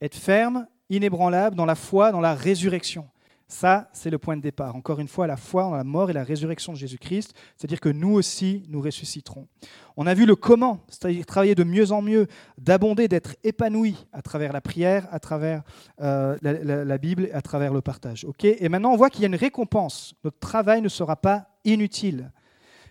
Être 0.01 0.15
ferme, 0.15 0.69
inébranlable 0.89 1.57
dans 1.57 1.67
la 1.67 1.75
foi, 1.75 2.13
dans 2.13 2.21
la 2.21 2.35
résurrection. 2.37 3.09
Ça, 3.51 3.91
c'est 3.93 4.11
le 4.11 4.19
point 4.19 4.37
de 4.37 4.43
départ. 4.43 4.77
Encore 4.77 5.01
une 5.01 5.09
fois, 5.09 5.27
la 5.27 5.37
foi 5.37 5.65
en 5.65 5.75
la 5.75 5.83
mort 5.83 6.09
et 6.09 6.13
la 6.13 6.23
résurrection 6.23 6.73
de 6.73 6.79
Jésus-Christ, 6.79 7.35
c'est-à-dire 7.57 7.81
que 7.81 7.89
nous 7.89 8.13
aussi, 8.13 8.65
nous 8.69 8.81
ressusciterons. 8.81 9.49
On 9.97 10.07
a 10.07 10.15
vu 10.15 10.25
le 10.25 10.37
comment, 10.37 10.85
c'est-à-dire 10.89 11.27
travailler 11.27 11.57
de 11.57 11.65
mieux 11.65 11.91
en 11.91 12.01
mieux, 12.01 12.29
d'abonder, 12.59 13.09
d'être 13.09 13.35
épanoui 13.43 13.97
à 14.13 14.23
travers 14.23 14.53
la 14.53 14.61
prière, 14.61 15.09
à 15.11 15.19
travers 15.19 15.65
euh, 16.01 16.39
la, 16.43 16.99
Bible, 16.99 17.29
à 17.33 17.43
travers 17.43 17.73
le 17.73 17.81
partage. 17.81 18.25
Et 18.45 18.69
maintenant, 18.69 18.93
on 18.93 18.97
voit 18.97 19.11
qu'il 19.11 19.23
y 19.23 19.25
a 19.25 19.27
une 19.27 19.35
récompense. 19.35 20.15
Notre 20.23 20.39
travail 20.39 20.81
ne 20.81 20.89
sera 20.89 21.17
pas 21.17 21.49
inutile, 21.65 22.31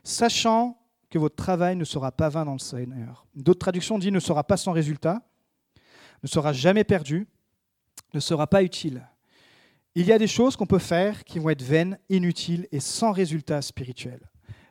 sachant 0.03 0.77
que 1.09 1.17
votre 1.17 1.37
travail 1.37 1.77
ne 1.77 1.85
sera 1.85 2.11
pas 2.11 2.27
vain 2.27 2.43
dans 2.43 2.53
le 2.53 2.59
Seigneur. 2.59 3.25
D'autres 3.33 3.59
traductions 3.59 3.97
disent 3.97 4.11
ne 4.11 4.19
sera 4.19 4.43
pas 4.43 4.57
sans 4.57 4.73
résultat, 4.73 5.21
ne 6.21 6.27
sera 6.27 6.51
jamais 6.51 6.83
perdu, 6.83 7.29
ne 8.13 8.19
sera 8.19 8.45
pas 8.45 8.61
utile. 8.61 9.07
Il 9.95 10.05
y 10.05 10.11
a 10.11 10.19
des 10.19 10.27
choses 10.27 10.55
qu'on 10.55 10.67
peut 10.67 10.79
faire 10.79 11.23
qui 11.23 11.39
vont 11.39 11.49
être 11.49 11.63
vaines, 11.63 11.97
inutiles 12.09 12.67
et 12.71 12.79
sans 12.79 13.11
résultat 13.11 13.61
spirituel. 13.61 14.19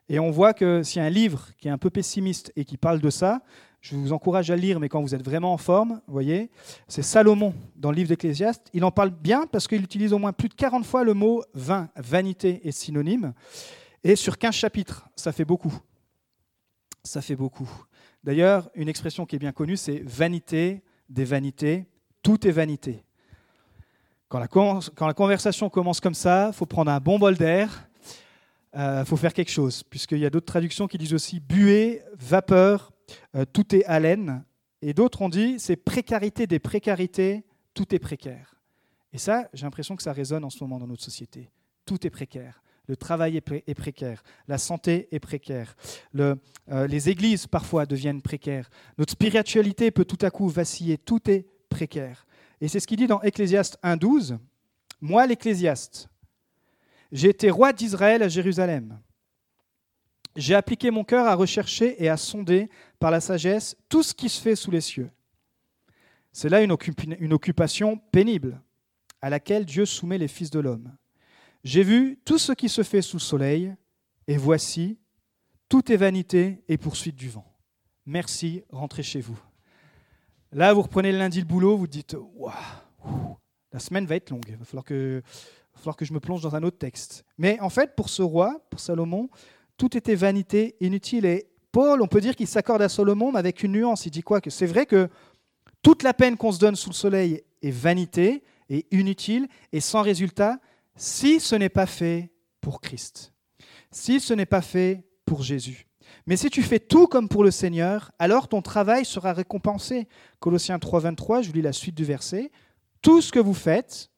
Et 0.09 0.19
on 0.19 0.31
voit 0.31 0.55
que 0.55 0.83
s'il 0.83 1.01
y 1.01 1.05
a 1.05 1.07
un 1.07 1.11
livre 1.11 1.51
qui 1.59 1.69
est 1.69 1.71
un 1.71 1.79
peu 1.79 1.91
pessimiste 1.91 2.53
et 2.57 2.65
qui 2.65 2.77
parle 2.77 3.01
de 3.01 3.11
ça, 3.11 3.43
je 3.81 3.95
vous 3.95 4.13
encourage 4.13 4.51
à 4.51 4.57
lire, 4.57 4.81
mais 4.81 4.89
quand 4.89 5.03
vous 5.03 5.15
êtes 5.15 5.25
vraiment 5.25 5.53
en 5.53 5.59
forme, 5.59 6.01
voyez, 6.07 6.51
c'est 6.89 7.03
Salomon 7.03 7.55
dans 7.77 7.91
le 7.91 7.97
livre 7.97 8.09
d'Ecclésiaste. 8.09 8.69
Il 8.73 8.85
en 8.85 8.91
parle 8.91 9.11
bien 9.11 9.47
parce 9.47 9.69
qu'il 9.69 9.83
utilise 9.83 10.13
au 10.13 10.19
moins 10.19 10.33
plus 10.33 10.49
de 10.49 10.55
40 10.55 10.85
fois 10.85 11.05
le 11.05 11.15
mot 11.15 11.43
vain, 11.55 11.89
vanité 11.97 12.67
est 12.67 12.73
synonyme. 12.73 13.35
Et 14.03 14.17
sur 14.17 14.39
15 14.39 14.55
chapitres, 14.55 15.09
ça 15.15 15.33
fait 15.33 15.45
beaucoup. 15.45 15.77
Ça 17.05 17.21
fait 17.21 17.37
beaucoup. 17.37 17.71
D'ailleurs, 18.25 18.71
une 18.75 18.89
expression 18.89 19.27
qui 19.27 19.37
est 19.37 19.39
bien 19.39 19.53
connue, 19.53 19.77
c'est 19.77 20.03
vanité 20.05 20.83
des 21.09 21.25
vanités, 21.25 21.87
tout 22.23 22.47
est 22.47 22.53
vanité. 22.53 23.05
Quand 24.29 24.41
la, 24.41 25.15
conversation 25.15 25.71
commence 25.71 26.01
comme 26.01 26.15
ça, 26.15 26.49
il 26.49 26.55
faut 26.55 26.67
prendre 26.67 26.91
un 26.91 27.01
bon 27.01 27.19
bol 27.19 27.37
d'air, 27.37 27.89
il 28.75 28.81
euh, 28.81 29.05
faut 29.07 29.17
faire 29.17 29.33
quelque 29.33 29.51
chose, 29.51 29.83
puisqu'il 29.83 30.19
y 30.19 30.27
a 30.27 30.31
d'autres 30.31 30.47
traductions 30.47 30.87
qui 30.87 30.99
disent 30.99 31.15
aussi 31.15 31.41
buée, 31.41 32.03
vapeur, 32.19 32.93
euh, 33.35 33.47
tout 33.51 33.75
est 33.75 33.85
haleine. 33.87 34.45
Et 34.83 34.93
d'autres 34.93 35.23
ont 35.23 35.31
dit 35.31 35.59
c'est 35.59 35.77
précarité 35.77 36.47
des 36.47 36.59
précarités, 36.59 37.47
tout 37.73 37.95
est 37.95 37.99
précaire. 37.99 38.55
Et 39.15 39.19
ça, 39.19 39.49
j'ai 39.55 39.65
l'impression 39.65 39.97
que 39.97 40.03
ça 40.03 40.13
résonne 40.13 40.45
en 40.45 40.51
ce 40.51 40.63
moment 40.63 40.79
dans 40.79 40.87
notre 40.87 41.03
société. 41.03 41.51
Tout 41.87 42.07
est 42.07 42.11
précaire. 42.11 42.63
Le 42.87 42.97
travail 42.97 43.37
est, 43.37 43.75
précaire, 43.75 44.23
la 44.47 44.57
santé 44.57 45.09
est 45.11 45.21
précaire, 45.21 45.77
euh, 46.19 46.37
les 46.87 47.11
églises 47.11 47.47
parfois 47.47 47.85
deviennent 47.85 48.23
précaires, 48.23 48.71
notre 48.97 49.13
spiritualité 49.13 49.91
peut 49.91 50.07
tout 50.07 50.25
à 50.25 50.31
coup 50.31 50.49
vaciller, 50.49 50.97
tout 50.97 51.31
est 51.31 51.45
précaire. 51.69 52.27
Et 52.61 52.69
c'est 52.69 52.81
ce 52.81 52.87
qu'il 52.87 52.97
dit 52.97 53.07
dans 53.07 53.23
Ecclésiaste 53.23 53.79
1.12. 53.83 54.39
Moi, 55.01 55.27
l'Ecclésiaste, 55.27 56.09
j'ai 57.13 57.29
été 57.29 57.51
roi 57.51 57.73
d'Israël 57.73 58.23
à 58.23 58.29
Jérusalem. 58.29 58.99
J'ai 60.37 60.55
appliqué 60.55 60.91
mon 60.91 61.05
cœur 61.05 61.27
à 61.27 61.35
rechercher 61.35 62.03
et 62.03 62.09
à 62.09 62.17
sonder 62.17 62.69
par 62.99 63.11
la 63.11 63.21
sagesse 63.21 63.77
tout 63.89 64.03
ce 64.03 64.15
qui 64.15 64.29
se 64.29 64.41
fait 64.41 64.57
sous 64.57 64.71
les 64.71 64.81
cieux. 64.81 65.11
C'est 66.33 66.49
là 66.49 66.63
une, 66.63 66.77
une 67.19 67.33
occupation 67.33 67.99
pénible 68.13 68.61
à 69.21 69.31
laquelle 69.31 69.65
Dieu 69.65 69.85
soumet 69.85 70.19
les 70.19 70.29
fils 70.29 70.51
de 70.51 70.61
l'homme. 70.61 70.93
J'ai 71.65 71.83
vu 71.83 72.21
tout 72.25 72.39
ce 72.39 72.53
qui 72.53 72.69
se 72.69 72.83
fait 72.83 73.03
sous 73.03 73.17
le 73.17 73.23
soleil, 73.23 73.75
et 74.29 74.37
voici, 74.37 74.99
tout 75.69 75.91
est 75.91 75.97
vanité 75.97 76.63
et 76.69 76.79
poursuite 76.79 77.17
du 77.17 77.29
vent. 77.29 77.53
Merci, 78.07 78.63
rentrez 78.71 79.03
chez 79.03 79.21
vous. 79.21 79.39
Là, 80.53 80.73
vous 80.73 80.83
reprenez 80.83 81.13
le 81.13 81.19
lundi 81.19 81.41
le 81.41 81.47
boulot, 81.47 81.77
vous 81.77 81.87
dites 81.87 82.17
Waouh, 82.35 83.37
la 83.73 83.79
semaine 83.79 84.07
va 84.07 84.17
être 84.17 84.31
longue, 84.31 84.45
il 84.49 84.57
va 84.57 84.65
falloir, 84.65 84.85
que, 84.85 85.23
falloir 85.75 85.97
que 85.97 86.05
je 86.05 86.13
me 86.13 86.21
plonge 86.21 86.41
dans 86.41 86.57
un 86.57 86.63
autre 86.63 86.79
texte. 86.79 87.25
Mais 87.37 87.61
en 87.61 87.69
fait, 87.69 87.95
pour 87.95 88.09
ce 88.09 88.23
roi, 88.23 88.65
pour 88.71 88.81
Salomon, 88.81 89.29
tout 89.77 89.97
était 89.97 90.15
vanité, 90.15 90.77
inutile. 90.81 91.27
Et 91.27 91.49
Paul, 91.71 92.01
on 92.01 92.07
peut 92.07 92.21
dire 92.21 92.35
qu'il 92.35 92.47
s'accorde 92.47 92.81
à 92.81 92.89
Salomon, 92.89 93.33
mais 93.33 93.39
avec 93.39 93.63
une 93.63 93.73
nuance. 93.73 94.07
Il 94.07 94.11
dit 94.11 94.23
quoi 94.23 94.41
Que 94.41 94.51
c'est 94.51 94.67
vrai 94.67 94.87
que 94.87 95.09
toute 95.83 96.03
la 96.03 96.15
peine 96.15 96.37
qu'on 96.37 96.53
se 96.53 96.59
donne 96.59 96.77
sous 96.77 96.91
le 96.91 96.95
soleil 96.95 97.43
est 97.63 97.71
vanité 97.71 98.43
et 98.71 98.87
inutile 98.91 99.49
et 99.73 99.81
sans 99.81 100.03
résultat 100.03 100.59
si 100.97 101.41
ce 101.41 101.55
n'est 101.55 101.69
pas 101.69 101.87
fait 101.87 102.33
pour 102.61 102.81
Christ, 102.81 103.33
si 103.91 104.19
ce 104.19 104.35
n'est 104.35 104.47
pas 104.47 104.63
fait 104.63 105.05
pour 105.25 105.43
Jésus. 105.43 105.88
Mais 106.27 106.37
si 106.37 106.51
tu 106.51 106.63
fais 106.63 106.79
tout 106.79 107.07
comme 107.07 107.29
pour 107.29 107.45
le 107.45 107.51
Seigneur, 107.51 108.13
alors 108.19 108.49
ton 108.49 108.63
travail 108.63 109.05
sera 109.05 109.33
récompensé. 109.33 110.09
Colossiens 110.41 110.79
3, 110.79 111.01
23, 111.01 111.43
je 111.43 111.53
lis 111.53 111.63
la 111.63 111.73
suite 111.73 111.95
du 111.95 112.05
verset. 112.05 112.51
Tout 113.03 113.21
ce 113.21 113.33
que 113.33 113.39
vous 113.39 113.55
faites, 113.55 114.11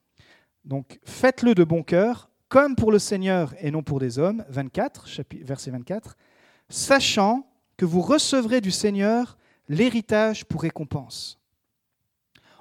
donc 0.65 0.99
faites-le 1.05 1.55
de 1.55 1.65
bon 1.65 1.83
cœur, 1.83 2.31
comme 2.49 2.75
pour 2.75 2.93
le 2.93 2.99
Seigneur 2.99 3.55
et 3.61 3.71
non 3.71 3.83
pour 3.83 4.01
des 4.01 4.19
hommes. 4.19 4.45
24, 4.49 5.07
verset 5.43 5.71
24. 5.71 6.17
Sachant 6.69 7.47
que 7.77 7.85
vous 7.85 8.01
recevrez 8.03 8.61
du 8.61 8.71
Seigneur 8.71 9.39
l'héritage 9.69 10.45
pour 10.45 10.63
récompense. 10.63 11.39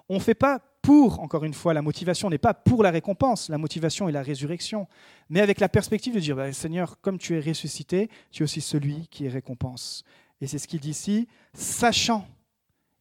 On 0.07 0.15
ne 0.15 0.19
fait 0.19 0.35
pas 0.35 0.61
pour, 0.81 1.19
encore 1.19 1.43
une 1.43 1.53
fois, 1.53 1.73
la 1.73 1.81
motivation 1.81 2.29
n'est 2.29 2.37
pas 2.37 2.53
pour 2.53 2.83
la 2.83 2.91
récompense, 2.91 3.49
la 3.49 3.57
motivation 3.57 4.07
est 4.07 4.11
la 4.11 4.21
résurrection, 4.21 4.87
mais 5.29 5.41
avec 5.41 5.59
la 5.59 5.69
perspective 5.69 6.15
de 6.15 6.19
dire, 6.19 6.35
bah, 6.35 6.51
Seigneur, 6.53 6.99
comme 7.01 7.17
tu 7.17 7.35
es 7.35 7.39
ressuscité, 7.39 8.09
tu 8.31 8.41
es 8.41 8.45
aussi 8.45 8.61
celui 8.61 9.07
qui 9.07 9.25
est 9.25 9.29
récompense. 9.29 10.03
Et 10.41 10.47
c'est 10.47 10.57
ce 10.57 10.67
qu'il 10.67 10.79
dit 10.79 10.91
ici, 10.91 11.27
sachant. 11.53 12.25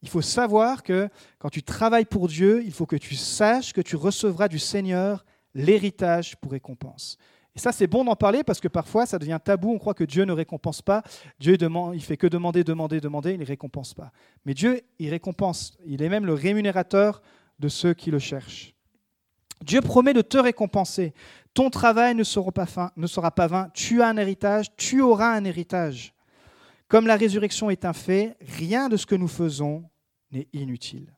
Il 0.03 0.09
faut 0.09 0.23
savoir 0.23 0.83
que 0.83 1.09
quand 1.39 1.51
tu 1.51 1.63
travailles 1.63 2.05
pour 2.05 2.29
Dieu, 2.29 2.63
il 2.65 2.73
faut 2.73 2.87
que 2.87 2.97
tu 2.97 3.17
saches 3.17 3.73
que 3.73 3.81
tu 3.81 3.97
recevras 3.97 4.49
du 4.49 4.59
Seigneur 4.59 5.25
l'héritage 5.55 6.37
pour 6.37 6.53
récompense. 6.53 7.19
Et 7.57 7.61
ça, 7.61 7.73
c'est 7.73 7.89
bon 7.89 8.05
d'en 8.05 8.15
parler 8.15 8.45
parce 8.45 8.61
que 8.61 8.69
parfois, 8.69 9.07
ça 9.07 9.19
devient 9.19 9.41
tabou. 9.43 9.73
On 9.73 9.79
croit 9.79 9.95
que 9.95 10.05
Dieu 10.05 10.25
ne 10.25 10.33
récompense 10.33 10.81
pas. 10.81 11.03
Dieu, 11.41 11.57
demande, 11.57 11.97
il 11.97 12.03
fait 12.03 12.17
que 12.17 12.29
demander, 12.29 12.63
demander, 12.63 13.01
demander. 13.01 13.33
Il 13.33 13.41
ne 13.41 13.45
récompense 13.45 13.95
pas. 13.95 14.13
Mais 14.45 14.55
Dieu, 14.55 14.83
il 15.01 15.11
récompense. 15.11 15.77
Il 15.85 16.01
est 16.03 16.09
même 16.09 16.25
le 16.25 16.35
rémunérateur 16.35 17.21
de 17.59 17.69
ceux 17.69 17.95
qui 17.95 18.11
le 18.11 18.19
cherchent. 18.19 18.75
Dieu 19.63 19.81
promet 19.81 20.15
de 20.15 20.23
te 20.23 20.39
récompenser. 20.39 21.15
Ton 21.55 21.71
travail 21.71 22.15
ne 22.15 22.23
sera 22.23 22.53
pas, 22.53 23.47
vain. 23.47 23.71
Tu 23.75 24.03
as 24.03 24.09
un 24.09 24.17
héritage, 24.17 24.75
tu 24.77 25.01
auras 25.01 25.35
un 25.35 25.45
héritage. 25.45 26.15
Comme 26.87 27.07
la 27.07 27.17
résurrection 27.17 27.69
est 27.69 27.85
un 27.85 27.93
fait, 27.93 28.37
rien 28.41 28.89
de 28.89 28.97
ce 28.97 29.07
que 29.07 29.15
nous 29.15 29.29
faisons 29.29 29.85
n'est 30.31 30.49
inutile. 30.53 31.13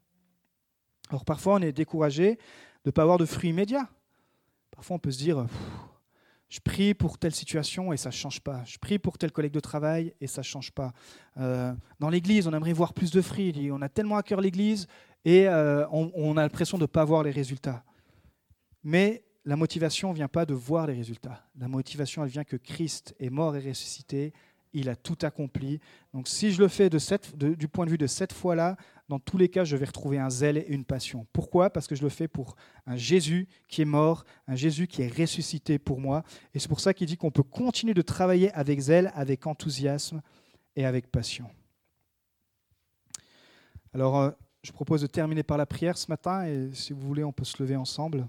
Alors 1.10 1.24
parfois 1.24 1.54
on 1.54 1.62
est 1.62 1.72
découragé 1.72 2.36
de 2.36 2.38
ne 2.86 2.90
pas 2.90 3.02
avoir 3.02 3.18
de 3.18 3.26
fruits 3.26 3.50
immédiats. 3.50 3.88
Parfois 4.70 4.96
on 4.96 4.98
peut 4.98 5.10
se 5.10 5.18
dire, 5.18 5.46
je 6.50 6.58
prie 6.58 6.94
pour 6.94 7.16
telle 7.16 7.32
situation 7.32 7.92
et 7.92 7.96
ça 7.96 8.08
ne 8.08 8.14
change 8.14 8.40
pas. 8.40 8.62
Je 8.66 8.76
prie 8.76 8.98
pour 8.98 9.16
tel 9.16 9.30
collègue 9.30 9.52
de 9.52 9.60
travail 9.60 10.12
et 10.20 10.26
ça 10.26 10.40
ne 10.40 10.44
change 10.44 10.72
pas. 10.72 10.92
Euh, 11.38 11.72
dans 12.00 12.10
l'Église, 12.10 12.48
on 12.48 12.52
aimerait 12.52 12.72
voir 12.72 12.92
plus 12.92 13.12
de 13.12 13.22
fruits. 13.22 13.70
On 13.72 13.80
a 13.80 13.88
tellement 13.88 14.16
à 14.16 14.24
cœur 14.24 14.40
l'Église 14.40 14.88
et 15.24 15.46
euh, 15.46 15.86
on, 15.92 16.36
a 16.36 16.42
l'impression 16.42 16.76
de 16.76 16.82
ne 16.82 16.86
pas 16.86 17.04
voir 17.04 17.22
les 17.22 17.30
résultats. 17.30 17.84
Mais 18.82 19.22
la 19.44 19.54
motivation 19.54 20.10
ne 20.10 20.14
vient 20.14 20.28
pas 20.28 20.44
de 20.44 20.52
voir 20.52 20.88
les 20.88 20.94
résultats. 20.94 21.40
La 21.56 21.68
motivation, 21.68 22.24
elle 22.24 22.30
vient 22.30 22.44
que 22.44 22.56
Christ 22.56 23.14
est 23.20 23.30
mort 23.30 23.54
et 23.54 23.60
ressuscité 23.60 24.32
il 24.72 24.88
a 24.88 24.96
tout 24.96 25.18
accompli. 25.22 25.80
Donc 26.14 26.28
si 26.28 26.52
je 26.52 26.60
le 26.60 26.68
fais 26.68 26.88
du 26.90 27.68
point 27.68 27.86
de 27.86 27.90
vue 27.90 27.98
de 27.98 28.06
cette 28.06 28.32
foi-là, 28.32 28.76
dans 29.08 29.18
tous 29.18 29.36
les 29.36 29.48
cas, 29.48 29.64
je 29.64 29.76
vais 29.76 29.86
retrouver 29.86 30.18
un 30.18 30.30
zèle 30.30 30.56
et 30.58 30.66
une 30.68 30.84
passion. 30.84 31.26
Pourquoi? 31.32 31.70
Parce 31.70 31.88
que 31.88 31.96
je 31.96 32.02
le 32.02 32.08
fais 32.08 32.28
pour 32.28 32.54
un 32.86 32.96
Jésus 32.96 33.48
qui 33.66 33.82
est 33.82 33.86
mort, 33.86 34.24
un 34.46 34.54
Jésus 34.54 34.86
qui 34.86 35.02
est 35.02 35.08
ressuscité 35.08 35.78
pour 35.78 36.00
moi. 36.00 36.22
Et 36.54 36.60
c'est 36.60 36.68
pour 36.68 36.80
ça 36.80 36.94
qu'il 36.94 37.08
dit 37.08 37.16
qu'on 37.16 37.32
peut 37.32 37.42
continuer 37.42 37.94
de 37.94 38.02
travailler 38.02 38.52
avec 38.52 38.78
zèle, 38.78 39.10
avec 39.14 39.46
enthousiasme 39.46 40.22
et 40.76 40.84
avec 40.84 41.10
passion. 41.10 41.50
Alors, 43.92 44.20
euh, 44.20 44.30
je 44.62 44.70
propose 44.70 45.02
de 45.02 45.08
terminer 45.08 45.42
par 45.42 45.58
la 45.58 45.66
prière 45.66 45.98
ce 45.98 46.08
matin, 46.08 46.46
et 46.46 46.70
si 46.74 46.92
vous 46.92 47.00
voulez, 47.00 47.24
on 47.24 47.32
peut 47.32 47.44
se 47.44 47.60
lever 47.60 47.74
ensemble. 47.74 48.28